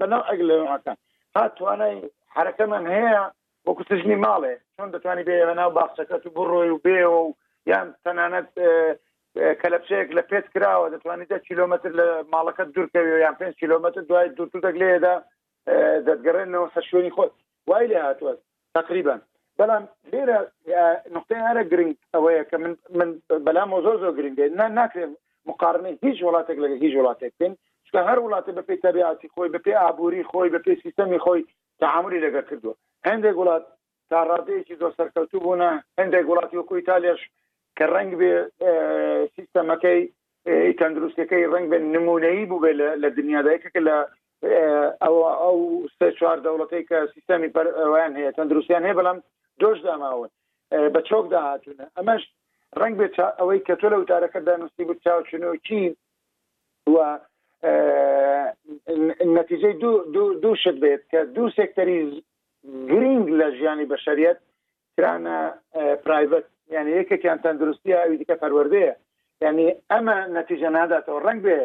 بەناو 0.00 0.26
ئەگ 0.28 0.40
لەکان 0.48 0.96
تا 1.34 1.40
توانای 1.58 1.94
حرەکەمان 2.36 2.84
هەیە 2.94 3.18
بۆ 3.64 3.70
کوتژنی 3.78 4.16
ماڵێ 4.26 4.54
چۆن 4.76 4.88
دەتوانانی 4.94 5.24
بێ 5.28 5.54
ناو 5.60 5.70
باخچەکەت 5.78 6.22
و 6.26 6.34
بڕۆی 6.36 6.70
و 6.72 6.82
بێەوە 6.86 7.18
و 7.22 7.24
یان 7.70 7.86
تەنانەت 8.04 8.48
کەلەپشەیەک 9.60 10.08
لە 10.18 10.22
پێت 10.30 10.46
کراوە 10.54 10.88
دەتوانیتە 10.94 11.38
کیلومتر 11.48 11.90
لە 11.98 12.06
ماڵەکە 12.32 12.64
دوورکەوی 12.74 13.20
یان 13.24 13.34
5 13.40 13.54
کیلومتر 13.60 14.00
دوای 14.08 14.28
دوتودەک 14.38 14.74
لێدا 14.82 15.14
دەتگەڕێنەوە 16.08 16.68
سە 16.74 16.80
شوێنی 16.88 17.12
خۆت 17.16 17.32
وای 17.68 17.86
لێ 17.90 17.98
هاتووە 18.06 18.34
تقریبا 18.76 19.16
بەڵام 19.58 19.82
لێرە 20.12 20.38
نقطەی 21.16 21.44
هەرە 21.48 21.62
گرنگ 21.72 21.96
ئەوەیە 22.14 22.44
کە 22.50 22.56
من 22.62 22.72
من 22.98 23.10
بەلام 23.46 23.70
زۆر 23.86 23.96
زۆر 24.02 24.12
گرنگێ 24.18 24.46
ناکرێت 24.78 25.12
مقارنی 25.48 25.94
هیچ 26.04 26.18
وڵاتێک 26.26 26.58
لەگە 26.64 26.76
هیچ 26.84 26.94
وڵاتێک 26.98 27.32
بین 27.40 27.52
چکە 27.86 28.00
هەر 28.08 28.18
وڵاتە 28.24 28.50
بەپی 28.58 28.76
تەبیعاتی 28.84 29.32
خۆی 29.34 29.52
بەپی 29.54 29.78
ئابووری 29.82 30.26
خۆی 30.30 30.52
بەپی 30.54 30.80
سیستەمی 30.84 31.20
خۆی 31.24 31.42
تعاملی 31.82 32.22
لەگە 32.26 32.42
کردووە 32.48 32.74
هەندێک 33.08 33.36
وڵات 33.40 33.64
تا 34.10 34.18
ڕادەیەکی 34.30 34.78
زۆر 34.80 34.92
سەرکەوتوو 34.98 35.42
بوون 35.44 35.62
هەندێک 36.00 36.24
وڵاتی 36.30 36.58
وەکو 36.58 36.74
ئیتالیش 36.78 37.20
کە 37.82 37.86
ڕنگ 37.96 38.10
بێ 38.20 38.32
سیستەمەکەی 39.36 40.00
تەندروستەکەی 40.78 41.44
ڕنگ 41.54 41.66
بێ 41.72 41.78
نمونەیی 41.94 42.48
بوو 42.50 42.62
بێ 42.64 42.72
لە 43.02 43.08
دنیادایکەکە 43.18 43.80
لە 43.88 43.96
ئەوە 45.02 45.30
ئەو 45.42 45.58
سێ 45.96 46.08
چوار 46.18 46.38
دەوڵەتەی 46.44 46.84
کە 46.90 46.98
سیستەمی 47.14 47.52
پەروایان 47.54 48.12
هەیە 48.18 48.32
تەندروستیان 48.36 48.84
هەیە 48.86 48.98
بەڵام 48.98 49.18
دۆش 49.62 49.78
داماون 49.86 50.30
بە 50.94 51.00
چۆک 51.08 51.24
داهاتونە 51.34 51.86
ئەمەش 51.98 52.22
ڕنگ 52.80 52.94
بێت 53.00 53.14
ئەوەی 53.40 53.60
کە 53.66 53.74
تۆ 53.80 53.86
لە 53.92 53.96
وتارەکە 54.00 54.38
دانوستی 54.46 54.84
بود 54.88 54.98
چاوچنەوەکی 55.06 55.84
وە 56.94 57.08
نەتیجەی 59.38 59.74
دوو 60.42 60.54
شت 60.62 60.76
بێت 60.82 61.02
کە 61.10 61.18
دوو 61.34 61.48
سێکتەری 61.58 62.00
گرنگ 62.90 63.24
لە 63.40 63.46
ژیانی 63.58 63.88
بەشریت 63.92 64.38
کرانە 64.96 65.38
پرایڤەت 66.04 66.46
یعنی 66.76 66.90
یەکێکیان 67.04 67.38
تەندروستی 67.44 67.96
ئاوی 67.98 68.18
دیکە 68.22 68.36
پەروەردەیە 68.42 68.94
یعنی 69.44 69.66
ئەمە 69.92 70.16
نەتیجە 70.38 70.68
ناداتەوە 70.76 71.20
ڕنگ 71.26 71.40
بێ 71.46 71.60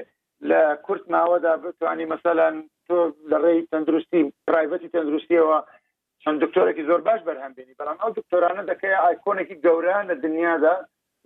لە 0.49 0.61
کورت 0.85 1.05
ماوەدا 1.13 1.53
بتوانانی 1.63 2.09
مەسەلاەن 2.13 2.55
تۆ 2.87 2.97
لەڕێی 3.31 3.59
تەندروستی 3.71 4.21
پرایڤەتی 4.47 4.91
تەندروستیەوە 4.95 5.57
چەند 6.23 6.37
دکتۆرێکی 6.43 6.87
زۆر 6.89 7.01
باش 7.07 7.21
بەرهەمبێنی 7.27 7.77
بەڵام 7.79 7.97
ئەو 8.01 8.11
دکتۆرانە 8.19 8.63
دەکەی 8.71 8.93
ئایکۆنێکی 9.05 9.55
گەورە 9.65 9.97
لە 10.09 10.15
دنیادا 10.23 10.75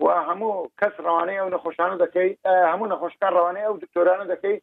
و 0.04 0.06
هەموو 0.28 0.54
کەس 0.80 0.94
ڕوانەیە 1.08 1.42
و 1.46 1.54
نەخۆشانە 1.56 1.98
دەکەی 2.04 2.30
هەموو 2.72 2.92
نەخۆشکان 2.94 3.32
ڕوانەیە 3.38 3.68
ئەو 3.68 3.78
دکتۆرانە 3.84 4.26
دەکەی 4.34 4.58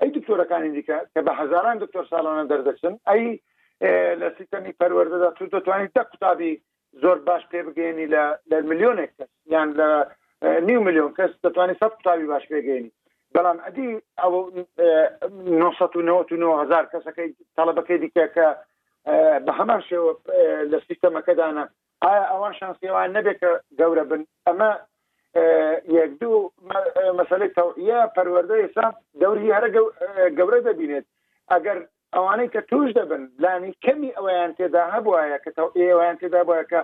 ئەی 0.00 0.10
دکتۆرەکانی 0.16 0.70
دیکە 0.76 0.98
کە 1.12 1.20
بە 1.26 1.32
هزاران 1.40 1.76
دکتۆر 1.82 2.04
ساڵانە 2.12 2.44
دەردەچن 2.52 2.94
ئەی 3.10 3.24
لە 4.20 4.26
سیستەمی 4.38 4.76
پەروەردەدا 4.80 5.28
تو 5.36 5.42
دەتوانیت 5.54 5.92
دە 5.98 6.02
قوتابی 6.10 6.52
زۆر 7.02 7.18
باش 7.28 7.42
پێ 7.52 7.60
بگەێنی 7.68 8.06
لە 8.50 8.58
میلیۆنێک 8.70 9.10
کەس 9.18 9.30
یان 9.54 9.68
لە 9.80 9.88
نیو 10.68 10.80
میلیۆن 10.86 11.10
کەس 11.18 11.32
دەتوانانی 11.44 11.78
سە 11.80 11.86
تاوی 12.04 12.26
باش 12.32 12.44
پێگەێنی 12.52 12.90
بەڵام 13.34 13.58
ئەدی 13.64 13.88
ئەو 14.22 14.34
1990هزار 15.62 16.84
کەسەکەی 16.92 17.28
تەڵەبەکەی 17.56 17.98
دیکەکە 18.04 18.48
بە 19.46 19.52
هەمان 19.58 19.80
شێوە 19.88 20.10
لە 20.70 20.78
سیستەمەکەدانە 20.86 21.64
ئایا 22.04 22.24
ئەوان 22.32 22.52
شانسیێوان 22.60 23.10
نەبێت 23.16 23.38
کە 23.42 23.50
گەورە 23.80 24.04
بن 24.10 24.22
ئەمە 24.46 24.72
یەک 25.98 26.10
دوو 26.20 26.38
مەسلەی 27.18 27.52
تەوە 27.56 27.98
پەروەەردە 28.16 28.56
ئێستا 28.62 28.86
دەوری 29.20 29.54
هەرە 29.56 29.68
گەورە 30.38 30.58
دەبینێت 30.68 31.06
ئەگەر 31.52 31.78
ئەوانەی 32.16 32.48
کە 32.54 32.60
توش 32.72 32.90
دەبن 32.98 33.22
لانی 33.44 33.72
کەمی 33.84 34.16
ئەویان 34.18 34.50
تێدا 34.58 34.82
هەبواە 34.94 35.24
کە 35.44 35.50
ئێوەیان 35.80 36.16
تێدا 36.20 36.42
بواکە 36.48 36.80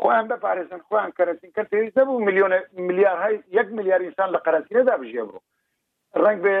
خۆیان 0.00 0.26
بپارێزن 0.30 0.80
خۆیان 0.88 1.10
کەرەسین 1.18 1.50
کە 1.56 1.62
پێویست 1.70 1.96
دەبوو 1.98 2.24
میلیۆن 2.26 2.52
میلیارد 2.88 3.40
یەک 3.58 3.68
میلیار 3.78 4.00
ئینسان 4.06 4.28
لە 4.34 4.38
قەرەسیەدا 4.44 4.94
بژێ 5.02 5.24
بوو 5.28 5.44
ڕنگ 6.24 6.38
بێ 6.44 6.56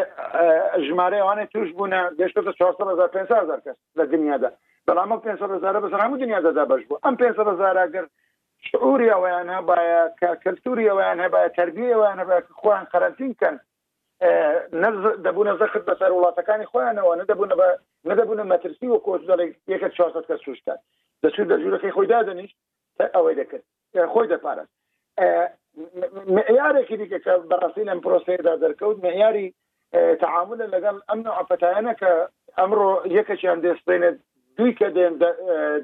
ژمارە 0.86 1.16
ئەوانەی 1.20 1.50
توش 1.54 1.68
بوون 1.76 1.94
گەشتە 2.18 2.40
500 2.44 3.64
کەس 3.64 3.76
لە 3.98 4.04
دنیادا 4.12 4.50
بەڵام 4.86 5.10
500 5.24 5.48
بەسەر 5.54 5.74
هەموو 6.04 6.20
دنیادادا 6.22 6.64
بەش 6.70 6.82
بوو 6.88 7.02
ئەم 7.04 7.14
500 7.20 7.58
زاراگر 7.60 8.06
شعوری 8.70 9.12
ئەویان 9.14 9.48
هەبایە 9.58 10.00
کە 10.20 10.28
کەلتوری 10.44 10.88
ئەویان 10.90 11.18
هەبایە 11.24 11.48
تربیەوەیان 11.58 12.18
هەبە 12.22 12.36
خۆیان 12.60 12.84
قەرەسین 12.92 13.32
کەن 13.40 13.56
دەبوونە 14.22 15.54
زەخت 15.60 15.84
بەسەر 15.90 16.10
وڵاتەکانی 16.14 16.66
خۆیانەوە 16.70 17.12
نەدەبوونە 17.22 17.54
بە 17.60 17.68
نەدەبوونە 18.10 18.44
مەترسی 18.52 18.86
و 18.88 18.98
کۆچ 19.06 19.22
دەڵێ 19.30 19.46
یەکە 19.72 19.88
400 19.88 20.26
کە 20.28 20.36
سوشتان 20.44 20.78
دەچوو 21.22 21.44
دەجوورەکەی 21.50 21.92
خۆی 21.96 22.06
دادنیش 22.14 22.50
ئەوەی 23.14 23.34
دەکرد 23.40 23.64
خۆی 24.12 24.28
دەپارە 24.32 24.64
معیارێکی 26.36 26.96
دیکە 27.00 27.18
کە 27.26 27.32
بەڕاستی 27.50 27.84
لەم 27.88 28.00
پرۆسەیەدا 28.06 28.54
دەرکەوت 28.62 28.98
معیاری 29.06 29.54
تعاملە 30.22 30.66
لەگەڵ 30.74 30.96
ئەمن 31.08 31.26
عفتایانە 31.42 31.94
کە 32.00 32.10
ئەمڕۆ 32.58 32.88
یەکەچیان 33.18 33.58
دەستێنێت 33.66 34.16
دوی 34.56 34.72
کە 34.78 34.88
دێن 34.96 35.14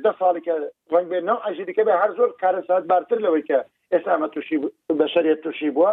ده 0.05 0.11
ساڵی 0.19 0.41
کە 0.47 0.55
ڕنگ 0.93 1.07
بێن 1.11 1.25
نەوە 1.29 1.41
ئەژیدیکە 1.47 1.83
بە 1.89 1.95
هەر 2.03 2.11
زۆر 2.19 2.31
کارەسات 2.43 2.85
بارتر 2.93 3.19
لەوەی 3.25 3.45
کە 3.51 3.59
ئێستا 3.93 4.11
ئەمە 4.15 4.29
تووشی 4.35 4.59
بە 4.99 5.07
شەرێت 5.15 5.41
تووشی 5.45 5.71
بووە 5.77 5.93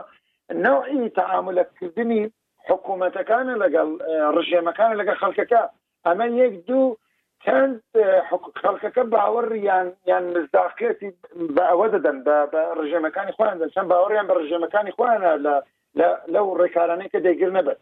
نوعی 0.52 1.10
تعاملەتکردنی 1.18 2.32
حکوومەتەکانە 2.70 3.54
لەگەڵ 3.64 3.90
ڕژێمەکانە 4.36 4.96
لەگەڵ 5.02 5.18
خەڵکەکە 5.24 5.62
ئەمە 6.06 6.28
یەک 6.44 6.54
دوو 6.68 6.96
چەند 7.44 7.76
خەڵکەکە 8.62 9.04
باوەڕیان 9.14 9.88
یان 10.10 10.24
مزداقێتی 10.34 11.10
بە 11.56 11.64
ئەوە 11.72 11.88
دەدەن 11.96 12.18
بە 12.26 12.62
ڕژێمەکانی 12.80 13.36
خوۆیان 13.36 13.58
دەن 13.62 13.74
چەند 13.76 13.88
باوەڕیان 13.92 14.28
بە 14.30 14.34
ڕژێمەکانی 14.42 14.96
خۆیانە 14.98 15.32
لە 16.00 16.08
لەو 16.34 16.48
ڕێکارانەی 16.60 17.12
کە 17.14 17.20
دەیگر 17.28 17.52
نەبێت 17.58 17.80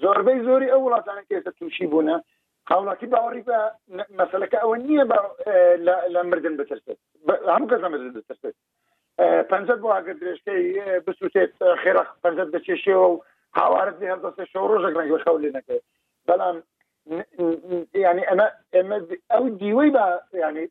زۆربەی 0.00 0.44
زۆری 0.46 0.72
ئەو 0.72 0.80
وڵاتانە 0.86 1.22
کێسە 1.28 1.50
تووشی 1.58 1.86
بوونە 1.92 2.16
قاوڵاتی 2.68 3.08
باوەڕی 3.12 3.44
بە 3.48 3.58
مەسلەکە 4.20 4.58
ئەوە 4.62 4.76
نییە 4.86 5.04
لە 6.14 6.20
مردن 6.30 6.54
بترسێت 6.60 6.98
هەم 7.54 7.64
کەس 7.70 7.80
مردن 7.92 8.10
بترسێت 8.18 8.56
پەنجەت 9.20 9.78
بۆ 9.84 9.88
ئاگە 9.94 10.14
درێژکەی 10.18 11.00
بسووتێت 11.06 11.54
خێرە 11.82 12.04
پەنجەت 12.22 12.48
دەچێشەوە 12.54 13.06
و 13.10 13.22
هاوارت 13.58 13.96
لێ 14.00 14.06
هەردەستە 14.12 14.44
شەو 14.52 14.64
ڕۆژێک 14.72 14.94
ڕێگە 14.98 15.18
خەو 15.24 15.36
لێ 15.42 15.50
نەکەێت 15.58 15.84
بەڵام 16.28 16.56
ینی 18.04 18.24
ئەمە 18.30 18.46
ئێمە 18.74 18.98
ئەو 19.32 19.44
دیوەی 19.62 19.90
بە 19.96 20.06
ینی 20.42 20.66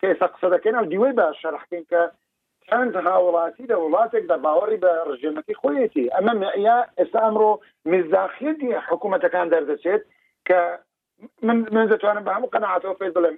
کەسە 0.00 0.26
قسە 0.32 0.48
دەکەین 0.54 0.76
ئەو 0.78 0.86
دیوەی 0.92 1.16
بە 1.18 1.26
شەرحکەین 1.40 1.84
کە 1.92 2.02
چەند 2.68 2.94
هاوڵاتی 3.14 3.64
لە 3.72 3.76
وڵاتێک 3.82 4.24
دە 4.30 4.36
باوەڕی 4.44 4.80
بە 4.84 4.90
ڕژێمەتی 5.08 5.58
خۆیەتی 5.60 6.10
ئەمە 6.14 6.32
یا 6.68 6.76
ئێستا 6.98 7.20
ئەمڕۆ 7.26 7.52
مزداخێتی 7.92 8.68
حکوومەتەکان 8.88 9.46
دەردەچێت 9.54 10.02
کە 10.48 10.58
من 11.46 11.58
من 11.74 11.86
دەتوانم 11.92 12.24
بە 12.26 12.32
هەموو 12.36 12.52
قەنەعاتەوە 12.54 12.96
پێ 13.00 13.08
بڵێم 13.16 13.36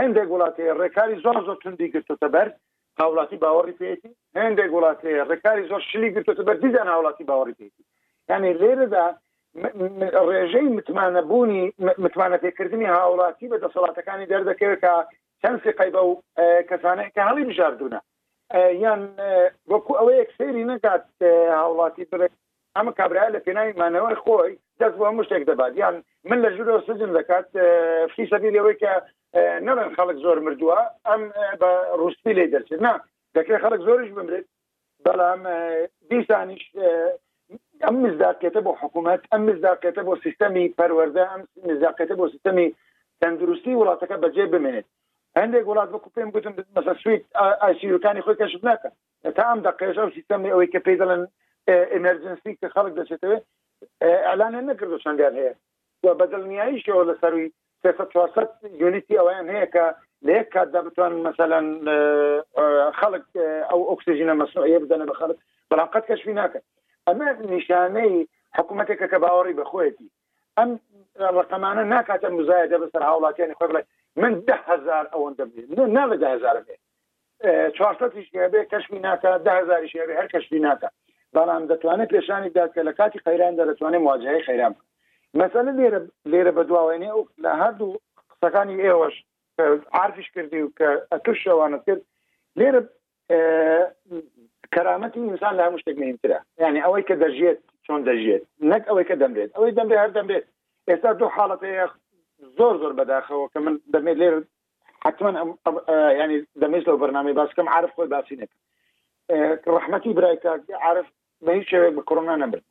هەندێک 0.00 0.28
وڵاتی 0.34 0.74
ڕێکاری 0.80 1.20
زۆر 1.24 1.36
زۆر 1.46 1.56
توندی 1.62 1.92
گرتوتە 1.94 2.28
بەرد 2.34 2.54
هاوڵاتی 3.00 3.36
باوەڕی 3.44 3.74
پێێتی 3.80 4.10
هەندێک 4.44 4.70
وڵاتەیە 4.76 5.22
ڕێکاری 5.30 5.68
زۆر 5.70 5.82
شلی 5.90 6.12
گرتوتە 6.14 6.42
بەر 6.48 6.56
دیدان 6.64 6.88
هاوڵاتی 6.92 7.26
باوەڕی 7.30 7.54
پێێتی 7.58 7.82
یعنی 8.30 8.50
لێرەدا 8.60 9.06
ڕێژەی 10.28 10.68
متمانەبوونی 10.76 11.62
متمانە 12.04 12.38
پێکردنی 12.44 12.92
هاوڵاتی 12.96 13.46
بە 13.52 13.56
دەسەڵاتەکانی 13.64 14.28
دەردەکەوێت 14.32 14.80
کە 14.84 14.94
چەند 15.42 15.58
سقی 15.64 15.90
بە 15.96 16.00
و 16.08 16.22
کەسانەیە 16.70 17.10
کە 17.16 17.22
هەڵی 17.28 17.48
بژاردونە 17.48 18.00
یان 18.84 19.00
وەکو 19.70 19.92
ئەوەیەک 19.98 20.30
سێری 20.38 20.64
نکات 20.70 21.04
هاوڵاتی 21.60 22.04
برێت 22.12 22.34
ئەمە 22.76 22.92
کابرا 22.98 23.26
لە 23.34 23.38
پێناویمانەوەی 23.46 24.20
خۆی 24.24 24.52
دەست 24.80 24.96
بۆ 25.00 25.06
مشتێک 25.18 25.42
دەبات 25.50 25.72
یان 25.82 25.96
من 26.28 26.38
لە 26.44 26.48
ژورەوە 26.56 26.80
سجن 26.88 27.10
دەکات 27.18 27.48
فی 28.14 28.24
سەبیلەوەی 28.32 28.76
کە 28.82 28.92
نەڵێن 29.66 29.90
خەڵک 29.96 30.16
زۆر 30.24 30.38
مردووە 30.46 30.78
ئەم 31.08 31.22
بە 31.60 31.70
ڕوستی 32.00 32.36
لێ 32.38 32.46
دەرچێت 32.54 32.80
نا 32.86 32.92
دەکرێت 33.36 33.60
خەڵک 33.64 33.80
زۆرش 33.88 34.10
بمرێت 34.16 34.46
بەڵام 35.04 35.40
دیسانیش 36.10 36.64
ئەم 37.84 37.96
مزداقێتە 38.04 38.60
بۆ 38.66 38.72
حکوومەت 38.80 39.22
ئەم 39.32 39.42
مزداقێتە 39.48 40.02
بۆ 40.08 40.14
سیستەمی 40.24 40.66
پەروەەردە 40.78 41.22
ئەم 41.30 41.42
مزداقێتە 41.68 42.14
بۆ 42.20 42.24
سیستەمی 42.34 42.68
تەندروستی 43.20 43.78
وڵاتەکە 43.80 44.16
بەجێ 44.24 44.44
بمێنێت 44.52 44.86
هەندێک 45.40 45.64
وڵات 45.70 45.88
بکو 45.94 46.08
پێم 46.16 46.28
گوتم 46.34 46.54
مەسە 46.76 46.92
سویت 47.02 47.22
ئاسیرەکانی 47.62 48.24
خۆی 48.24 48.38
کەشف 48.40 48.62
ناکە 48.68 48.88
تا 49.36 49.42
ئەم 49.50 49.60
دەقێژ 49.66 49.96
ئەو 50.00 50.08
سیستەمی 50.16 50.52
ئەوەی 50.52 50.70
کە 50.72 50.80
پێی 50.84 50.98
دەڵێن 51.00 51.22
ئەمەرجنسی 51.94 52.52
کە 52.60 52.66
خەڵک 52.74 52.92
دەچێتەوە 52.98 53.38
ئەلانە 54.28 54.60
نەکردو 54.70 55.02
چندیان 55.04 55.34
هەیە 55.40 55.52
و 56.04 56.08
بەدڵنیاییشەوە 56.20 57.02
لە 57.10 57.14
سەروی 57.20 57.48
یونیتی 57.84 59.16
ئەویان 59.18 59.48
هەیە 59.54 59.68
کە 59.74 59.84
لەیەک 60.26 60.48
کاتدا 60.54 60.80
بتوان 60.86 61.12
مثلا 61.28 61.60
خەڵک 62.98 63.26
ئەو 63.70 63.80
ئۆکسسیژینە 63.90 64.34
مەسنوعە 64.40 64.78
بدەنە 64.84 65.04
بە 65.10 65.14
خەڵک 65.20 65.38
بەڵام 65.70 65.88
قەت 65.94 66.04
کەشوی 66.10 66.34
ناکەن 66.40 66.64
ئەمە 67.08 67.26
نیشانەی 67.54 68.14
حکوومەتێکە 68.58 69.06
کە 69.12 69.18
باوەڕی 69.24 69.58
بەخۆیەتی 69.60 70.08
ئەم 70.58 70.70
ڕقەمانە 71.36 71.84
ناکاتە 71.94 72.28
مزایدە 72.38 72.76
بەسەر 72.82 73.02
هاوڵاتیانی 73.08 73.56
خۆ 73.58 73.64
بڵێ 73.70 73.82
من 74.22 74.32
ده 74.48 74.56
هزار 74.70 75.04
ئەوەن 75.12 75.34
دەبێت 75.38 75.68
نا 75.96 76.04
بە 76.10 76.16
ده 76.22 76.28
هزار 76.34 76.56
بێت 76.66 76.80
چوارتیش 77.76 78.26
هەبێ 78.44 78.60
کەشمی 78.72 79.00
ناکە 79.06 79.30
ده 79.46 79.52
هزاریش 79.60 79.92
هەبێ 80.00 80.14
هەر 80.20 80.28
کەشمی 80.34 80.60
ناکە 80.68 80.88
بەڵام 81.36 81.62
دەتوانێت 81.70 82.10
پێشانی 82.14 82.50
دادکە 82.58 82.80
لە 82.88 82.92
کاتی 82.98 83.22
خەیران 83.26 83.54
دەتوانێت 83.58 84.02
مواجهەیە 84.06 84.46
خەیران 84.48 84.72
بکە 84.76 84.85
مەسەلە 85.40 85.70
لێرە 85.80 86.00
لێرە 86.32 86.52
بەدواوێنێ 86.56 87.08
ئەو 87.12 87.22
لە 87.44 87.50
هەردوو 87.60 87.92
قسەکانی 88.30 88.82
ئێوەش 88.86 89.16
عرفش 90.00 90.26
کردی 90.34 90.62
و 90.64 90.72
کە 90.78 90.88
ئەتوش 91.12 91.38
شەوانە 91.46 91.78
کرد 91.86 92.02
لێرە 92.58 92.80
اه، 93.32 93.86
کەرامەتی 94.74 95.20
ئینسان 95.30 95.52
لە 95.58 95.62
هەموو 95.66 95.82
شتێک 95.82 95.96
مهمترە 96.02 96.38
یعنی 96.62 96.78
ئەوەی 96.84 97.04
کە 97.08 97.14
دەژێت 97.22 97.58
چۆن 97.86 98.00
دەژێت 98.08 98.42
نەک 98.72 98.82
ئەوەی 98.88 99.06
کە 99.10 99.16
دەمرێت 99.22 99.50
ئەوەی 99.56 99.74
دەمرێت 99.78 100.00
هەر 100.04 100.10
دەمرێت 100.18 100.44
ئێستا 100.88 101.10
دوو 101.20 101.30
حاڵەت 101.36 101.62
زۆر 102.58 102.74
زۆر 102.82 102.92
بەداخەوە 102.98 103.46
کە 103.52 103.58
من 103.64 103.74
دەمێت 103.94 104.16
لێرە 104.22 104.38
حتما 105.06 105.30
اه، 105.64 106.12
ینی 106.20 106.38
دەمێت 106.62 106.84
لەو 106.88 106.96
بەرنامی 107.02 107.32
باسکەم 107.40 107.66
عرف 107.74 107.90
خۆی 107.96 108.08
باسی 108.14 108.36
نەکە 108.40 108.56
ڕحمەتی 109.74 110.10
اه، 110.12 110.16
برای 110.18 110.36
عرف 110.90 111.06
بە 111.44 111.50
هیچ 111.58 111.66
شێوێک 111.72 111.94
بە 111.98 112.02
کۆرۆنا 112.08 112.34
نەبرد 112.42 112.66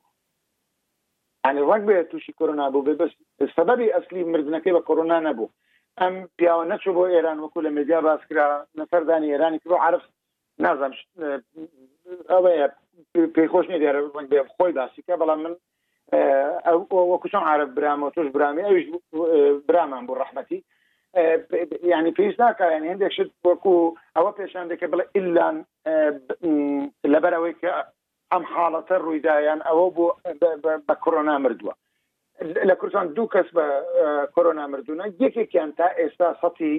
يعني 1.46 1.60
وەک 1.70 1.82
بێت 1.88 2.08
تووشی 2.10 2.32
کۆرونا 2.40 2.66
بوو 2.72 2.84
بێ 2.86 2.94
بەس 3.00 3.12
سەبەری 3.58 3.94
ئەسلی 3.94 4.22
مردنەکەی 4.32 4.74
بە 4.76 4.80
کۆرونا 4.88 5.18
نەبوو 5.26 5.52
ئەم 6.00 6.14
پیاوە 6.38 6.64
نەچوو 6.72 6.96
بۆ 6.96 7.04
ئێران 7.14 7.38
وەکو 7.40 7.64
لە 7.66 7.70
مدیا 7.78 8.00
باسکرا 8.06 8.48
نەسەردانی 8.78 9.32
ئێرانی 9.32 9.58
کرد 9.62 9.72
عرف 9.86 10.04
نازانم 10.64 10.96
ئەوەیە 12.34 12.66
پێیخۆش 13.36 13.66
نیە 13.70 13.78
دیارە 13.82 14.00
خۆی 14.56 14.72
داسیکە 14.78 15.14
بەڵام 15.22 15.38
من 15.44 15.54
وەکوچۆن 17.12 17.44
عرب 17.52 17.70
برامە 17.78 18.08
توش 18.14 18.26
برامی 18.36 18.64
ئەوش 18.66 18.84
برامان 19.68 20.04
بۆ 20.08 20.14
ڕحمەتی 20.22 20.58
يعني 21.92 22.10
پێویست 22.18 22.38
ناکە 22.44 22.64
یعنی 22.74 22.88
هەندێک 22.92 23.12
شت 23.16 23.30
وەکو 23.48 23.74
ئەوە 24.16 24.30
پێشان 24.38 24.66
دەکە 24.72 24.86
بڵێ 24.92 25.04
ئلان 25.16 25.56
لەبەرەوەی 27.12 27.54
کە 27.60 27.70
ئەم 28.34 28.44
حاڵەتە 28.52 28.96
ڕوویدایان 29.06 29.60
ئەوە 29.68 29.84
بۆ 29.96 30.06
بە 30.88 30.94
کۆرۆنا 31.04 31.34
مردووە 31.44 31.74
لە 32.68 32.74
کوردستان 32.80 33.06
دوو 33.16 33.32
کەس 33.34 33.48
بە 33.58 33.66
کۆرۆنا 34.34 34.64
مردوونە 34.72 35.04
یەکێکیان 35.24 35.70
تا 35.78 35.88
ئێستا 36.00 36.28
سەتی 36.42 36.74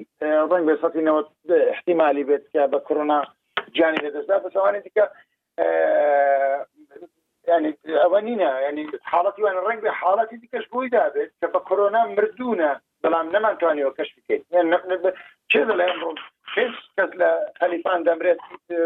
ڕنگ 0.52 0.64
بە 0.70 0.76
سەتی 0.82 1.02
احتیممالی 1.74 2.28
بێت 2.30 2.46
کە 2.54 2.62
بە 2.74 2.80
کۆرۆنا 2.88 3.20
جانی 3.78 4.04
لەدەستدا 4.06 4.36
بەسەوانێت 4.44 4.84
دیکە 4.88 5.06
ینی 7.54 7.72
ئەوە 8.04 8.20
نینە 8.28 8.50
ینی 8.68 8.84
حاڵەتی 9.12 9.44
وان 9.44 9.58
ڕنگ 9.68 9.80
بە 9.86 9.92
حاڵەتی 10.02 10.42
دیکەش 10.44 10.66
بۆی 10.74 10.90
دابێت 10.96 11.32
کە 11.40 11.48
بە 11.54 11.60
کۆرۆنا 11.70 12.02
مردوونە 12.16 12.72
بەڵام 13.02 13.28
نەمانتوانیەوە 13.36 13.94
کەش 13.98 14.10
بکەیت 14.16 14.44
چێ 15.52 15.62
لەلایەن 15.70 16.00
ڕۆ 16.04 16.10
کەس 16.56 16.76
کەس 16.98 17.12
لە 17.22 17.30
خەلیفان 17.60 18.00
دەمرێت 18.08 18.40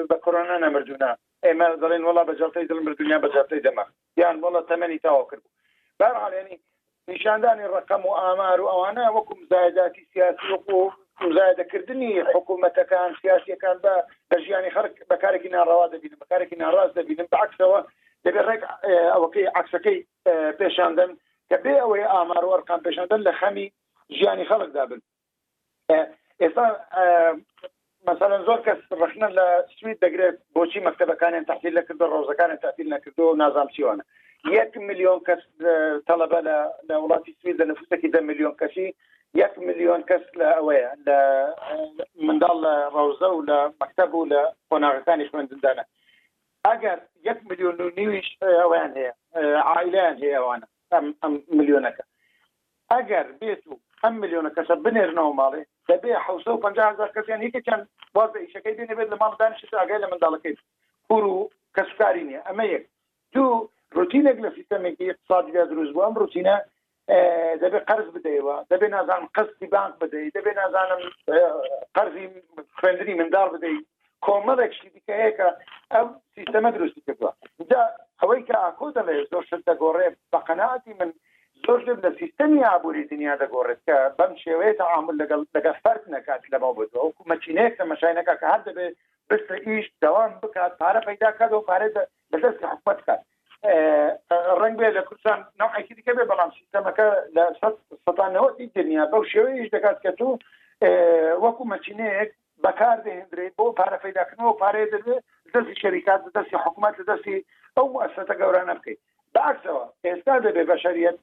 بە 0.10 0.16
کۆرۆنا 0.24 0.56
نەمردوونە 0.66 1.12
ئێمە 1.46 1.68
دەڵێن 1.82 2.04
وڵا 2.08 2.24
بەجاتەی 2.30 2.68
دڵم 2.70 2.86
دنیا 3.02 3.18
بەجاتەی 3.24 3.62
دەمە 3.66 3.86
یان 4.22 4.36
وڵە 4.44 4.62
تەمەنی 4.70 5.02
تاوا 5.06 5.24
کرد 5.30 5.44
بەرحالێنی 6.00 6.58
نیشاندانی 7.12 7.70
ڕقم 7.76 8.02
و 8.08 8.14
ئامار 8.22 8.60
و 8.62 8.72
ئەوانە 8.72 9.06
وەکو 9.16 9.34
مزایداتی 9.42 10.08
سیاسی 10.14 10.46
وەکو 10.54 10.80
مزایدەکردنی 11.26 12.12
حکوومەتەکان 12.34 13.10
سیاسیەکان 13.22 13.78
بە 13.84 13.94
بە 14.30 14.38
ژیانی 14.46 14.74
خەرک 14.76 14.96
بەکارێکی 15.12 15.54
ناڕەوا 15.58 15.86
دەبین 15.94 16.14
بەکارێکی 16.22 16.60
ناڕاز 16.64 16.90
دەبینم 16.98 17.28
بەعکسەوە 17.34 17.80
دەبێت 18.26 18.46
ڕێک 18.50 18.62
ئەوەکەی 19.14 19.52
عکسەکەی 19.60 20.00
پێشاندن 20.60 21.12
کە 21.50 21.56
بێ 21.64 21.74
ئەوەی 21.84 22.10
ئامار 22.14 22.44
و 22.46 22.54
ئەرقام 22.54 22.82
پێشاندن 22.88 23.20
لە 23.28 23.34
خەمی 23.42 23.68
ژیانی 24.18 24.50
خەڵک 24.50 24.70
دابن 24.78 25.02
ئێستا 26.42 26.66
مثلا 28.10 28.38
زۆر 28.46 28.62
کەس 28.66 28.82
ڕخنە 29.02 29.28
لە 29.38 29.44
سوید 29.80 30.00
دەگرێت 30.04 30.38
بۆچی 30.54 30.84
مەکتتەبەکانیان 30.88 31.46
تحتیل 31.50 31.78
لە 31.80 31.84
کردو 31.90 32.08
ڕۆزەکانیان 32.14 32.60
تحتیل 32.66 32.90
نەکردو 32.94 33.28
و 33.30 33.36
نازام 33.42 33.68
چیوانە 33.76 34.06
یەک 34.58 34.78
میلیۆن 34.90 35.20
کەس 35.28 35.42
تەلەبە 36.08 36.40
لە 36.48 36.56
لە 36.90 36.96
وڵاتی 37.04 37.36
سوید 37.42 37.62
لە 37.62 37.66
نفوسێکی 37.72 38.10
دە 38.16 38.22
میلیۆن 38.30 38.56
کەشی 38.62 38.88
یەک 39.44 39.54
میلیۆن 39.68 40.02
کەس 40.10 40.24
لە 40.40 40.50
ئەوەیە 40.58 40.90
لە 41.08 41.18
منداڵ 42.28 42.56
لە 42.66 42.74
ڕوزە 42.96 43.30
و 43.36 43.46
لە 43.50 43.58
مەکتتەب 43.82 44.12
و 44.16 44.26
لە 44.34 44.42
قۆناغەکانی 44.72 45.30
خوێنددانە 45.32 45.84
ئەگەر 46.70 46.98
یەک 47.30 47.40
میلیۆن 47.50 47.76
و 47.82 47.90
نیویش 47.98 48.28
ئەویان 48.62 48.92
هەیە 49.00 49.12
عیلیان 49.76 50.16
هەیەوانە 50.24 50.68
ئەم 51.24 51.36
میلیۆنەکە 51.58 52.04
ئەگەر 52.94 53.28
بێت 53.40 53.64
و 53.72 53.80
ئەم 54.04 54.14
میلیۆنە 54.22 54.52
کەسە 54.58 54.76
بنێرنەوە 54.86 55.34
ماڵێ 55.42 55.64
دەبێ 55.90 56.14
حوسە 56.28 56.52
و 56.54 56.62
پ 56.64 56.66
هزار 56.94 57.10
کەسیان 57.16 57.42
یەکێکیان 57.46 57.82
باز 58.16 58.32
ئیشەکەی 58.36 58.76
دێنێ 58.78 58.96
بێت 58.98 59.10
لە 59.14 59.18
مام 59.22 59.34
دانیشت 59.42 59.74
ئاگای 59.82 60.02
لە 60.04 60.08
منداڵەکەی 60.12 60.56
کور 61.08 61.24
و 61.32 61.38
کەسکاری 61.76 62.24
نیە 62.30 62.42
ئەمە 62.48 62.66
یەک 62.74 62.84
دوو 63.34 63.68
روتینێک 63.98 64.38
لە 64.46 64.50
سیستمێکی 64.58 65.10
اقتصادی 65.12 65.52
دروست 65.70 65.94
بووم 65.96 66.14
روتینە 66.24 66.58
دەبێ 67.64 67.80
قرز 67.90 68.08
بدەیەوە 68.16 68.56
دەبێ 68.72 68.88
نازانم 68.96 69.28
قستی 69.36 69.68
بانک 69.74 69.94
بدەیت 70.02 70.34
دەبێ 70.38 70.54
نازانم 70.62 71.02
قەرزی 71.96 72.26
خوێندری 72.80 73.16
منداڵ 73.20 73.48
بدەیت 73.56 73.86
کۆمەڵێکشی 74.26 74.90
دیکە 74.96 75.14
هەیەکە 75.22 75.48
ئەم 75.96 76.08
سیستەمە 76.36 76.70
درستی 76.76 77.02
کردووە 77.08 77.32
دا 77.72 77.84
ئەوەی 78.22 78.42
کە 78.48 78.56
ئاکۆ 78.64 78.88
دەڵێ 78.98 79.16
زۆر 79.32 79.44
شت 79.50 79.62
دەگۆڕێ 79.70 80.08
بە 80.34 80.40
قەنەعاتی 80.48 80.94
من 81.00 81.10
تۆشم 81.66 81.98
لە 82.06 82.10
سیستمی 82.20 82.62
ئابووری 82.68 83.04
دنیا 83.12 83.34
دەگۆڕێت 83.42 83.82
کە 83.88 83.98
بەم 84.20 84.34
شێوەیە 84.44 84.74
تعامل 84.82 85.16
لەگەڵ 85.22 85.42
لەگە 85.56 85.72
فەرت 85.84 86.04
نکات 86.16 86.44
لەمەوە 86.54 86.74
بۆەوە 86.78 87.04
وکو 87.06 87.28
مەچینەیەک 87.34 87.74
تەمەشایەکە 87.80 88.36
کە 88.40 88.48
هەر 88.54 88.62
دەبێت 88.68 88.94
بستە 89.30 89.56
ئیش 89.68 89.86
دەوام 90.04 90.32
بکات 90.44 90.72
پارە 90.82 91.02
پیدا 91.10 91.30
کات 91.40 91.52
و 91.54 91.66
پارێ 91.70 91.88
لەدەست 92.34 92.62
حکومت 92.72 93.00
کات 93.08 93.22
ڕنگ 94.64 94.76
بێ 94.80 94.90
لە 94.98 95.02
کوردستان 95.08 95.40
نوعێکی 95.62 95.94
دیکە 95.98 96.14
بێ 96.18 96.26
بەڵام 96.32 96.52
سیستەمەکە 96.58 97.08
لە 97.36 97.44
سەتانەوەی 98.06 98.70
دنیا 98.78 99.04
بەو 99.12 99.24
شێوەیەش 99.32 99.70
دەکات 99.76 99.98
کە 100.06 100.12
تو 100.20 100.30
وەکو 101.44 101.64
مەچینەیەک 101.74 102.30
بەکار 102.66 102.98
دەهێنرێت 103.06 103.54
بۆ 103.60 103.66
پارە 103.80 103.98
پیداکردنەوە 104.04 104.56
پارێ 104.62 104.82
دەبێت 104.94 105.24
دەستی 105.54 105.80
شەریکات 105.82 106.22
دەستی 106.38 106.58
حکوومەت 106.64 106.94
لە 107.00 107.04
دەستی 107.12 107.38
ئەو 107.78 107.88
ئەسەتە 108.04 108.34
گەورانە 108.42 108.74
بکەیت 108.80 109.00
بەعکسەوە 109.36 109.84
ئێستا 110.06 110.36
دەبێ 110.46 110.64
بەشریت 110.72 111.18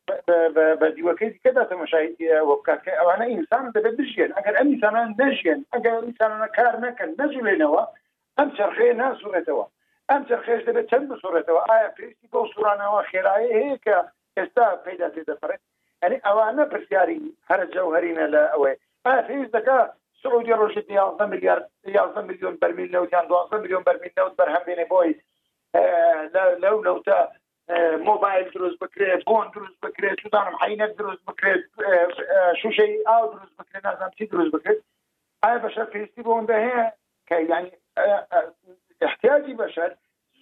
بە 0.80 0.86
دیوەکەی 0.96 1.30
دیکەدا 1.34 1.62
تەمەشای 1.72 2.08
وە 2.48 2.54
بکات 2.60 2.80
کە 2.86 2.92
ئەوانە 3.00 3.26
ئینسان 3.32 3.64
دەبێت 3.76 3.94
بژێن 4.00 4.30
ئەگەر 4.36 4.54
ئەم 4.58 4.68
ئینسانان 4.72 5.08
نەژێن 5.20 5.60
ئەگەر 5.74 5.94
ئینسانانە 6.06 6.48
کار 6.56 6.74
نەکەن 6.84 7.10
نەجوولێنەوە 7.20 7.82
ئەم 8.38 8.48
چرخەیە 8.56 8.94
ناسوورێتەوە 9.02 9.64
ئەم 10.10 10.22
چرخێش 10.28 10.60
دەبێت 10.68 10.86
چەند 10.90 11.06
بسوورێتەوە 11.10 11.62
ئایا 11.70 11.88
پێویستی 11.96 12.28
بۆ 12.32 12.40
سوورانەوە 12.52 13.00
خێرایە 13.10 13.50
هەیە 13.58 13.76
کە 13.84 13.96
ئێستا 14.38 14.66
پیدا 14.86 15.08
تێ 15.14 15.22
دەپڕێت 15.28 15.62
ئەنی 16.02 16.18
ئەوانە 16.26 16.64
پرسیاری 16.70 17.20
هەرە 17.50 17.64
جەوهرینە 17.74 18.24
لە 18.34 18.42
ئەوەی 18.52 18.76
ئایا 19.06 19.22
پێویست 19.28 19.52
دەکە 19.56 19.78
سعودی 20.22 20.56
ڕۆژێت 20.60 20.86
11 20.94 21.26
میلیارد 21.32 21.64
11 21.86 22.20
میلیۆن 22.28 22.54
بەرمیل 22.60 22.90
لەوتیان 22.94 23.26
12 23.28 23.56
میلیۆن 23.62 23.82
بەرمیل 23.88 24.12
لەوت 24.18 24.34
بەرهەمێنێ 24.38 24.86
بۆی 24.92 25.12
لەو 26.64 26.76
لەوتە 26.86 27.18
مۆبایل 28.04 28.48
دروست 28.54 28.78
بکرێت 28.84 29.24
بۆن 29.24 29.46
دروست 29.54 29.80
بکرێت 29.84 30.18
شدانم 30.22 30.54
حینەت 30.62 30.92
دروست 31.00 31.22
بکرێت 31.28 31.60
شوشەی 32.60 32.94
ئاو 33.08 33.24
دروست 33.34 33.54
بکرێت 33.60 33.84
نازان 33.84 34.10
چی 34.18 34.26
دروست 34.26 34.50
بکرێت 34.56 34.78
ئایا 35.44 35.58
بەشەر 35.66 35.86
پێویستی 35.92 36.22
بۆندا 36.26 36.56
هەیە 36.66 36.86
کە 37.28 37.36
ینی 37.50 37.70
احتیاجی 39.08 39.54
بەشەر 39.62 39.90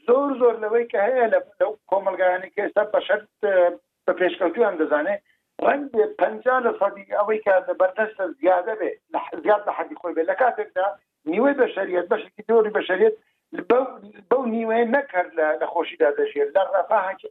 زۆر 0.07 0.31
زۆر 0.41 0.55
لەوەی 0.63 0.87
کە 0.93 0.99
هەیە 1.09 1.27
لە 1.33 1.39
لەو 1.61 1.73
کۆمەلگایانی 1.91 2.53
کە 2.55 2.61
ئێستا 2.65 2.85
بەشەر 2.97 3.21
بە 4.07 4.13
پێشکەوتویان 4.21 4.75
دەزانێت 4.83 5.21
ڕەنگ 5.65 5.85
بێ 5.93 6.05
پ 6.19 6.23
لە 6.67 6.73
سەدی 6.81 7.11
ئەوەی 7.19 7.41
کە 7.45 7.53
لە 7.69 7.75
بەردەستە 7.81 8.25
زیادە 8.41 8.75
بێ 8.81 8.91
زیاد 9.45 9.63
لە 9.69 9.73
حەدی 9.79 9.97
خۆی 10.01 10.15
بێ 10.17 10.23
لە 10.31 10.35
کاتێکدا 10.41 10.87
نیوەی 11.33 11.59
بەشریت 11.61 12.07
بەشێکی 12.13 12.43
دۆری 12.49 12.71
بەشریت 12.79 13.15
بەو 14.31 14.43
نیوەیە 14.55 14.87
نەکرد 14.97 15.31
لە 15.39 15.47
لە 15.61 15.67
خۆشیدا 15.75 16.11
دەژێت 16.19 16.49
لە 16.57 16.63
ڕفاهاکی 16.75 17.31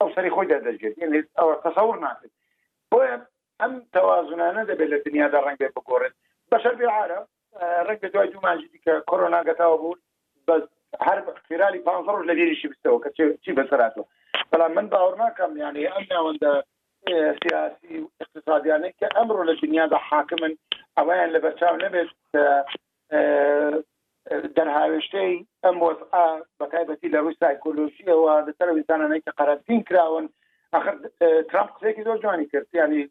ئەو 0.00 0.08
سەری 0.14 0.34
خۆیدا 0.36 0.58
دەژێت 0.66 0.94
ئەوە 1.38 1.54
تەسەور 1.64 1.96
ناکرد 2.06 2.32
بۆە 2.90 3.06
ئەم 3.60 3.72
تەوازونانە 3.94 4.62
دەبێت 4.70 4.88
لە 4.92 4.98
دنیادا 5.06 5.38
ڕنگ 5.46 5.58
بێ 5.60 5.68
بگۆڕێت 5.76 6.14
بەشەر 6.52 6.74
بێعاە 6.80 7.18
ڕنگ 7.88 7.98
بە 8.02 8.08
دوای 8.14 8.28
دومانجی 8.34 8.70
دیکە 8.72 8.94
کۆرۆنا 9.10 9.40
گەتاوە 9.48 9.76
بوو 9.82 9.98
بە 10.46 10.54
هەر 11.06 11.18
خیرالی 11.46 11.82
پ 11.86 11.88
ڕۆژ 12.08 12.22
لە 12.28 12.34
دێریشی 12.38 12.68
بستەوە 12.72 12.98
کە 13.04 13.08
چی 13.44 13.52
بەسەراتەوە 13.58 14.06
بەڵام 14.50 14.72
من 14.76 14.86
باوەڕ 14.92 15.14
ناکەم 15.24 15.52
یانێ 15.62 15.82
ئەم 15.94 16.04
ناوەندە 16.12 16.52
سیاسی 17.42 17.94
و 18.02 18.06
اقتصادیانەی 18.22 18.94
کە 19.00 19.06
ئەمڕۆ 19.16 19.42
لە 19.48 19.54
دنیادا 19.62 19.98
حاکمن 20.08 20.52
ئەویان 20.98 21.28
لە 21.34 21.38
بەرچاو 21.44 21.76
نەبێت 21.84 22.10
دەرهاوێشتەی 24.56 25.32
ئەم 25.64 25.76
وەزعا 25.84 26.26
بەتایبەتی 26.60 27.12
لە 27.14 27.18
ڕووی 27.24 27.38
سایکۆلۆژیەوە 27.42 28.32
لەسەر 28.46 28.68
ویزانانەی 28.72 29.22
کە 29.26 29.32
قەرەبین 29.38 29.80
کراون 29.88 30.26
ئەخر 30.74 30.94
ترامپ 31.50 31.70
قسێکی 31.76 32.04
زۆر 32.06 32.18
جوانی 32.24 32.46
کرد 32.52 32.68
ینی 32.80 33.02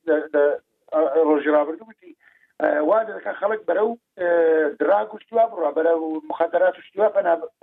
ڕۆژرابرد 1.30 1.80
وتی 1.90 2.12
وا 2.90 3.00
دەکە 3.08 3.32
خەڵک 3.40 3.62
بەرە 3.68 3.84
و 3.90 3.94
درا 4.80 5.00
گوشتوا 5.12 5.44
بڕە 5.52 5.72
بەرە 5.78 5.94
و 6.04 6.22
مخەدەرات 6.30 6.76
شتوا 6.88 7.08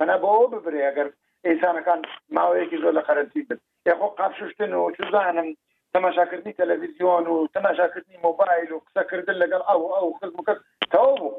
پەنا 0.00 0.16
بۆەوە 0.22 0.46
ببرێ 0.54 0.80
ئەگەر 0.86 1.08
ئینسانەکان 1.46 2.00
ماوەیەکی 2.36 2.80
زۆر 2.82 2.92
لە 2.98 3.02
قەرەنسی 3.08 3.42
بن 3.48 3.58
یخۆ 3.88 4.08
قاپشتن 4.18 4.72
و 4.74 4.90
چزانم 4.96 5.48
تەماشاکردنی 5.94 6.56
تەلەڤیزیۆن 6.60 7.24
و 7.32 7.36
تەماشاکردنی 7.54 8.22
مۆبایل 8.26 8.68
و 8.72 8.82
قسەکردن 8.86 9.36
لەگەڵ 9.42 9.60
ئەو 9.70 9.82
ئەو 9.96 10.06
خزم 10.18 10.40
کرد 10.46 10.60
تەوا 10.92 11.14
بوو 11.22 11.32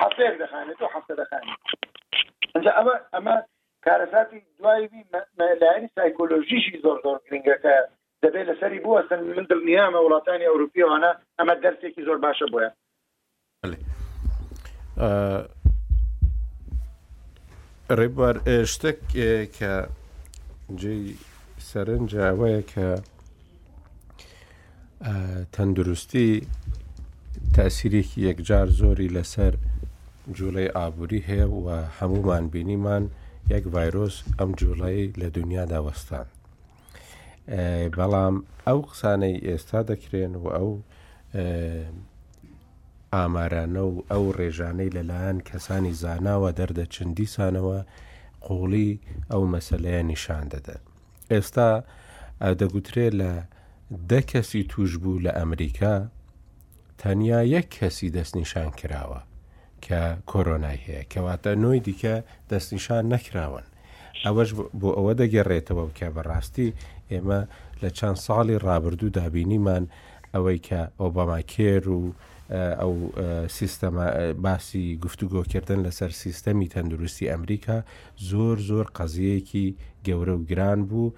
تو 0.00 0.46
هەفتەیەک 0.86 1.28
انجا 2.56 2.70
اما 2.80 2.92
اما 3.18 3.34
دەخانێت 3.86 4.08
ئەجا 4.12 4.24
بي 4.30 5.04
ما 5.12 5.24
کارەساتی 5.38 5.88
سايكولوجي 5.94 6.60
شي 6.64 6.80
زور 6.82 7.00
زور 7.04 7.18
كرينجا 7.28 7.54
كا 7.62 7.74
دبي 8.22 8.42
لساري 8.42 8.78
بو 8.80 8.98
اصلا 8.98 9.20
من 9.20 9.46
در 9.50 9.56
نيامة 9.64 9.98
ولا 9.98 10.18
تاني 10.20 10.44
دڵنیامە 10.44 10.46
وڵاتانی 10.46 10.46
ئەوروپیەوانە 10.48 11.16
ئەمە 11.40 11.54
دەرسێکی 11.64 12.04
زۆر 12.04 12.20
باشە 12.24 12.46
بۆیە 12.52 12.72
ڕێبوار 17.98 18.36
اه، 18.48 18.64
شتێک 18.64 19.00
اه، 19.16 19.46
کە 19.46 19.88
جێ 20.80 20.94
سەرنجاوەیە 21.70 22.62
کە 22.72 22.88
اه، 25.04 25.44
تەندروستی 25.52 26.42
تاسیرێکی 27.56 28.20
یەکجار 28.28 28.66
زۆری 28.80 29.08
لەسەر 29.16 29.54
جوڵەی 30.38 30.68
ئابووری 30.76 31.20
هەیە 31.28 31.46
و 31.54 31.66
هەمومان 31.98 32.44
بینیمان 32.52 33.04
یەک 33.54 33.64
ڤایرۆس 33.74 34.16
ئەم 34.38 34.50
جوڵایی 34.60 35.12
لە 35.20 35.28
دنیادا 35.38 35.78
وەستان 35.86 36.26
بەڵام 37.98 38.34
ئەو 38.66 38.78
قسانەی 38.90 39.36
ئێستا 39.48 39.80
دەکرێن 39.90 40.32
و 40.42 40.46
ئەو 40.56 40.70
ئامارانە 43.14 43.82
و 43.92 43.96
ئەو 44.10 44.24
ڕێژانەی 44.38 44.94
لەلایەن 44.96 45.36
کەسانی 45.48 45.94
زاناوە 46.02 46.50
دەردە 46.58 46.84
چندیسانەوە 46.94 47.78
قوڵی 48.46 48.90
ئەو 49.30 49.42
مەسلەیە 49.54 50.02
نیشان 50.10 50.44
دەدەن 50.52 50.82
ئێستا 51.32 51.70
دەگوترێت 52.60 53.12
لە 53.22 53.32
دە 54.10 54.20
کەسی 54.30 54.62
توش 54.72 54.90
بوو 55.02 55.20
لە 55.26 55.32
ئەمریکا 55.38 55.96
تەنیا 57.00 57.40
یەک 57.56 57.66
کەسی 57.78 58.08
دەستنیشان 58.16 58.70
کراوە 58.80 59.20
کە 59.86 60.02
کۆرۆنای 60.30 60.78
هەیە 60.86 61.02
کەواتە 61.12 61.50
نوۆی 61.62 61.80
دیکە 61.86 62.14
دەستنیشان 62.50 63.02
نەکراون 63.14 63.66
ئەوەش 64.24 64.50
بۆ 64.80 64.88
ئەوە 64.98 65.12
دەگەڕێتەوە 65.20 65.84
کە 65.98 66.06
بەڕاستی 66.16 66.68
ئێمە 67.12 67.40
لە 67.82 67.88
چەند 67.98 68.18
ساڵی 68.26 68.56
ڕابردوو 68.66 69.14
دابینیمان 69.16 69.84
ئەوەی 70.34 70.58
کە 70.68 70.80
ئۆباماکێر 71.00 71.84
و 71.96 72.00
ئەو 72.80 72.92
سیستەما 73.56 74.06
باسی 74.44 74.84
گفتوگۆکردن 75.04 75.78
لەسەر 75.86 76.10
سیستەمی 76.22 76.70
تەندروستی 76.74 77.30
ئەمریکا 77.32 77.78
زۆر 78.30 78.56
زۆر 78.68 78.86
قەزیەکی 78.96 79.68
گەورە 80.06 80.34
و 80.36 80.44
گران 80.50 80.80
بوو 80.90 81.14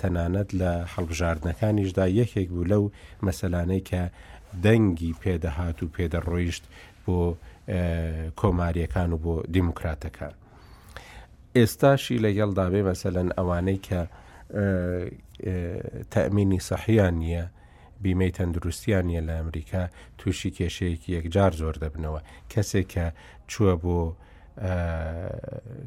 تەنانەت 0.00 0.48
لە 0.60 0.72
هەڵبژاردنەکانیشدا 0.94 2.04
یەکێک 2.20 2.48
بوو 2.54 2.68
لەو 2.72 2.84
مەسەلانەی 3.26 3.82
کە 3.90 4.02
دەنگی 4.64 5.16
پێدەهات 5.22 5.78
و 5.82 5.86
پێدەڕۆیشت 5.96 6.64
بۆ 7.04 7.18
کۆماریەکان 8.40 9.10
و 9.14 9.16
بۆ 9.24 9.34
دیموکراتەکان. 9.54 10.32
ئێستاشی 11.56 12.16
لە 12.24 12.30
یەڵداوێ 12.40 12.82
مەسەلەن 12.90 13.28
ئەوانەی 13.38 13.80
کە 13.86 14.00
تەمینی 16.12 16.60
سەحیان 16.68 17.14
نییە 17.22 17.44
بیمەی 18.04 18.32
تەندروستیان 18.38 19.04
نیە 19.10 19.22
لە 19.28 19.34
ئەمریکا 19.40 19.82
تووشی 20.18 20.50
کێشەیەکی 20.58 21.08
یەکجار 21.16 21.52
زۆر 21.60 21.74
دەبنەوە 21.82 22.20
کەسێک 22.52 22.86
کە 22.94 23.06
چووە 23.50 23.74
بۆ 23.82 24.00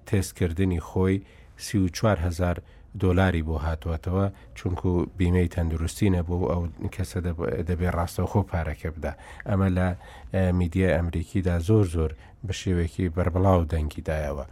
تێستکردنی 0.08 0.82
خۆی 0.90 1.16
سی 1.66 1.78
و 1.84 1.88
4هزار 1.98 2.58
دۆلاری 3.02 3.42
بۆ 3.50 3.56
هاتواتەوە 3.66 4.26
چونکو 4.58 4.90
بیمەی 5.18 5.48
تەندروستی 5.56 6.10
نەبوو 6.16 6.44
ئەو 6.52 6.62
کەسە 6.96 7.20
دەبێت 7.70 7.94
ڕاستە 7.98 8.24
خۆ 8.32 8.40
پارەکە 8.52 8.90
بدا 8.96 9.14
ئەمە 9.50 9.70
لە 9.78 9.88
میدیە 10.60 10.90
ئەمریکیدا 10.98 11.56
زۆر 11.68 11.86
زۆر 11.96 12.12
بە 12.48 12.54
شێوێکی 12.62 13.06
بربڵاو 13.16 13.60
دەنگیدایەوە. 13.72 14.46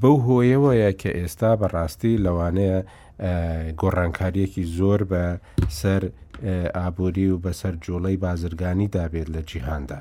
بەو 0.00 0.16
هۆیەوەیە 0.26 0.90
کە 1.00 1.10
ئێستا 1.18 1.50
بەڕاستی 1.60 2.18
لەوانەیە 2.24 2.78
گۆڕانکاریەکی 3.80 4.64
زۆر 4.78 5.00
بە 5.10 5.22
سەر 5.80 6.02
ئابووری 6.76 7.26
و 7.30 7.40
بەسەر 7.44 7.74
جۆڵەی 7.84 8.16
بازرگانی 8.24 8.88
دابێت 8.94 9.28
لە 9.34 9.40
جیهاندا. 9.50 10.00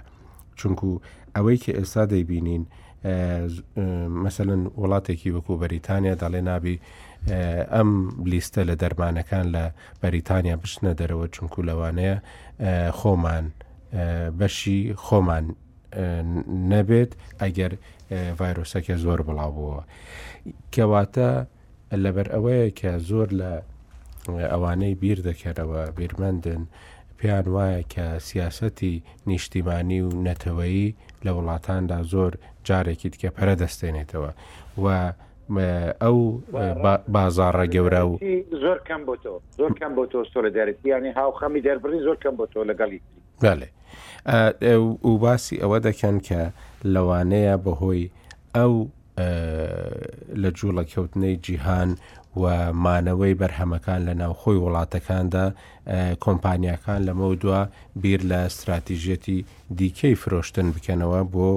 چونکو 0.60 0.90
ئەوەی 1.38 1.58
کە 1.64 1.72
ئێستا 1.80 2.04
دەیبینین 2.14 2.64
مثلەن 4.26 4.66
وڵاتێکی 4.82 5.30
وەکو 5.36 5.52
بەریتانیا 5.62 6.16
دەڵێ 6.22 6.42
نابی 6.50 6.78
ئەم 7.74 7.90
لیستە 8.32 8.62
لە 8.70 8.76
دەرمانەکان 8.82 9.46
لە 9.56 9.66
بەریتانیا 10.02 10.56
بشنە 10.62 10.92
دەرەوە 11.00 11.26
چونکو 11.36 11.60
لەوانەیە 11.70 12.18
خۆمان 13.00 13.46
بەشی 14.40 14.82
خۆمان 15.06 15.46
نەبێت 16.72 17.12
ئەگەر 17.42 17.72
ڤایرۆسەکە 18.40 18.96
زۆر 19.06 19.20
بڵاو 19.28 19.52
بووە 19.58 19.82
کەواتە 20.76 21.30
لەبەر 22.04 22.28
ئەوەیە 22.36 22.70
کە 22.80 22.92
زۆر 23.10 23.28
لە 23.40 23.52
ئەوانەی 24.54 24.96
بیر 25.02 25.20
دەکەرەوە 25.30 25.82
بیرمەندن 25.98 26.64
پێیان 27.20 27.48
وایە 27.56 27.82
کە 27.94 28.06
سیاسەتی 28.30 28.94
نیشتیمانی 29.28 30.00
و 30.08 30.10
نەتەوەیی 30.28 30.88
لە 31.26 31.32
وڵاتاندا 31.38 32.00
زۆر 32.14 32.34
جارێکی 32.66 33.10
دیکە 33.14 33.30
پەرە 33.38 33.56
دەستێنێتەوە 33.62 34.32
و 34.84 35.12
ئەو 36.04 36.18
بازارڕە 37.14 37.68
گەورە 37.76 38.02
و 38.10 38.14
زۆر 38.62 38.78
کەم 38.88 39.02
بۆ 39.08 39.14
تۆ 39.24 39.34
زۆر 39.60 39.72
کەم 39.80 39.92
بۆ 39.98 40.06
تۆ 40.12 40.18
سۆلە 40.34 40.50
دەرەتی 40.58 40.86
ینی 40.90 41.12
هاوخەمی 41.20 41.62
دەربڕی 41.68 42.02
زۆر 42.08 42.18
کەم 42.24 42.36
بۆ 42.40 42.46
تۆ 42.54 42.60
لەگەڵی 42.70 43.00
بەێ 43.42 43.66
و 45.12 45.18
باسی 45.24 45.56
ئەوە 45.64 45.80
دەکەن 45.88 46.18
کە 46.28 46.42
لەوانەیە 46.94 47.56
بەهۆی 47.66 48.12
ئەو 48.56 48.74
لە 50.42 50.50
جوڵە 50.58 50.84
کەوتنەی 50.94 51.36
جیهان 51.46 51.90
و 52.38 52.74
مانەوەی 52.86 53.34
بەرهەمەکان 53.42 54.00
لە 54.08 54.14
ناوخۆی 54.22 54.58
وڵاتەکاندا 54.64 55.46
کۆمپانیەکان 56.24 57.00
لەمە 57.08 57.28
دووە 57.42 57.62
بیر 58.02 58.22
لە 58.32 58.36
استراتیژێتی 58.50 59.40
دیکەی 59.80 60.16
فرۆشتن 60.22 60.68
بکەنەوە 60.76 61.20
بۆ 61.34 61.50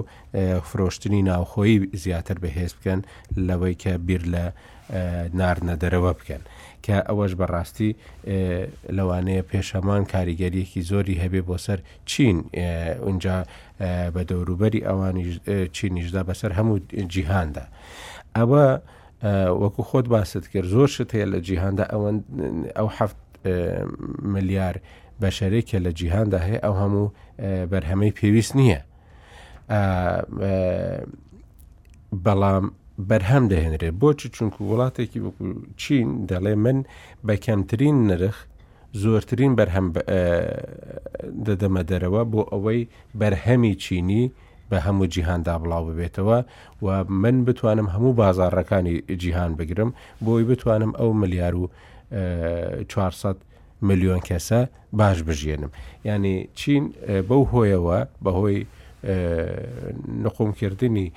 فرۆشتنی 0.70 1.22
ناوخۆی 1.30 1.78
زیاتر 2.02 2.36
بەهێز 2.44 2.72
بکەن 2.78 3.00
لەوەی 3.48 3.74
کە 3.82 3.92
بیر 4.06 4.22
لە 4.34 4.44
نارنەدەرەوە 5.40 6.12
بکەن. 6.18 6.42
کە 6.84 6.96
ئەوەش 7.08 7.32
بەڕاستی 7.40 7.90
لەوانەیە 8.96 9.42
پێشەمان 9.50 10.02
کاریگەریەکی 10.12 10.82
زۆری 10.90 11.20
هەبێ 11.22 11.40
بۆ 11.48 11.56
سەر 11.64 11.78
چین 12.10 12.36
اونجا 13.06 13.36
بە 14.14 14.20
دەوروبەری 14.28 14.80
ئەوانی 14.86 15.24
چینیشدا 15.76 16.22
بەسەر 16.28 16.50
هەموو 16.58 16.78
جیهاندا. 17.12 17.64
ئەوە 18.38 18.64
وەکو 19.22 19.82
خۆت 19.82 20.08
باست 20.08 20.48
کرد 20.48 20.64
زۆر 20.66 20.86
شت 20.88 21.10
هەیە 21.14 21.24
لە 21.32 21.38
جیهاندا 21.48 21.84
ئەوەن 21.92 22.16
ئەو 22.78 22.88
هەفت 22.98 23.16
ملیار 24.34 24.76
بەشارێکە 25.22 25.78
لە 25.86 25.92
جیهاندا 25.98 26.38
هەیە 26.46 26.60
ئەو 26.64 26.74
هەموو 26.82 27.12
بەرهەمەی 27.72 28.12
پێویست 28.18 28.52
نییە 28.60 28.80
بەڵام 32.26 32.64
بەرهەم 33.10 33.44
دەهێنرێت 33.52 33.94
بۆچی 34.02 34.28
چونکو 34.36 34.58
وڵاتێکی 34.70 35.20
وەکو 35.26 35.44
چین 35.76 36.08
دەڵێ 36.30 36.54
من 36.64 36.78
بە 37.26 37.34
کەمترین 37.46 37.96
نرخ 38.10 38.36
زۆرترین 39.02 39.52
بەرهەم 39.58 39.86
دەدەمە 41.46 41.82
دەرەوە 41.90 42.22
بۆ 42.32 42.40
ئەوەی 42.52 42.80
بەرهەمی 43.20 43.74
چینی 43.84 44.24
بە 44.70 44.78
هەموو 44.86 45.06
جیهاندا 45.14 45.54
بڵاو 45.62 45.82
ببێتەوە 45.88 46.38
و 46.84 46.86
من 47.22 47.36
بتوانم 47.48 47.86
هەموو 47.94 48.12
بازارڕەکانی 48.20 48.94
جیهان 49.22 49.50
بگرم 49.60 49.90
بۆی 50.24 50.44
بتوانم 50.50 50.92
ئەو 50.98 51.10
ملیار 51.22 51.54
و 51.62 51.64
400 52.88 53.36
میلیۆن 53.88 54.20
کەسە 54.28 54.60
باش 54.92 55.18
بژێنم 55.28 55.70
ینی 56.04 56.48
چین 56.58 56.84
بەو 57.28 57.42
هۆیەوە 57.52 57.98
بەهۆی 58.24 58.60
نقومکردنی 60.24 61.08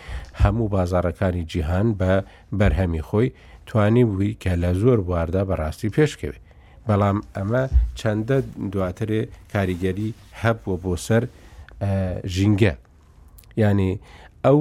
هەموو 0.44 0.68
بازارەکانی 0.76 1.44
جیهان 1.52 1.88
بە 2.00 2.14
بەرهەمی 2.60 3.02
خۆی 3.08 3.30
توانی 3.66 4.04
بووی 4.06 4.38
کە 4.44 4.52
لە 4.64 4.72
زۆر 4.82 5.00
بواردا 5.08 5.42
بەڕاستی 5.50 5.90
پێشکەوێت 5.98 6.42
بەڵام 6.88 7.18
ئەمە 7.36 7.64
چەندە 8.00 8.38
دواترێ 8.74 9.20
کاریگەری 9.54 10.10
هەبووە 10.42 10.78
بۆ 10.84 10.96
سەر 11.08 11.24
ژینگە 12.36 12.74
ینی 13.58 14.00
ئەو 14.46 14.60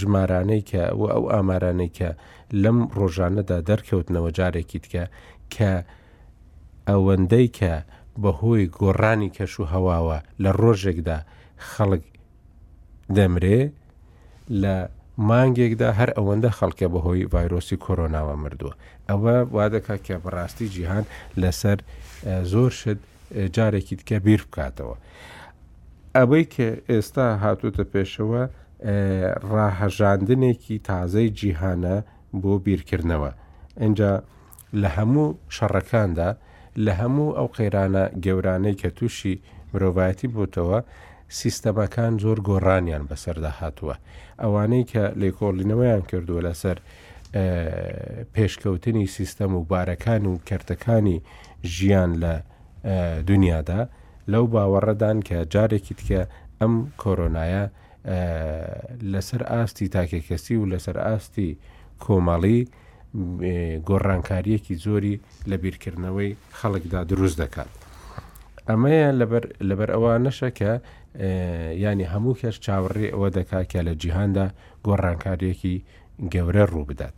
ژمارانەی 0.00 0.64
کە 0.70 0.82
و 1.00 1.04
ئەو 1.14 1.24
ئامارانەی 1.32 1.90
کە 1.98 2.10
لەم 2.62 2.78
ڕۆژانەدا 2.98 3.58
دەرکەوتنەوە 3.68 4.30
جارێکیت 4.38 4.84
کە 4.92 5.04
کە 5.54 5.72
ئەوەندەی 6.90 7.48
کە 7.58 7.72
بەهۆی 8.22 8.70
گۆڕانی 8.80 9.30
کەش 9.36 9.52
و 9.60 9.64
هەواوە 9.74 10.18
لە 10.42 10.50
ڕۆژێکدا 10.60 11.18
خەڵک 11.70 12.02
دەمرێ 13.16 13.60
لە 14.62 14.74
مانگێکدا 15.28 15.90
هەر 15.98 16.10
ئەوەندە 16.16 16.50
خەڵکە 16.58 16.86
بەهۆی 16.94 17.28
ڤایرۆسی 17.32 17.76
کۆرۆناوە 17.84 18.34
مردووە 18.42 18.74
ئەوە 19.10 19.34
وادەکە 19.56 19.96
کە 20.06 20.16
بەڕاستی 20.22 20.68
جیهان 20.74 21.04
لەسەر 21.42 21.78
زۆر 22.52 22.70
شت 22.80 22.98
جارێکیت 23.56 24.00
کە 24.08 24.16
بیر 24.24 24.40
بکاتەوە. 24.48 24.96
ئەوەی 26.16 26.44
کە 26.54 26.68
ئێستا 26.90 27.26
هاتوتە 27.44 27.84
پێشەوە 27.92 28.42
ڕاهەژاندنێکی 29.52 30.76
تازەی 30.90 31.28
جیهانە 31.38 31.96
بۆ 32.42 32.52
بیرکردنەوە 32.64 33.30
ئەجا 33.82 34.12
لە 34.82 34.88
هەموو 34.96 35.28
شەڕەکاندا 35.56 36.30
لە 36.84 36.92
هەموو 37.00 37.28
ئەو 37.36 37.48
قەیرانە 37.56 38.04
گەورانەی 38.24 38.78
کە 38.80 38.88
تووشی 38.96 39.34
مرۆڤایەتی 39.72 40.28
بووتەوە 40.34 40.78
سیستەمەکان 41.38 42.12
زۆر 42.24 42.38
گۆڕانیان 42.48 43.04
بەسەردا 43.10 43.52
هاتووە 43.60 43.94
ئەوانەی 44.42 44.84
کە 44.92 45.04
لێکۆڵینەوەیان 45.20 46.02
کردووە 46.10 46.40
لەسەر 46.48 46.76
پێشکەوتنی 48.34 49.06
سیستەم 49.16 49.52
و 49.58 49.62
بارەکان 49.72 50.22
و 50.30 50.32
کردەکانی 50.48 51.16
ژیان 51.74 52.12
لە 52.22 52.32
دنیادا 53.28 53.80
لەو 54.32 54.44
باوەڕەدان 54.52 55.18
کە 55.28 55.38
جارێکی 55.52 55.94
تکە 55.98 56.22
ئەم 56.60 56.72
کۆرۆنایە 57.02 57.64
لەسەر 59.12 59.42
ئاستی 59.50 59.86
تاکێکەسی 59.94 60.56
و 60.60 60.66
لەسەر 60.72 60.96
ئاستی 61.04 61.50
کۆمەڵی 62.04 62.60
گۆڕانکاریەکی 63.88 64.74
زۆری 64.84 65.20
لە 65.50 65.56
بیرکردنەوەی 65.62 66.30
خەڵکدا 66.58 67.00
دروست 67.10 67.36
دەکات. 67.42 67.70
ئەمەیە 68.68 69.08
لەبەر 69.70 69.90
ئەوە 69.94 70.12
نەشە 70.26 70.50
کە 70.58 70.72
ینی 71.84 72.06
هەموو 72.12 72.38
کەس 72.40 72.56
چاوەڕێ 72.64 73.08
ئەوە 73.14 73.28
دەکات 73.38 73.66
کە 73.72 73.80
لە 73.88 73.92
جیهاندا 74.02 74.46
گۆڕانکاریەکی 74.86 75.76
گەورە 76.32 76.64
ڕوو 76.72 76.84
بدات. 76.90 77.14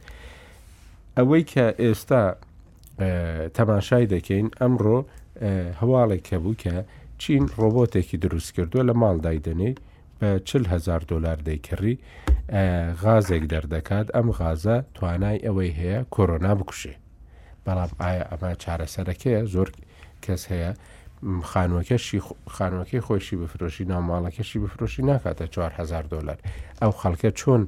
ئەوەی 1.17 1.43
کە 1.53 1.65
ئێستا 1.85 2.23
تەماشای 3.57 4.07
دەکەین 4.15 4.47
ئەمڕۆ 4.61 4.99
هەواڵێک 5.81 6.25
هەبوو 6.35 6.55
کە 6.63 6.75
چین 7.19 7.47
ڕۆبۆتێکی 7.59 8.17
دروست 8.25 8.51
کردووە 8.55 8.83
لە 8.91 8.95
ماڵدای 9.03 9.39
دەنێ 9.47 9.71
بە 10.19 10.29
400هزار 10.47 11.03
دلار 11.13 11.39
دەیکڕی 11.49 11.95
غازێک 13.03 13.45
دەردەکات 13.53 14.07
ئەم 14.17 14.29
غازە 14.39 14.77
توانای 14.95 15.39
ئەوەی 15.47 15.73
هەیە 15.81 16.01
کۆرۆنا 16.15 16.53
بکوشێ 16.59 16.95
بەڵام 17.67 17.91
ئایا 18.03 18.25
ئەمە 18.31 18.51
چارەسەرەکەیە 18.63 19.41
زۆر 19.55 19.69
کەس 20.25 20.43
هەیە 20.53 20.71
خانوەکەشی 21.51 22.19
خانوەکەی 22.55 23.01
خۆشی 23.07 23.37
بفرۆشی 23.43 23.85
ناوماڵەکەشی 23.93 24.59
بفرۆشی 24.65 25.03
ناکاتە 25.11 25.47
4هزار 25.55 26.05
دلار 26.15 26.39
ئەو 26.83 26.93
خەڵکە 27.01 27.31
چۆن 27.41 27.63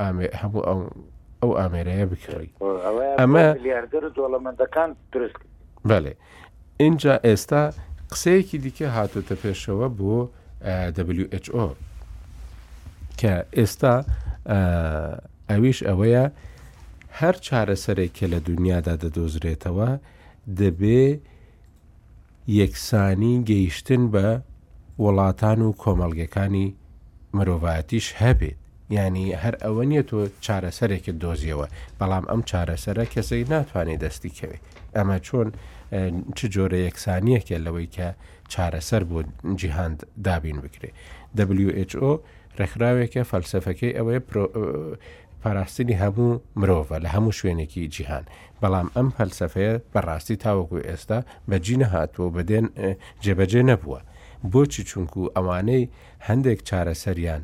ئەم 0.00 0.16
هەموو 0.40 0.62
ئەو 0.68 1.50
ئامێرەیە 1.60 2.06
بکڕی 2.12 2.50
ئەمە 3.20 3.44
دۆڵەمەندەکان 4.16 4.90
درست 5.12 5.36
بەێ 5.88 6.12
اینجا 6.84 7.14
ئێستا 7.26 7.62
قسەیەکی 8.12 8.58
دیکە 8.64 8.86
هاتوتە 8.96 9.34
پێشەوە 9.42 9.86
بۆ 9.98 10.16
WHO 11.44 11.66
کە 13.20 13.34
ئێستا 13.58 13.94
ئەویش 15.50 15.78
ئەوەیە 15.88 16.24
هەر 17.20 17.34
چارەسەرێکە 17.46 18.26
لە 18.32 18.38
دنیادا 18.48 18.94
دەدۆزرێتەوە 19.02 19.88
دەبێ 20.60 21.04
یەکسانی 22.60 23.34
گەیشتن 23.50 24.02
بە 24.14 24.26
وڵاتان 25.02 25.60
و 25.66 25.68
کۆمەڵگەکانی 25.82 26.66
مرۆڤایەتیش 27.36 28.06
هەبێت 28.22 28.56
ینی 28.96 29.26
هەر 29.42 29.54
ئەوە 29.64 29.82
نییە 29.90 30.02
تۆ 30.10 30.18
چارەسەرێکی 30.44 31.12
دۆزیەوە 31.22 31.66
بەڵام 31.98 32.24
ئەم 32.30 32.40
چارەسەرە 32.50 33.04
کەسەی 33.14 33.44
ناتوانێت 33.52 34.00
دەستی 34.04 34.30
کەوێت 34.38 34.64
ئەمە 34.96 35.18
چۆن 35.26 35.48
چ 36.36 36.40
جۆرە 36.54 36.78
یەکسانیەکە 36.88 37.56
لەوەی 37.66 37.88
کە 37.96 38.08
چارەسەر 38.52 39.02
بۆ 39.10 39.18
جیهاند 39.60 39.98
دابین 40.26 40.58
بکرێ 40.64 40.90
WHO 41.90 42.12
ڕێکخراوێکە 42.58 43.22
فەلسفەکەی 43.30 43.96
ئەوەیە 43.98 44.22
پاراستنی 45.42 45.96
هەموو 46.02 46.40
مرۆڤە 46.60 46.96
لە 47.04 47.08
هەموو 47.14 47.36
شوێنێکی 47.38 47.82
جیهان 47.94 48.24
بەڵام 48.60 48.88
ئەم 48.96 49.08
فەلسفەیە 49.16 49.72
بەڕاستی 49.92 50.36
تاوەکو 50.44 50.76
ئێستا 50.88 51.18
بەجی 51.50 51.76
نەهاتوە 51.82 52.26
بەدێن 52.36 52.66
جێبەجێ 53.24 53.62
نەبووە 53.70 54.00
بۆچی 54.52 54.82
چونکو 54.90 55.22
ئەوانەی 55.36 55.84
هەندێک 56.28 56.60
چارەسەریان 56.68 57.42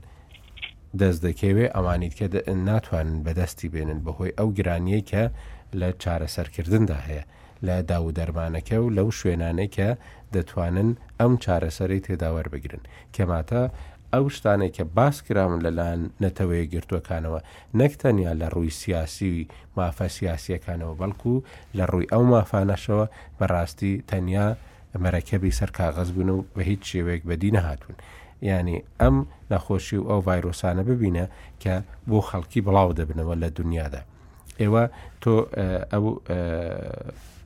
دەست 1.00 1.20
دەکەوێ 1.26 1.66
ئەمانیت 1.74 2.14
کە 2.18 2.26
ناتوانن 2.68 3.16
بەدەستی 3.24 3.68
بێنن 3.74 4.00
بەهۆی 4.06 4.36
ئەو 4.38 4.48
گرانیە 4.56 5.00
کە 5.10 5.22
لە 5.80 5.88
چارەسەرکردندا 6.02 6.98
هەیە 7.08 7.24
لە 7.68 7.76
داودەرمانەکە 7.92 8.76
و 8.84 8.90
لەو 8.96 9.08
شوێنانەی 9.18 9.70
کە 9.76 9.88
دەتوانن 10.34 10.90
ئەم 11.20 11.32
چارەسەری 11.44 12.00
تێداوەەر 12.06 12.46
بگرن 12.52 12.82
کەماتە 13.16 13.62
ئەو 14.14 14.24
شتانێک 14.36 14.72
کە 14.76 14.84
باس 14.96 15.16
کرامن 15.26 15.60
لەلاەن 15.66 16.00
نەتەوەی 16.24 16.64
گرتوەکانەوە 16.74 17.40
نەکتەنیا 17.80 18.32
لە 18.40 18.46
ڕووی 18.54 18.76
سیاسیوی 18.82 19.44
مافە 19.78 20.06
سیاسیەکانەوە 20.18 20.92
بەڵکو 21.00 21.34
لە 21.76 21.84
ڕووی 21.90 22.10
ئەو 22.12 22.22
مافانەشەوە 22.34 23.04
بەڕاستی 23.38 23.92
تەنیا 24.10 24.46
مەرەکەبی 25.04 25.56
سەرکغز 25.58 26.08
بوون 26.14 26.30
و 26.30 26.38
بە 26.56 26.60
هیچ 26.70 26.82
شێوەیەک 26.90 27.22
بەدی 27.30 27.50
نەهاتون. 27.56 27.96
ینی 28.48 28.78
ئەم 29.02 29.16
نەخۆشی 29.52 29.98
و 30.00 30.04
ئەو 30.10 30.20
ڤایرۆسانە 30.26 30.82
ببینە 30.90 31.24
کە 31.62 31.74
بۆ 32.08 32.18
خەڵکی 32.30 32.60
بڵاو 32.66 32.96
دەبنەوە 32.98 33.34
لە 33.42 33.48
دنیادا. 33.58 34.02
ئێوە 34.60 34.84
تۆ 35.22 35.32
ئەو 35.92 36.04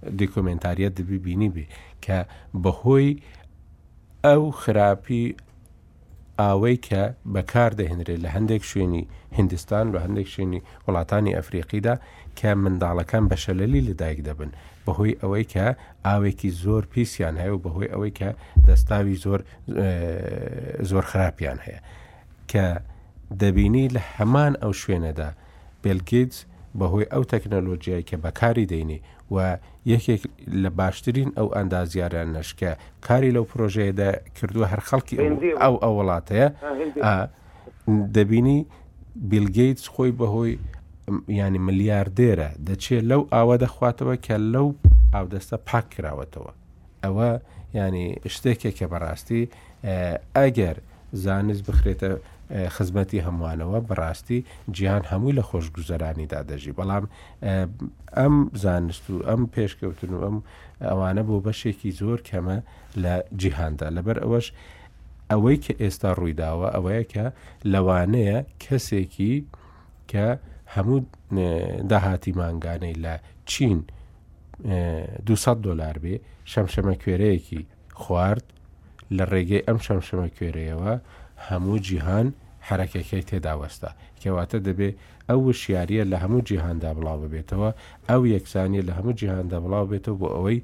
دیکۆمنتاریەت 0.02 0.92
دەبیبینی 1.00 1.48
بێ 1.54 1.64
کە 2.04 2.18
بەهۆی 2.64 3.10
ئەو 4.24 4.42
خراپی 4.62 5.24
ئاوەی 6.40 6.76
کە 6.88 7.02
بەکاردەهێنرێت 7.34 8.20
لە 8.24 8.28
هەندێک 8.36 8.62
شوێنی 8.70 9.04
هندستان 9.38 9.86
بە 9.92 9.98
هەندێک 10.04 10.28
شوێنی 10.34 10.60
وڵاتانی 10.86 11.36
ئەفریقیدا 11.38 11.94
کە 12.38 12.48
منداڵەکان 12.64 13.24
بە 13.30 13.36
شەلەلی 13.44 13.80
لەدایک 13.88 14.20
دەبن 14.28 14.50
بەهۆی 14.86 15.18
ئەوەی 15.22 15.44
کە 15.54 15.66
ئاوێکی 16.06 16.50
زۆر 16.62 16.82
پیسیان 16.92 17.36
هەیە 17.42 17.52
و 17.54 17.62
بەهۆی 17.64 17.90
ئەوەی 17.92 18.12
کە 18.18 18.28
دەستاوی 18.66 19.16
زۆر 19.24 19.40
زۆر 20.90 21.04
خراپیان 21.10 21.58
هەیە 21.66 21.80
کە 22.50 22.66
دەبینی 23.40 23.86
لە 23.94 24.00
هەمان 24.16 24.52
ئەو 24.62 24.72
شوێنەدا 24.82 25.28
بلگیت 25.82 26.34
بەهۆی 26.78 27.06
ئەو 27.12 27.22
تەکنەلۆژیایی 27.32 28.04
کە 28.08 28.16
بەکاری 28.24 28.66
دەینی 28.72 29.00
و 29.36 29.56
یەکێک 29.92 30.22
لە 30.62 30.70
باشترین 30.80 31.30
ئەو 31.38 31.48
ئەندازیاران 31.56 32.28
نشکە 32.38 32.70
کاری 33.06 33.30
لەو 33.36 33.44
پرۆژەیەدا 33.52 34.10
کردووە 34.36 34.66
هەر 34.72 34.80
خەڵکی 34.88 35.16
ئەو 35.64 35.74
ئەو 35.82 35.94
وڵاتەیە 35.98 36.46
دەبینی 38.16 38.58
بیلگەیت 39.30 39.80
خۆی 39.94 40.12
بەهۆی 40.20 40.54
ینی 41.42 41.60
ملیاردێرە 41.66 42.48
دەچێت 42.66 43.02
لەو 43.10 43.22
ئاوە 43.34 43.56
دەخواتەوە 43.64 44.14
کە 44.26 44.36
لەو 44.54 44.68
ئاودەستە 45.14 45.56
پاک 45.68 45.86
کراوەتەوە 45.94 46.52
ئەوە 47.04 47.30
ینی 47.78 48.06
شتێکێکە 48.34 48.86
بەڕاستی 48.92 49.42
ئەگەر 50.40 50.76
زانست 51.22 51.62
بخرێتە 51.68 52.12
خزمەتی 52.50 53.18
هەموانەوە 53.26 53.78
بەڕاستی 53.88 54.40
گیان 54.76 55.02
هەمووی 55.10 55.34
لە 55.38 55.42
خۆشگوزەرانیدا 55.48 56.40
دەژی 56.50 56.74
بەڵام 56.78 57.04
ئەم 58.18 58.34
زانست 58.62 59.04
و 59.10 59.16
ئەم 59.28 59.42
پێشکەوتن 59.54 60.12
و 60.16 60.20
ئەم 60.26 60.36
ئەوانە 60.90 61.22
بۆ 61.28 61.36
بەشێکی 61.46 61.90
زۆر 62.00 62.18
کەمە 62.28 62.58
لە 63.02 63.14
جیهاندا 63.40 63.88
لەبەر 63.96 64.16
ئەوەش 64.22 64.46
ئەوەی 65.30 65.56
کە 65.64 65.72
ئێستا 65.82 66.10
ڕوویداوە 66.18 66.68
ئەوەیە 66.74 67.04
کە 67.12 67.24
لەوانەیە 67.72 68.38
کەسێکی 68.64 69.34
کە 70.10 70.26
هەموو 70.74 70.98
داهاتی 71.90 72.32
ماگانەی 72.38 72.94
لە 73.04 73.14
چین 73.50 73.78
200 75.24 75.62
دلار 75.66 75.96
بێ 76.02 76.14
شەمشەمە 76.52 76.94
کوێرەیەکی 77.02 77.60
خوارد 78.00 78.46
لە 79.16 79.24
ڕێگەی 79.32 79.64
ئەم 79.68 79.78
شەمشەمە 79.86 80.28
کوێرەیەوە 80.36 80.94
هەموو 81.48 81.78
جیهان 81.86 82.26
حرەکەکەی 82.68 83.22
تێداوەستا 83.30 83.90
کەواتە 84.22 84.58
دەبێ 84.66 84.90
ئەو 85.28 85.40
وشیاریە 85.48 86.02
لە 86.12 86.16
هەموو 86.22 86.44
جیهاندا 86.48 86.90
بڵاو 86.96 87.18
ببێتەوە 87.22 87.70
ئەو 88.10 88.20
یەکسانیە 88.34 88.82
لە 88.88 88.92
هەموو 88.98 89.12
جیهاندا 89.20 89.58
بڵاو 89.64 89.86
بێتەوە 89.90 90.16
بۆ 90.20 90.28
ئەوەی 90.36 90.58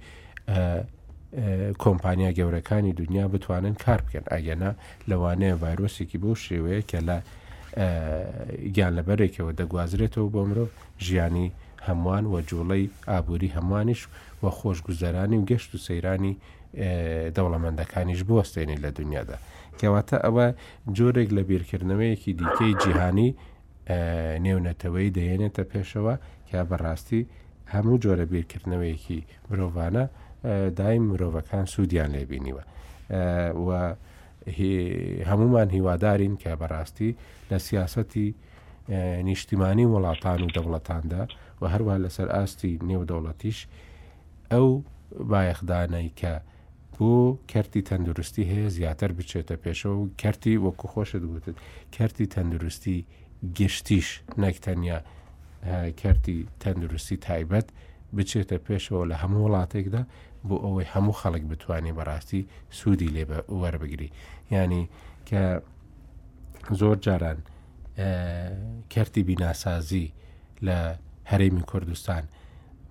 کۆمپانیا 1.85 2.31
گەورەکانی 2.39 2.93
دنیا 3.03 3.24
بتوانن 3.35 3.74
کار 3.85 4.01
بکەن 4.07 4.24
ئەگەنا 4.35 4.70
لەوانەیە 5.11 5.55
ڤایرۆسێکی 5.62 6.19
بۆ 6.23 6.31
شێوەیە 6.47 6.81
کە 6.90 6.98
لە 7.09 7.19
گیان 8.74 8.93
لەبەرێکەوە 8.98 9.51
دەگوازرێتەوە 9.61 10.28
بۆ 10.35 10.40
مرۆڤ 10.48 10.70
ژیانی 11.07 11.48
هەمووان 11.86 12.24
وە 12.32 12.40
جوڵەی 12.51 12.85
ئابووری 13.11 13.55
هەمووانش 13.57 14.01
وە 14.43 14.51
خۆشگوزەرانی 14.59 15.36
و 15.40 15.44
گەشت 15.51 15.70
و 15.74 15.78
سەیرانی 15.86 16.35
دەوڵەمەندەکانیش 17.36 18.20
بوەستێنی 18.28 18.77
لە 18.85 18.90
دنیادا 18.98 19.39
کەواتە 19.81 20.16
ئەوە 20.24 20.47
جۆرێک 20.97 21.28
لە 21.36 21.43
بیرکردنەوەیەکی 21.51 22.32
دیکەی 22.40 22.73
جیهانی 22.82 23.31
نێونەتەوەی 24.44 25.11
دەێنێتە 25.16 25.62
پێشەوە 25.73 26.15
کە 26.48 26.59
بەڕاستی 26.70 27.23
هەموو 27.74 28.01
جۆرە 28.05 28.27
بیرکردنەوەیەکی 28.32 29.20
مرۆڤانە 29.48 30.05
دایم 30.78 31.05
مرۆڤەکان 31.11 31.65
سوودیان 31.73 32.11
لێبینیوە 32.16 32.62
و 33.66 33.70
هەمومان 35.31 35.69
هیوادارین 35.77 36.35
کە 36.43 36.51
بەڕاستی 36.61 37.11
لە 37.51 37.57
سیاسەتی 37.66 38.28
نیشتیمانی 39.28 39.86
وڵاتان 39.93 40.40
و 40.44 40.48
دەوڵەتاندا 40.57 41.23
و 41.61 41.65
هەروە 41.74 41.94
لەسەر 42.05 42.28
ئاستی 42.35 42.73
نێودەوڵەتیش 42.90 43.59
ئەو 44.53 44.66
بایەخدانەی 45.31 46.11
کە 46.20 46.35
بۆ 46.98 47.39
کەرتی 47.52 47.82
تەندروستی 47.90 48.43
هەیە 48.52 48.68
زیاتر 48.77 49.10
بچێتە 49.18 49.56
پێشەوە 49.64 49.97
و 50.01 50.06
کەرتی 50.23 50.55
وەکو 50.64 50.86
خۆشت 50.93 51.23
گوتت 51.32 51.56
کەرتی 51.97 52.27
تەندروستی 52.35 52.97
گشتیش 53.59 54.09
نەکتەنیا 54.43 54.98
کەرتی 56.01 56.39
تەندروستی 56.62 57.16
تایبەت 57.27 57.68
بچێتە 58.16 58.56
پێشەوە 58.66 59.02
لە 59.10 59.16
هەموو 59.23 59.44
وڵاتێکدا 59.47 60.02
بۆ 60.48 60.56
ئەوەی 60.64 60.89
هەموو 60.94 61.18
خەڵک 61.20 61.43
بتوانانی 61.51 61.97
بەڕاستی 61.98 62.43
سوودی 62.78 63.09
لێ 63.14 63.24
بە 63.31 63.39
وەربگری 63.60 64.10
ینی 64.55 64.85
کە 65.28 65.40
زۆر 66.81 66.97
جاران 67.06 67.39
کەرتی 68.93 69.23
بیناسازی 69.28 70.06
لە 70.66 70.77
هەرێمی 71.31 71.62
کوردستان 71.70 72.24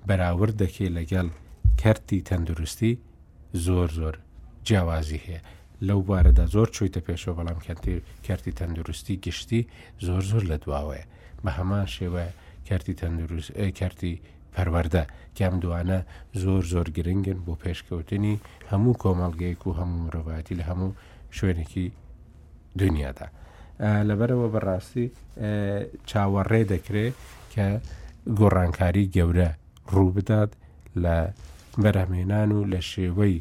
بەراورد 0.07 0.55
دەکێ 0.63 0.87
لەگەڵ 0.97 1.27
کەرتی 1.81 2.19
تەندروستی 2.29 2.93
زۆر 3.65 3.89
زۆر 3.99 4.15
جیاوازی 4.67 5.19
هەیە 5.25 5.39
لەو 5.87 5.99
بارەدا 6.09 6.45
زۆر 6.55 6.67
چویتە 6.75 7.01
پێشەوە 7.07 7.33
بەڵام 7.37 7.59
کەتی 7.67 7.93
کارتی 8.27 8.51
تەندروستی 8.59 9.15
گشتی 9.25 9.61
زۆر 10.05 10.23
زۆر 10.31 10.43
لە 10.51 10.55
دواوەیە 10.63 11.05
بە 11.45 11.51
هەمان 11.57 11.85
شێوە 11.95 12.23
کارتی 12.69 12.93
تەندروست 13.01 13.49
کارتی 13.79 14.13
پەروەەردە 14.55 15.03
کام 15.37 15.53
دوانە 15.63 15.99
زۆر 16.43 16.63
زۆر 16.73 16.87
گرنگن 16.97 17.39
بۆ 17.45 17.53
پێشکەوتنی 17.63 18.35
هەموو 18.71 18.99
کۆمەڵگەیەک 19.03 19.61
و 19.67 19.71
هەموو 19.79 20.03
مرۆڤەتی 20.05 20.55
لە 20.59 20.63
هەموو 20.69 20.91
شوێنێکی 21.37 21.85
دنیادا. 22.79 23.27
لەبەرەوە 24.09 24.47
بەڕاستی 24.53 25.05
چاوەڕێ 26.09 26.61
دەکرێت 26.73 27.13
کە 27.53 27.67
گۆڕانکاری 28.39 29.03
گەورە 29.15 29.49
ڕوو 29.93 30.11
بدات 30.17 30.51
لە 31.03 31.17
بەرهمێنان 31.83 32.49
و 32.57 32.65
لە 32.71 32.79
شێوەی 32.91 33.37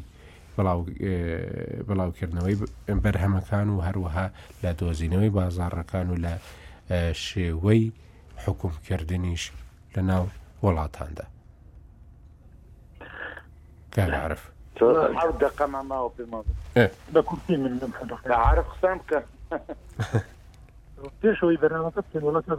بڵاوکردنەوەی 1.87 2.55
بەرهەمەکان 3.03 3.67
و 3.73 3.77
هەروەها 3.87 4.27
لە 4.63 4.71
دۆزینەوەی 4.79 5.31
بازارڕەکان 5.37 6.07
و 6.11 6.19
لە 6.25 6.33
شێوەی 7.25 7.83
حکومکردنیش 8.43 9.43
لە 9.95 10.01
ناو 10.09 10.23
وڵاتاندا 10.63 11.25
کارعرف 13.95 14.41
عرف 14.81 15.49
قسام 18.71 18.99
کە 19.09 19.19
پێشەوەی 21.21 21.61
بەرنامەکە 21.63 22.01
پێوڵەکە 22.11 22.53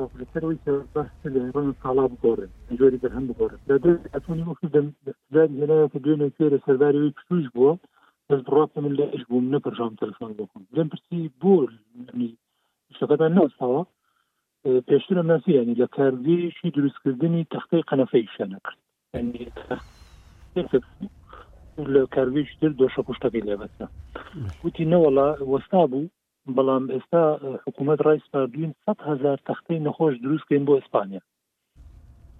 بەسەرەوەی 0.94 1.52
بەڕۆن 1.54 1.74
ساڵا 1.82 2.04
بگۆڕن 2.12 2.50
جۆری 2.78 3.02
بەرهەم 3.02 3.24
بگۆڕن 3.28 3.60
لە 3.68 3.74
ئەتونی 4.14 4.46
وەکو 4.48 4.66
دەستدار 4.74 5.48
هێنایەکە 5.60 5.98
دوێنێ 6.04 6.28
پێرە 6.36 6.58
سەرداریەوەی 6.66 7.14
پشتوش 7.16 7.44
بووە 7.54 7.72
بەس 8.28 8.40
بڕاتە 8.46 8.78
من 8.84 8.92
لە 8.98 9.04
ئەش 9.12 9.22
بووم 9.30 9.44
نەپەرژام 9.54 9.92
تەلفۆن 10.02 10.32
بکن 10.40 10.62
لەم 10.76 10.88
پرسی 10.92 11.20
بۆ 11.40 11.54
شەکەدا 12.98 13.26
نەساوە 13.36 13.82
پێشتر 14.88 15.16
ناسی 15.32 15.50
ینی 15.58 15.78
لە 15.82 15.86
کاردیشی 15.96 16.72
دروستکردنی 16.76 17.48
تەختەی 17.54 17.82
قەنەفەی 17.90 18.26
شانە 18.36 18.58
کرد 18.64 18.80
لە 21.94 22.00
کارویش 22.14 22.50
در 22.60 22.72
دۆشە 22.80 23.02
پشتەکەی 23.08 23.46
لێبەتە 23.48 23.86
وتی 24.64 24.84
نەوەڵا 24.92 25.28
وەستا 25.52 25.82
بوو 25.90 26.08
بەڵام 26.56 26.85
ئێستا 26.94 27.23
اه، 27.35 27.59
حکوومەت 27.66 27.98
ڕایستا 28.06 28.39
دوین 28.52 28.73
100 28.89 29.01
هزار 29.06 29.39
تەختەی 29.48 29.78
نەخۆش 29.86 30.14
دروستکەین 30.24 30.64
بۆ 30.66 30.74
ئیسپانیا 30.78 31.20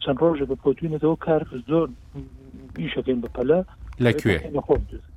چەند 0.03 0.19
ڕۆژە 0.23 0.47
بە 0.51 0.57
پۆتوینەوە 0.65 1.17
کار 1.21 1.43
زۆر 1.69 1.89
بیشەکەین 2.75 3.21
بەپەلە 3.25 3.59
لەکوێ 4.05 4.39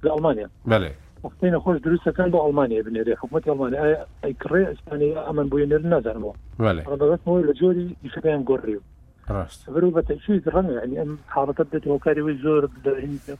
لە 0.03 0.10
ئەڵمانیا 0.14 0.49
بەێ 0.72 0.91
وقتی 1.24 1.49
نەخۆش 1.56 1.78
دروستەکان 1.86 2.30
بۆ 2.34 2.38
ئەڵمانیا 2.44 2.84
بنێرێ 2.88 3.14
حکوومەت 3.22 3.44
ئەڵمانیا 3.49 3.82
ئەیکڕێ 4.24 4.64
ئەسپانی 4.72 5.10
ئەمن 5.28 5.48
بۆ 5.52 5.57
نێر 5.72 5.82
نازانەوە 5.91 6.34
ڕەبەتەوە 6.90 7.40
لە 7.49 7.53
جۆری 7.61 7.88
یشەکەیان 8.07 8.44
گۆڕی 8.49 8.78
و 8.78 8.84
بەرو 9.74 9.90
بە 9.95 10.02
تەشوی 10.10 10.44
ڕەنگ 10.53 10.70
ینی 10.78 10.98
ئەم 11.02 11.11
حاڵەتە 11.34 11.64
بێتەوە 11.72 11.98
کاریەوەی 12.06 12.38
زۆر 12.45 12.64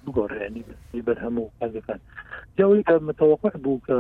بگۆڕێنی 0.06 0.64
بەرهەموو 1.08 1.48
کارەکان 1.60 2.00
جاوەی 2.58 2.84
کە 2.88 2.92
اه، 2.94 3.00
متەوەقع 3.10 3.54
بوو 3.64 3.80
کە 3.88 3.98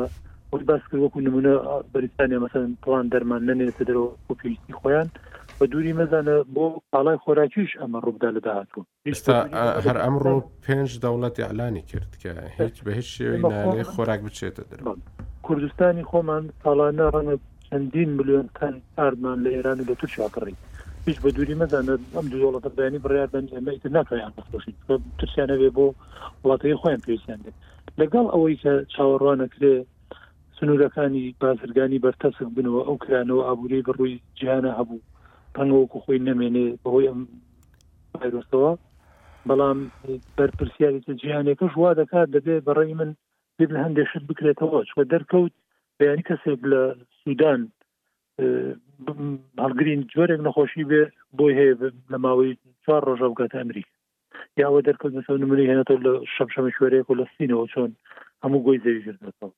باس 0.57 0.81
کرد 0.91 0.99
وەکو 1.01 1.19
نمونە 1.23 1.51
بریتانیا 1.95 2.37
مەسەن 2.45 2.67
پلان 2.83 3.05
دەرمان 3.15 3.41
نەنێتە 3.49 3.83
دەرەوە 3.89 4.09
و 4.29 4.33
پێویستی 4.39 4.73
خۆیان 4.79 5.07
بە 5.59 5.65
دووری 5.71 5.93
مەزانە 6.01 6.35
بۆ 6.55 6.65
ئاڵای 6.93 7.17
خۆراکیش 7.23 7.71
ئەمە 7.81 7.99
ڕوودا 8.05 8.29
لە 8.35 8.41
داهاتوو 8.45 8.85
هەر 9.85 9.97
ئەمڕۆ 10.03 10.33
پێنج 10.65 10.89
دەوڵەتی 11.03 11.43
ئالانی 11.47 11.83
کرد 11.91 12.11
کە 12.21 12.29
هیچ 12.61 12.75
بە 12.85 12.91
هیچ 12.99 13.07
شێوەی 13.17 13.41
نالێ 13.53 13.83
خۆراک 13.93 14.21
بچێتە 14.27 14.63
دەر 14.71 14.79
کوردستانی 15.45 16.03
خۆمان 16.11 16.43
ساڵانە 16.63 17.05
ڕەنە 17.15 17.35
چەندین 17.67 18.09
میلیۆن 18.17 18.47
تەن 18.59 18.73
ئاردمان 18.97 19.37
لە 19.45 19.49
ئێران 19.55 19.77
و 19.79 19.85
لە 19.89 19.95
تورکیا 19.99 20.27
کڕی 20.35 20.55
هیچ 21.07 21.17
بە 21.23 21.29
دووری 21.35 21.55
مەزانە 21.61 21.93
ئەم 22.15 22.25
دووڵەتە 22.33 22.69
بەیانی 22.77 22.99
بڕیاردن 23.05 23.45
ئەمەیتر 23.55 23.89
ناکەیان 23.97 24.31
بەخشی 24.51 24.71
ترسیانە 25.19 25.55
بێ 25.61 25.69
بۆ 25.77 25.85
وڵاتەکەی 26.43 26.79
خۆیان 26.81 27.01
پێویستیان 27.05 27.39
دێت 27.43 27.55
لەگەڵ 28.01 28.25
ئەوەی 28.33 28.55
کە 28.63 28.73
چاوەڕوانەکرێ 28.93 29.75
سنوورەکانی 30.59 31.23
بازرگانی 31.41 31.99
بەرتەسک 32.05 32.47
بنەوە 32.57 32.81
ئەو 32.87 32.95
کرانەوە 33.03 33.43
ئابووری 33.47 33.85
بڕووی 33.87 34.15
جیانە 34.39 34.71
هەبوو 34.79 35.05
پەنگوەکو 35.55 36.03
خۆی 36.03 36.23
نامێنێ 36.29 36.67
بەهۆی 36.83 37.09
ئەم 37.11 37.21
ڤایرۆسەوە 38.19 38.71
بەڵام 39.49 39.79
بەرپرسیارێتە 40.37 41.13
جیانێکەش 41.21 41.73
وا 41.77 41.91
دەکات 42.01 42.27
دەبێ 42.35 42.55
بەڕێی 42.67 42.97
من 42.99 43.09
بێت 43.57 43.71
لە 43.75 43.79
هەندێک 43.85 44.07
شت 44.11 44.23
بکرێتەوە 44.29 44.79
چوە 44.89 45.01
دەرکەوت 45.13 45.53
بەیانی 45.99 46.27
کەسێک 46.29 46.59
لە 46.71 46.81
سوودان 47.21 47.61
هەڵگرین 49.63 50.01
جۆرێک 50.13 50.39
نەخۆشی 50.47 50.87
بێ 50.89 51.03
بۆی 51.37 51.57
هەیە 51.59 51.73
لە 52.11 52.17
ماوەی 52.25 52.51
چوار 52.85 53.01
ڕۆژە 53.07 53.27
بکات 53.31 53.53
ئەمریکا 53.59 53.93
یاوە 54.61 54.79
دەرکەوت 54.87 55.13
بەسەر 55.17 55.37
نمونی 55.41 55.69
هێنێتەوە 55.69 56.01
لە 56.07 56.13
شەمشەمە 56.35 56.71
شوێرێک 56.77 57.05
و 57.09 57.17
لە 57.19 57.25
سینەوە 57.35 57.65
چۆن 57.73 57.91
هەموو 58.43 58.63
گۆی 58.67 58.81
زەوی 58.83 59.03
ژێتەوە 59.05 59.49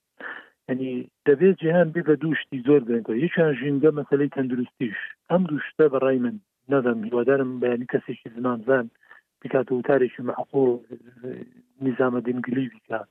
ینی 0.71 0.93
دەبێت 1.27 1.55
جیهان 1.61 1.87
بێ 1.93 2.01
بە 2.07 2.15
دووشتی 2.21 2.63
زۆر 2.67 2.81
گرنگەوە 2.89 3.17
یەکیان 3.25 3.51
ژینگە 3.59 3.91
مەسلەی 3.99 4.33
تەندروستیش 4.35 4.97
ئەم 5.29 5.41
دووشتە 5.51 5.85
بەڕای 5.93 6.17
من 6.25 6.35
نەدەم 6.73 6.99
هیوادارم 7.07 7.51
بەیانی 7.61 7.89
کەسێکی 7.93 8.27
زمانزان 8.35 8.85
بکات 9.41 9.67
و 9.71 9.85
تارێکی 9.89 10.21
معقۆ 10.27 10.65
نظامە 11.85 12.19
دنگلی 12.27 12.65
بکات 12.75 13.07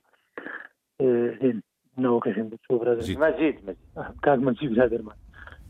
هێن 1.41 1.57
نەوەکەشن 2.03 2.45
کاک 4.25 4.39
مەجی 4.47 4.67
برادرمان 4.73 5.17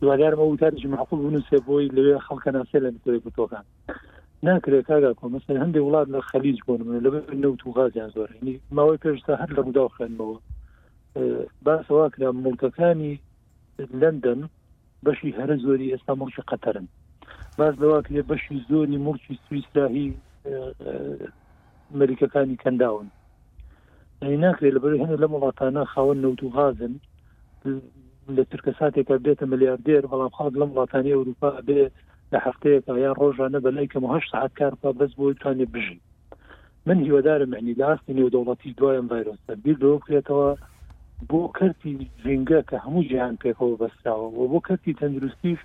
دووادارمە 0.02 0.44
وتارێکی 0.48 0.88
معقول 0.94 1.20
بنووسێ 1.26 1.60
بۆی 1.68 1.92
لەوێ 1.96 2.16
خەڵکە 2.26 2.50
ناسێ 2.58 2.78
لە 2.84 2.90
نکۆی 2.96 3.24
بتۆکان 3.26 3.66
ناکرێت 4.48 4.86
کاگا 4.90 5.12
کۆ 5.20 5.26
مەسەر 5.34 5.56
هەندێک 5.64 5.84
وڵات 5.88 6.08
لە 6.16 6.20
خەلیج 6.30 6.58
بۆن 6.68 6.82
لەبێ 7.06 7.20
نەوت 7.44 7.62
و 7.64 7.74
غازیان 7.78 8.10
زۆر 8.16 8.30
ماوەی 8.78 9.02
پێشتا 9.04 9.34
هەر 9.42 9.50
لە 9.56 9.62
ڕوودا 9.66 9.84
خوێنمەوە 9.96 10.38
باسەوا 11.18 12.10
کرا 12.16 12.32
مڵکەکانی 12.46 13.20
لندن 14.02 14.40
بەشی 15.06 15.36
هەرە 15.40 15.56
زۆری 15.64 15.92
ئێستا 15.94 16.14
مڵکی 16.22 16.44
قەتەرن 16.50 16.88
باز 17.58 17.74
لەوا 17.82 18.00
کرێ 18.08 18.22
بەشی 18.32 18.64
زۆری 18.70 19.04
مڵکی 19.08 19.40
سوئیسراهی 19.48 20.08
مەریکەکانی 22.00 22.60
کەنداون 22.64 23.08
ناکرێت 24.44 24.74
لەبەر 24.76 24.94
هەند 25.02 25.14
لە 25.22 25.28
وڵاتانە 25.34 25.84
خاوەن 25.94 26.20
نەوت 26.24 26.40
و 26.44 26.50
غازن 26.56 26.94
لە 28.38 28.44
ترکە 28.52 28.72
ساتێکە 28.80 29.16
بێتە 29.26 29.44
ملیاردێر 29.52 30.04
بەڵام 30.12 30.32
خاڵ 30.38 30.54
لەم 30.60 30.70
وڵاتانی 30.74 31.14
ئەوروپا 31.16 31.52
بێ 31.68 31.84
لە 32.32 32.38
هەفتەیەکە 32.46 32.92
یان 33.04 33.16
ڕۆژانە 33.22 33.60
بەلای 33.66 33.88
کە 33.92 33.98
هەشت 34.14 34.30
ساعت 34.34 34.52
کار 34.60 34.74
با 34.82 34.92
بەس 35.00 35.12
بۆ 35.20 35.26
توانێ 35.42 35.66
بژی 35.74 36.00
من 36.86 36.98
هیوادارم 37.06 37.50
معنی 37.50 37.74
لاستنی 37.80 38.24
و 38.24 38.32
دەوڵەتی 38.36 38.76
دوایان 38.78 39.08
ڤایرۆسە 39.12 39.52
بیر 39.64 39.76
لەوە 39.82 39.98
بکرێتەوە 40.00 40.58
بۆ 41.30 41.40
کەرتی 41.58 41.92
ژینگە 42.24 42.60
کە 42.70 42.78
هەموو 42.86 43.04
جیان 43.10 43.36
پێکەوە 43.44 43.76
بەستاوە 43.82 44.28
و 44.30 44.50
بۆ 44.52 44.60
کەرتی 44.68 44.98
تەندروستیش 45.02 45.60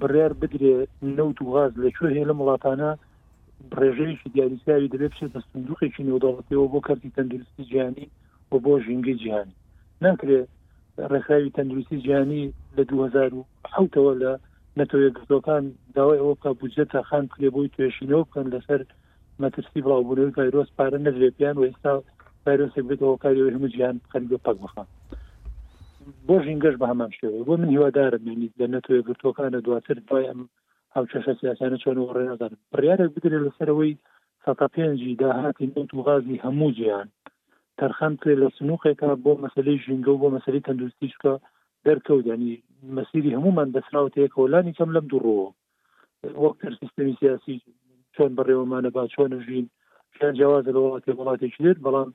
بڕیار 0.00 0.32
بدرێ 0.40 0.74
نەوت 1.16 1.38
و 1.40 1.50
غاز 1.54 1.72
لەکوێ 1.84 2.08
هەیە 2.14 2.24
لە 2.30 2.34
وڵاتانە 2.40 2.90
ڕێژەیەکی 3.78 4.32
دیاریسیاوی 4.34 4.92
دەبێت 4.92 5.12
بچێت 5.14 5.30
بە 5.34 5.40
سندوقێکی 5.50 6.06
نێودەڵەتەوە 6.08 6.66
بۆ 6.72 6.80
کەرتی 6.86 7.14
تەندروستی 7.16 7.64
جیانی 7.70 8.06
و 8.52 8.54
بۆ 8.64 8.72
ژینگە 8.84 9.14
جیهانی 9.20 9.54
ناکرێت 10.04 10.48
ڕێکخراوی 11.12 11.54
تەندروستی 11.56 11.98
جیانی 12.04 12.42
لە 12.76 12.82
2010ەوە 12.90 14.12
لە 14.22 14.32
نەتەوەیە 14.78 15.10
گزۆکان 15.18 15.64
داوای 15.94 16.20
ئەوە 16.22 16.34
کا 16.42 16.50
بودجێتە 16.60 16.98
خان 17.08 17.24
کرێ 17.32 17.48
بۆی 17.54 17.72
توێشینەوە 17.74 18.22
بکەن 18.28 18.46
لەسەر 18.54 18.80
مەترسی 19.42 19.82
بڵاوبوونەوەی 19.84 20.34
ڤایرۆس 20.36 20.70
پارە 20.76 20.98
نەدرێ 21.06 21.30
پیان 21.36 21.56
و 21.58 21.66
ئێستا 21.68 21.94
ڤایرۆسێک 22.46 22.84
بێتەوە 22.90 23.16
کاری 23.22 23.52
هەموو 23.54 23.72
جیان 23.74 23.96
قەریبە 24.12 24.38
پاک 24.46 24.56
بخان 24.64 24.88
بۆ 26.26 26.34
ژینگەش 26.44 26.74
بە 26.80 26.86
هەمان 26.92 27.10
شێوە 27.18 27.38
بۆ 27.48 27.54
من 27.62 27.70
هیوادارم 27.74 28.22
یعنی 28.30 28.46
لە 28.60 28.66
نەتوێ 28.74 28.98
گرتوەکانە 29.08 29.58
دواتر 29.66 29.96
دوای 30.08 30.28
ئەم 30.30 30.40
ئەو 30.94 31.04
چەشە 31.10 31.32
سیاسانە 31.40 31.76
چۆن 31.82 31.96
وڕێ 31.98 32.22
نازانم 32.30 32.60
بڕیارێک 32.72 33.10
بدرێت 33.16 33.42
لەسەرەوەی 33.46 33.92
سەتا 34.44 34.66
پێنجی 34.74 35.14
داهاتی 35.22 35.66
نوت 35.74 35.90
و 35.94 36.02
غازی 36.06 36.40
هەموو 36.44 36.70
جیان 36.78 37.08
تەرخان 37.78 38.12
کرێ 38.20 38.34
لە 38.42 38.48
سنووقێکە 38.56 39.08
بۆ 39.24 39.32
مەسلەی 39.44 39.80
ژینگە 39.84 40.10
و 40.12 40.20
بۆ 40.22 40.28
مەسلەی 40.36 40.64
تەندروستیشکە 40.66 41.32
دەرکەوت 41.86 42.24
ینی 42.32 42.54
مەسیری 42.96 43.34
هەمومان 43.36 43.68
دەسراوتەیەکەوە 43.76 44.46
لانی 44.52 44.72
کەم 44.78 44.90
لەم 44.96 45.06
دوڕۆ 45.12 45.38
وەکتەر 46.44 46.72
سیستمی 46.80 47.16
سیاسی 47.20 47.56
چۆن 48.14 48.30
بەڕێوەمانە 48.38 48.90
با 48.96 49.02
چۆن 49.14 49.30
ژین 49.46 49.66
شان 50.18 50.34
جیاواز 50.38 50.64
لە 50.74 50.80
وڵاتی 50.84 51.16
وڵاتێکی 51.18 51.62
لێت 51.64 51.78
بەڵام 51.86 52.10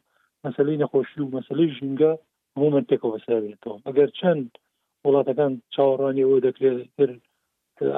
مەسلەی 0.47 0.80
نەخۆشی 0.84 1.19
و 1.22 1.34
مەسلەی 1.38 1.73
ژینگە 1.77 2.11
هەموو 2.53 2.73
منتێکەوە 2.76 3.13
بەسەرێتەوە 3.15 3.76
ئەگەر 3.88 4.09
چەند 4.19 4.47
وڵاتەکان 5.05 5.51
چاوەڕانیەوە 5.73 6.38
دەکرێت 6.47 6.80
تر 6.97 7.09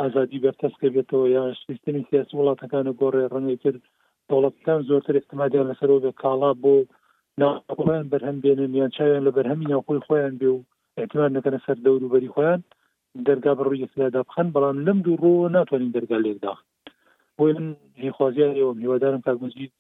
ئازادی 0.01 0.41
بەرتەسکە 0.43 0.87
بێتەوە 0.95 1.25
یا 1.35 1.43
سیستمی 1.65 2.07
سیاسی 2.09 2.33
وڵاتەکانە 2.39 2.91
گۆڕێ 3.01 3.23
ڕەنگە 3.33 3.55
کرد 3.63 3.83
دەوڵەتەکان 4.29 4.79
زۆرتر 4.89 5.15
احتمادیان 5.17 5.67
لەسەرەوە 5.71 6.01
بێ 6.03 6.11
کاڵا 6.21 6.51
بۆ 6.63 6.75
ناخۆیان 7.41 8.05
بەرهەم 8.11 8.37
بێنن 8.43 8.71
یان 8.81 8.91
چاویان 8.95 9.23
لە 9.27 9.31
بەرهەمی 9.37 9.69
ناوخۆی 9.71 10.03
خۆیان 10.07 10.33
بێ 10.39 10.49
و 10.55 10.63
احتمان 10.99 11.31
نەکەنە 11.37 11.59
سەر 11.65 11.77
دەور 11.85 12.01
و 12.03 12.11
بەری 12.13 12.33
خۆیان 12.35 12.61
دەرگا 13.27 13.51
بەڕووی 13.57 13.89
سلادا 13.93 14.21
بخەن 14.27 14.47
بەڵام 14.55 14.77
لەم 14.85 14.97
دوو 15.05 15.17
ڕۆ 15.23 15.31
ناتوانین 15.55 15.91
دەرگا 15.97 16.17
لێکداخن 16.25 16.65
بۆ 17.37 17.43
من 17.57 17.65
هیخوازیارەوە 18.03 18.71
هیوادارم 18.81 19.21
کاگمەجید 19.27 19.71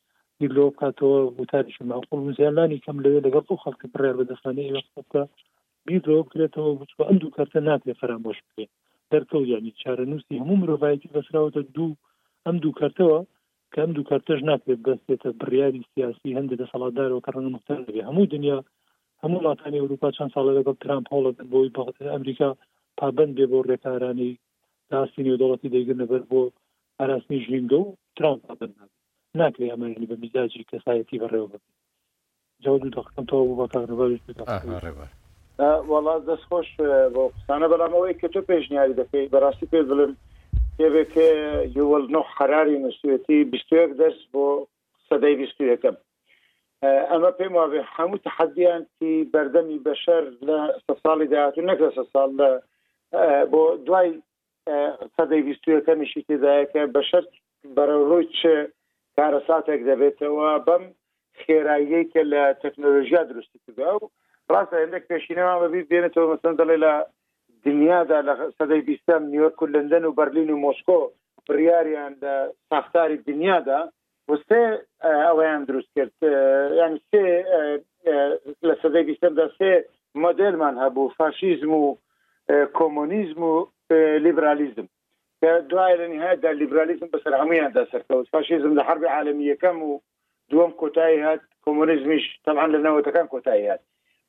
دیلۆ 0.43 0.63
بکاتەوە 0.71 1.19
وتاریش 1.39 1.75
ماقل 1.89 2.21
زیانانی 2.37 2.79
کەم 2.85 2.97
لەوێ 3.03 3.19
لەگەڵ 3.25 3.43
بۆ 3.49 3.55
خەڵکی 3.63 3.91
بڕێر 3.93 4.15
بەدەستانی 4.19 4.73
وەختەکە 4.77 5.21
بیرۆ 5.87 6.17
بکرێتەوە 6.25 6.71
بچوە 6.79 7.03
ئەند 7.09 7.21
و 7.25 7.33
کارتە 7.35 7.59
ناتێ 7.69 7.93
فرامۆش 8.01 8.37
بکرێ 8.45 8.65
دەرکەوت 9.11 9.47
ینی 9.53 9.71
چارە 9.81 10.03
نووسی 10.11 10.39
هەموو 10.41 10.59
مرۆڤایەتی 10.61 11.11
بەسراوەتە 11.15 11.61
دوو 11.75 11.89
ئەم 12.45 12.55
دوو 12.63 12.77
کارتەوە 12.79 13.19
کە 13.73 13.77
ئەم 13.83 13.91
دوو 13.95 14.05
کارتەش 14.11 14.39
ناتێت 14.49 14.79
بەستێتە 14.85 15.29
بڕیاری 15.41 15.81
سیاسی 15.91 16.35
هەندە 16.37 16.55
دەسەڵاتدارەوە 16.61 17.21
کە 17.25 17.29
ڕەنگ 17.35 17.49
مختەر 17.55 17.79
لەبێ 17.87 18.01
هەموو 18.09 18.25
دنیا 18.33 18.57
هەموو 19.23 19.39
وڵاتانی 19.43 19.81
ئەوروپا 19.81 20.09
چەند 20.17 20.31
ساڵ 20.33 20.45
لەگەڵ 20.57 20.75
ترامپ 20.83 21.05
هەوڵە 21.13 21.31
بۆی 21.53 21.73
بەڵ 21.75 21.95
ئەمریکا 22.13 22.49
پابند 22.97 23.31
بێ 23.37 23.45
بۆ 23.51 23.57
ڕێکارانی 23.69 24.31
داستی 24.91 25.23
نێودوڵەتی 25.25 25.71
دەیگرنەبەر 25.75 26.21
بۆ 26.31 26.41
ئاراستنی 26.99 27.39
ژینگە 27.47 27.79
و 27.81 27.87
ترامپ 28.17 28.39
پابند 28.47 28.73
نابێت 28.79 28.99
ناکری 29.39 29.69
ئەمەنی 29.71 30.07
بە 30.11 30.15
میزاجی 30.23 30.65
کەسایەتی 30.71 31.19
بەڕێوە 31.23 31.47
بە 31.53 31.59
جاود 32.63 32.83
دەخکەم 32.97 33.25
تەوە 33.29 33.43
بۆ 33.47 33.55
بەکارەوە 33.61 34.05
وڵا 35.89 36.15
دەستخۆش 36.29 36.69
بۆ 37.15 37.23
قسانە 37.35 37.67
بەرامەوەی 37.71 38.19
کە 38.21 38.27
تۆ 38.33 38.41
پێشنیاری 38.51 38.97
دەکەی 39.01 39.31
بەڕاستی 39.33 39.69
پێ 39.71 39.81
بڵم 39.89 40.11
کێبێکێ 40.77 41.29
یوەڵ 41.77 42.03
نۆ 42.15 42.21
خەراری 42.35 42.81
نووسەتی 42.85 43.39
بیستێک 43.51 43.91
دەست 44.01 44.23
بۆ 44.33 44.45
سەدەی 45.07 45.35
بیستەکەم 45.41 45.95
ئەمە 47.11 47.31
پێم 47.37 47.53
وابێ 47.59 47.81
هەموو 47.95 48.23
تحدیانتی 48.27 49.13
بەردەمی 49.33 49.83
بەشەر 49.87 50.23
لە 50.47 50.57
سە 50.85 50.93
ساڵی 51.03 51.27
داهاتوو 51.33 51.67
نەکە 51.69 51.87
سە 51.97 52.03
ساڵ 52.13 52.29
لە 52.41 52.49
بۆ 53.51 53.61
دوای 53.87 54.09
سەدەی 55.15 55.41
بیستەکەمیشی 55.47 56.21
تێدایەکە 56.27 56.81
بەشەر 56.97 57.23
بەرەڕۆی 57.75 58.25
چه 58.39 58.53
کارە 59.17 59.39
ساتێک 59.47 59.81
دەبێتەوە 59.89 60.49
بەم 60.67 60.83
خێراییەکە 61.43 62.21
لە 62.33 62.43
تەکنۆلژیا 62.63 63.21
درستی 63.31 63.59
کرددا 63.63 63.91
و 63.97 64.03
ڕاستە 64.51 64.77
هەندێک 64.83 65.03
پێشینەوە 65.11 65.53
بەبی 65.61 65.87
بێنێتەوە 65.91 66.27
مەسند 66.31 66.55
دەڵێ 66.61 66.77
لە 66.85 66.93
دنیادا 67.65 68.17
لە 68.27 68.33
سەدەی 68.57 68.81
بیستم 68.89 69.21
نیوەرک 69.33 69.59
و 69.61 69.71
لندن 69.75 70.03
و 70.05 70.15
بەرلین 70.19 70.49
و 70.51 70.61
مۆسکۆ 70.65 70.99
بریاریان 71.49 72.13
لە 72.23 72.35
ساختاری 72.69 73.17
دنیادا 73.29 73.79
وستێ 74.29 74.61
ئەویان 75.27 75.61
دروست 75.69 75.89
کرد 75.95 76.13
یان 76.79 76.93
سێ 77.09 77.23
لە 78.67 78.73
سەدەی 78.81 79.03
بیستمدا 79.09 79.45
سێ 79.57 79.71
مۆدلمان 80.23 80.75
هەبوو 80.83 81.13
فاشیزم 81.17 81.71
و 81.81 81.83
کۆمونیزم 82.77 83.41
و 83.51 83.53
لیبرالیزم 84.25 84.87
دوای 85.43 85.93
لە 85.99 86.07
نهایدا 86.15 86.51
لیبرالیزم 86.51 87.07
بەسەرهامیان 87.13 87.71
داسەرکەوت 87.77 88.29
فاشیزم 88.31 88.73
لە 88.79 88.83
عالمی 88.89 89.07
عالمیەکەم 89.15 89.77
و 89.87 89.99
دووەم 90.51 90.71
کۆتایی 90.81 91.21
هات 91.25 91.39
کۆمونیزمیش 91.65 92.25
تەمان 92.47 92.69
لەنەوەتەکان 92.75 93.27
کۆتایی 93.33 93.67
هات 93.69 93.81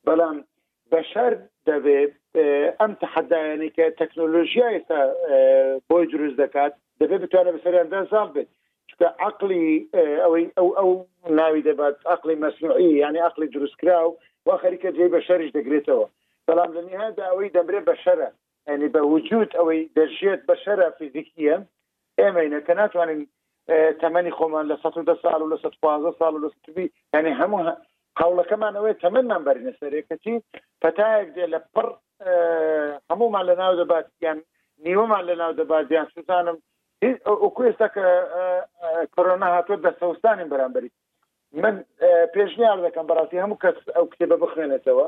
بەڵام 0.07 0.35
بەشەر 0.93 1.31
دەبێت 1.69 2.13
ئەم 2.79 2.91
آه، 2.93 2.99
تحدایانی 3.01 3.49
يعني 3.51 3.69
کە 3.75 3.85
تەکنۆلۆژیا 4.01 4.67
ئێستا 4.77 4.99
آه، 4.99 5.81
بۆی 5.89 6.07
دروست 6.13 6.37
دەکات 6.43 6.73
دەبێت 6.99 7.21
بتوانە 7.23 7.51
بەسەریاندا 7.57 7.99
زال 8.11 8.29
بێت 8.35 8.49
چکە 8.89 9.07
عقلی 9.19 9.89
ئەوەی 10.23 10.45
آه، 10.57 10.57
ئەو 10.57 10.69
ئەو 10.79 10.91
ناوی 11.39 11.61
دەبات 11.69 11.95
عقلی 12.15 12.35
مەسنوعی 12.43 12.81
یعنی 12.83 12.97
يعني 13.03 13.19
عقلی 13.19 13.47
دروستکرا 13.47 14.07
و 14.09 14.17
وا 14.45 14.57
خەریکە 14.63 14.89
جێ 14.97 15.07
بە 15.13 15.19
شەرش 15.27 15.49
دەگرێتەوە 15.57 16.07
بەڵام 16.47 16.71
لە 16.75 16.81
نهایدا 16.89 17.25
ئەوەی 17.29 17.49
دەبرێت 17.57 17.85
بە 17.89 17.93
ینی 18.73 18.87
بە 18.95 19.01
وجود 19.13 19.49
ئەوەی 19.57 19.81
دەژێت 19.97 20.41
بە 20.47 20.55
شەرە 20.63 20.87
فیزیکیە 20.97 21.57
ئێمەینە 22.21 22.59
کە 22.67 22.73
ناتوانین 22.79 23.21
تەمەنی 24.01 24.35
خۆمان 24.37 24.65
لە 24.71 24.75
1 24.81 24.81
سال 25.23 25.39
و 25.41 25.51
لە 25.53 25.57
15 25.81 26.19
سال 26.19 26.33
و 26.35 26.41
لەبی 26.43 26.85
ینی 27.15 27.33
هەموو 27.41 27.63
هەوڵەکەمانەوەی 28.21 28.99
تەمەمان 29.03 29.41
بەرینە 29.47 29.73
سەرێکەتی 29.81 30.35
پەتایەک 30.81 31.27
دێ 31.35 31.45
لە 31.53 31.59
پڕ 31.73 31.87
هەمومان 33.09 33.43
لە 33.49 33.55
ناو 33.61 33.73
دەباتیان 33.81 34.37
نیوەمان 34.85 35.23
لە 35.29 35.35
ناو 35.41 35.51
دەباتیان 35.59 36.07
سوزانم 36.13 36.57
کوێستا 37.55 37.87
کە 37.95 38.03
کۆرۆنا 39.15 39.47
هاتووە 39.55 39.77
دە 39.85 39.91
سەستانی 40.01 40.49
بەرامبەری 40.51 40.91
من 41.63 41.75
پێشنیار 42.33 42.77
دەکەم 42.85 43.05
بەڕاستی 43.09 43.41
هەموو 43.43 43.61
کەس 43.63 43.77
ئەو 43.95 44.05
کتێبە 44.11 44.37
بخوێنێتەوە 44.43 45.07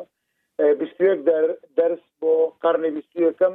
بیستوەک 0.58 1.20
دەرس 1.78 2.04
بۆ 2.22 2.32
قرنی 2.64 2.92
بیستوەکەم 2.98 3.54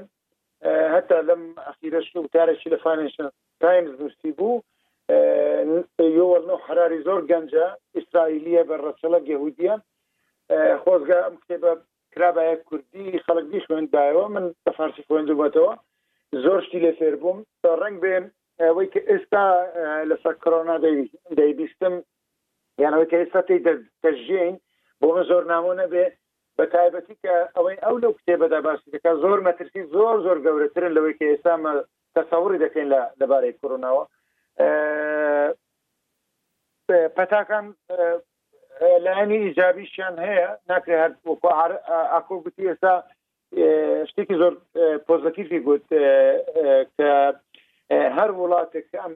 هەتا 0.94 1.18
لەم 1.28 1.42
ئەخیرەش 1.68 2.06
و 2.16 2.30
کارێکی 2.34 2.70
لە 2.74 2.78
فانشن 2.84 3.28
تایمز 3.62 3.92
نووسی 4.00 4.32
بوو 4.38 4.62
یۆوەڵنە 6.18 6.56
حراری 6.64 7.04
زۆر 7.06 7.20
گەنجە 7.30 7.66
ئیسرائیلیە 7.96 8.62
بە 8.68 8.76
ڕەچەڵە 8.84 9.18
گەهودیە 9.28 9.74
خۆزگا 10.82 11.18
ئەم 11.24 11.34
کتێبە 11.42 11.72
کرابایە 12.12 12.56
کوردی 12.68 13.20
خەڵک 13.26 13.46
دی 13.52 13.60
خوێندایەوە 13.66 14.24
من 14.34 14.44
بە 14.64 14.70
فارسی 14.78 15.02
خوێندوبەتەوە 15.06 15.72
زۆر 16.44 16.58
شتی 16.66 16.80
لە 16.86 16.92
فێر 16.98 17.14
بووم 17.22 17.38
ڕنگ 17.82 17.96
بێن 18.04 18.24
ئەوەی 18.60 18.88
کە 18.92 19.00
ئێستا 19.10 19.44
لەسەر 20.10 20.34
کۆنا 20.42 20.76
دەیبیستم 21.38 21.94
یانەوەی 22.82 23.08
کە 23.10 23.16
ئێستا 23.20 23.40
تی 23.46 23.58
دەژین 24.04 24.54
بۆ 25.00 25.06
من 25.14 25.24
زۆر 25.30 25.42
نامۆ 25.52 25.72
نەبێت 25.80 26.14
بە 26.62 26.66
تایبەتی 26.76 27.16
کە 27.22 27.34
ئەوەی 27.56 27.82
ئەو 27.84 27.96
لەو 28.02 28.12
کتێبەدا 28.18 28.58
باسی 28.66 28.92
دەکە 28.94 29.10
زۆر 29.24 29.38
مەترسی 29.46 29.82
زۆر 29.94 30.16
زۆر 30.26 30.38
گەورەترن 30.44 30.92
لەوەی 30.96 31.16
کە 31.18 31.24
ئێستا 31.30 31.54
تەسەوری 32.16 32.62
دەکەین 32.64 32.88
لە 32.94 33.00
لەبارەی 33.20 33.56
کۆروناوە 33.60 34.04
پەتاکان 37.16 37.66
لایەنی 39.04 39.38
ئیجابیشیان 39.44 40.14
هەیە 40.26 40.48
ناکرێت 40.70 41.12
هەر 41.62 41.72
ئاکۆ 42.12 42.34
گوتی 42.44 42.68
ئێستا 42.70 42.94
شتێکی 44.08 44.36
زۆر 44.42 44.52
پۆزەتیفی 45.06 45.60
گوت 45.66 45.84
کە 46.96 47.10
هەر 48.16 48.30
وڵاتێک 48.40 48.86
ئەم 49.02 49.14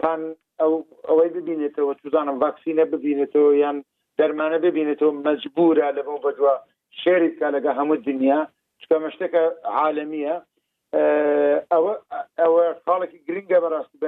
پان 0.00 0.20
ئەو 0.60 0.72
ئەوەی 1.08 1.30
ببینێتەوە 1.36 1.92
توزانم 2.00 2.36
ڤاکسینە 2.42 2.84
ببینێتەوە 2.92 3.50
یان 3.64 3.78
دەرمانە 4.18 4.58
ببینێتەوە 4.66 5.12
مەجبورە 5.26 5.88
لە 5.96 6.02
بۆ 6.06 6.14
بەدووە 6.24 6.54
شێریت 7.02 7.34
کا 7.40 7.48
لەگە 7.56 7.70
هەموو 7.78 8.02
دنیا 8.08 8.40
چکە 8.80 8.96
مەشتەکە 9.04 9.42
عاالمیە 9.76 10.34
ئەوە 11.72 11.92
ئەوە 12.42 12.64
خاڵێکی 12.84 13.20
گرنگە 13.26 13.58
بەڕاستی 13.64 13.98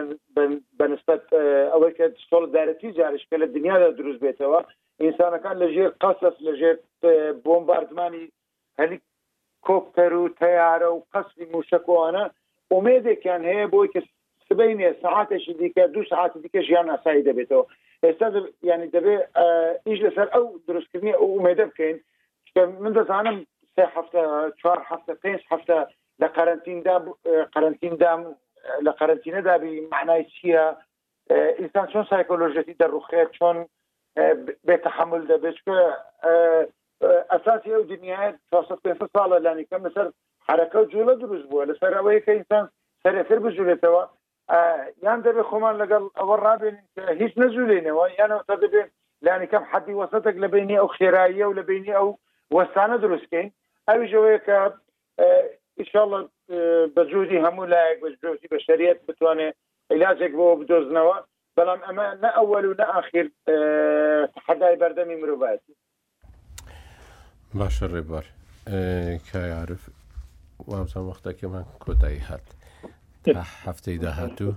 بەنسبەت 0.79 1.25
ئەوەی 1.73 1.93
کە 1.99 2.05
سۆڵ 2.29 2.45
دارەتی 2.55 2.95
جارشکە 2.99 3.37
لە 3.43 3.47
دنیادا 3.57 3.89
دروست 3.99 4.21
بێتەوە 4.25 4.61
ئینسانەکان 5.03 5.57
لەژێر 5.63 5.91
قەسەس 6.03 6.37
لەژێر 6.47 6.77
بۆمباردمانی 7.45 8.25
هەلی 8.81 8.99
کۆپتەر 9.67 10.13
و 10.21 10.35
تیارە 10.41 10.89
و 10.93 11.05
قسمی 11.15 11.47
موشکۆانە 11.55 12.25
ئومێدێکیان 12.73 13.43
هەیە 13.51 13.67
بۆی 13.73 13.89
کە 13.95 14.01
سبەی 14.49 14.75
نیە 14.81 14.91
سعاتێکی 15.03 15.53
دیکە 15.61 15.85
دو 15.95 16.01
سعاتی 16.11 16.39
دیکە 16.45 16.61
ژیان 16.69 16.87
ئاسایی 16.93 17.27
دەبێتەوە 17.29 17.65
ئێستا 18.07 18.27
ینی 18.71 18.89
دەبێ 18.97 19.15
ئیش 19.87 19.99
لەسەر 20.07 20.29
ئەو 20.35 20.45
دروستکردنی 20.69 21.19
ئەو 21.19 21.29
ئومێدە 21.35 21.65
بکەین 21.71 21.97
من 22.85 22.93
دەزانم 22.99 23.37
سه 23.75 23.83
هەفتە 23.97 24.23
چوار 24.61 24.79
هەفتە 24.91 25.13
پێنج 25.23 25.41
هەفتە 25.53 25.77
لە 26.23 26.29
قەرنتیندا 26.37 26.97
قەرنتیندام 27.55 28.21
لە 28.87 28.93
قەرنتینەدابی 29.01 29.73
معنای 29.93 30.23
چییە 30.35 30.65
ئینسان 31.61 31.87
چۆن 31.93 32.05
سایکۆلۆژەتی 32.13 32.79
دەڕوخێت 32.83 33.31
چۆن 33.37 33.59
بێتەحمل 34.69 35.23
دەبێت 35.33 35.59
ئەساسی 37.33 37.73
ئەو 37.75 37.83
دنیای 37.93 38.31
500 38.53 38.99
ساڵە 39.15 39.37
لانیکەم 39.45 39.83
لەسەر 39.87 40.07
حرەکە 40.49 40.81
جوڵە 40.93 41.15
دروست 41.23 41.47
بووە 41.51 41.65
لەسەر 41.71 41.93
ئەوەیە 41.99 42.21
کە 42.27 42.33
ئینسان 42.39 42.65
سەرفر 43.03 43.39
بژولێتەوە 43.45 44.03
یان 45.05 45.21
دەبێ 45.25 45.43
خۆمان 45.51 45.75
لقال 45.81 46.05
اول 46.23 46.41
ڕابێن 46.49 46.77
هیچ 47.21 47.33
نەزولێنەوە 47.43 48.05
یانەوە 48.21 48.45
تا 48.49 48.57
دەبێن 48.65 48.89
لانی 49.25 49.47
کەم 49.53 49.65
حدی 49.71 49.99
وەسەتێک 50.03 50.37
لە 50.45 50.49
بینی 50.55 50.77
او 50.83 50.89
خێراییە 50.97 51.45
و 51.49 51.57
لە 51.59 51.63
بینی 51.69 51.95
ئەو 51.99 52.09
وەستانە 52.57 52.97
دروستکەین 53.05 53.49
بجودي 53.89 54.39
کە 54.47 54.57
اه، 55.19 55.45
ئیشاءڵە 55.81 56.19
اه، 56.19 56.87
بەجوودی 56.95 57.43
هەموو 57.45 57.67
لایەک 57.73 57.99
بەجوزی 58.05 58.49
بە 58.53 58.59
شریعت 58.67 58.99
بتوانێت 59.09 59.55
علاجێک 59.93 60.33
بۆ 60.39 60.47
بدۆزنەوە 60.61 61.17
بەڵام 61.57 61.81
ئەمە 61.87 62.07
نە 62.23 62.31
ئەوەل 62.37 62.65
و 62.71 62.75
نە 62.81 62.87
ئاخیر 62.95 63.27
اه، 63.49 64.25
حدای 64.47 64.77
بەردەمی 64.81 65.17
مرۆڤەتی 65.21 65.75
باشە 67.59 67.87
ڕێبار 67.95 68.25
کایعاعرف 69.33 69.83
هات. 72.31 72.49
هەفتەی 73.33 73.99
داهاتوو 73.99 74.53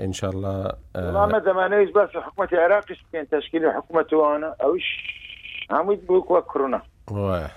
انشاءله 0.00 0.54
ئەمە 0.98 1.40
دەمانەویست 1.46 1.92
بەس 1.98 2.10
حکوومەتی 2.26 2.56
عراقیش 2.56 3.00
بکەین 3.04 3.24
تشکیل 3.30 3.64
حکوومەتوانە 3.70 4.50
ئەوش 4.62 4.86
هەمووی 5.70 5.98
بووکوە 6.06 6.40
کڕە 6.50 7.50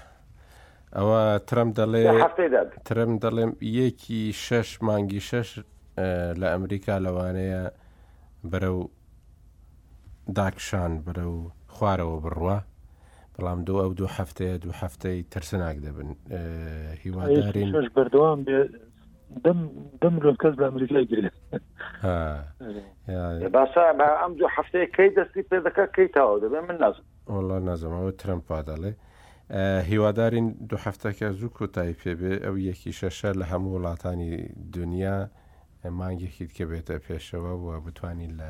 ئەوە 0.98 1.40
ترم 1.48 1.70
دەڵێ 1.78 2.04
ترم 2.86 3.18
دەڵێم 3.24 3.52
یەکی 3.62 4.34
شەش 4.34 4.82
مانگی 4.84 5.20
شەش 5.30 5.60
لە 6.42 6.48
ئەمریکا 6.54 6.96
لەوانەیە 7.06 7.64
بەرە 8.52 8.70
و 8.78 8.82
داکشان 10.36 11.04
بەرە 11.06 11.26
و 11.36 11.50
خوارەوە 11.76 12.18
بڕوە 12.26 12.58
بەڵام 13.36 13.60
دوو 13.68 13.80
ئەو 13.84 13.94
دوو 13.94 14.10
هەفتەیە 14.18 14.58
دوو 14.62 14.74
هەفتەی 14.82 15.24
ترسناک 15.32 15.78
دەبن 15.86 16.10
هیوادارین 17.04 17.72
بردوام 17.96 18.40
دە 19.46 19.54
میلیۆن 20.16 20.36
کەس 20.42 20.54
لە 20.60 20.64
ئەمریکای 20.68 21.06
گرێت 21.12 21.36
باشە 23.58 23.84
ئەم 24.22 24.34
دوو 24.40 24.50
هەفتەیە 24.58 24.88
کەی 24.96 25.10
دەستی 25.18 25.44
پێ 25.50 25.58
دەکە 25.68 25.86
کەی 25.96 26.08
تاوا 26.16 26.36
دەبێ 26.44 26.60
من 26.68 26.78
نازم 26.84 27.06
وڵا 27.36 27.58
نازمەوە 27.70 28.12
ترمپا 28.22 28.60
دەڵێ 28.68 28.92
هیوادارین 29.92 30.48
دو 30.70 30.78
هەفتەکە 30.86 31.26
زوو 31.40 31.50
کۆتایی 31.58 32.00
پێبێ 32.02 32.34
ئەو 32.46 32.56
یەکی 32.70 32.94
شەشە 33.00 33.32
لە 33.40 33.46
هەموو 33.52 33.76
وڵاتانی 33.78 34.34
دنیا 34.78 35.20
مانگێکیت 36.00 36.52
کە 36.58 36.66
بێتە 36.72 36.98
پێشەوە 37.08 37.54
و 37.66 37.68
بتانی 37.86 38.30
لە 38.40 38.50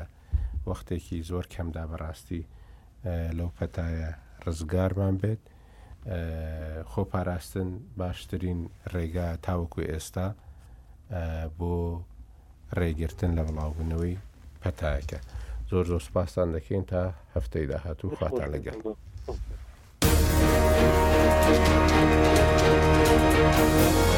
وەختێکی 0.68 1.18
زۆر 1.30 1.44
کەمدا 1.54 1.84
بەڕاستی 1.90 2.42
لەو 3.38 3.48
پەتایە 3.58 4.10
ڕزگارمان 4.46 5.16
بێت 5.22 5.40
خۆپاراستن 6.92 7.68
باشترین 8.00 8.60
ڕێگا 8.94 9.28
تاوەکو 9.46 9.80
ئێستا 9.92 10.28
بۆ 11.58 11.72
ڕێگرتن 12.78 13.30
لە 13.38 13.42
بڵاوبوونەوەی 13.48 14.16
پەتایەکە 14.62 15.18
زۆر 15.70 15.84
زۆر 15.90 16.02
سپاسان 16.08 16.48
دەکەین 16.56 16.82
تا 16.90 17.02
هەفتەی 17.34 17.66
داهاتوو 17.70 18.16
خواتان 18.18 18.48
لەگەڵ. 18.54 18.78
Thank 21.44 24.06
you. 24.06 24.11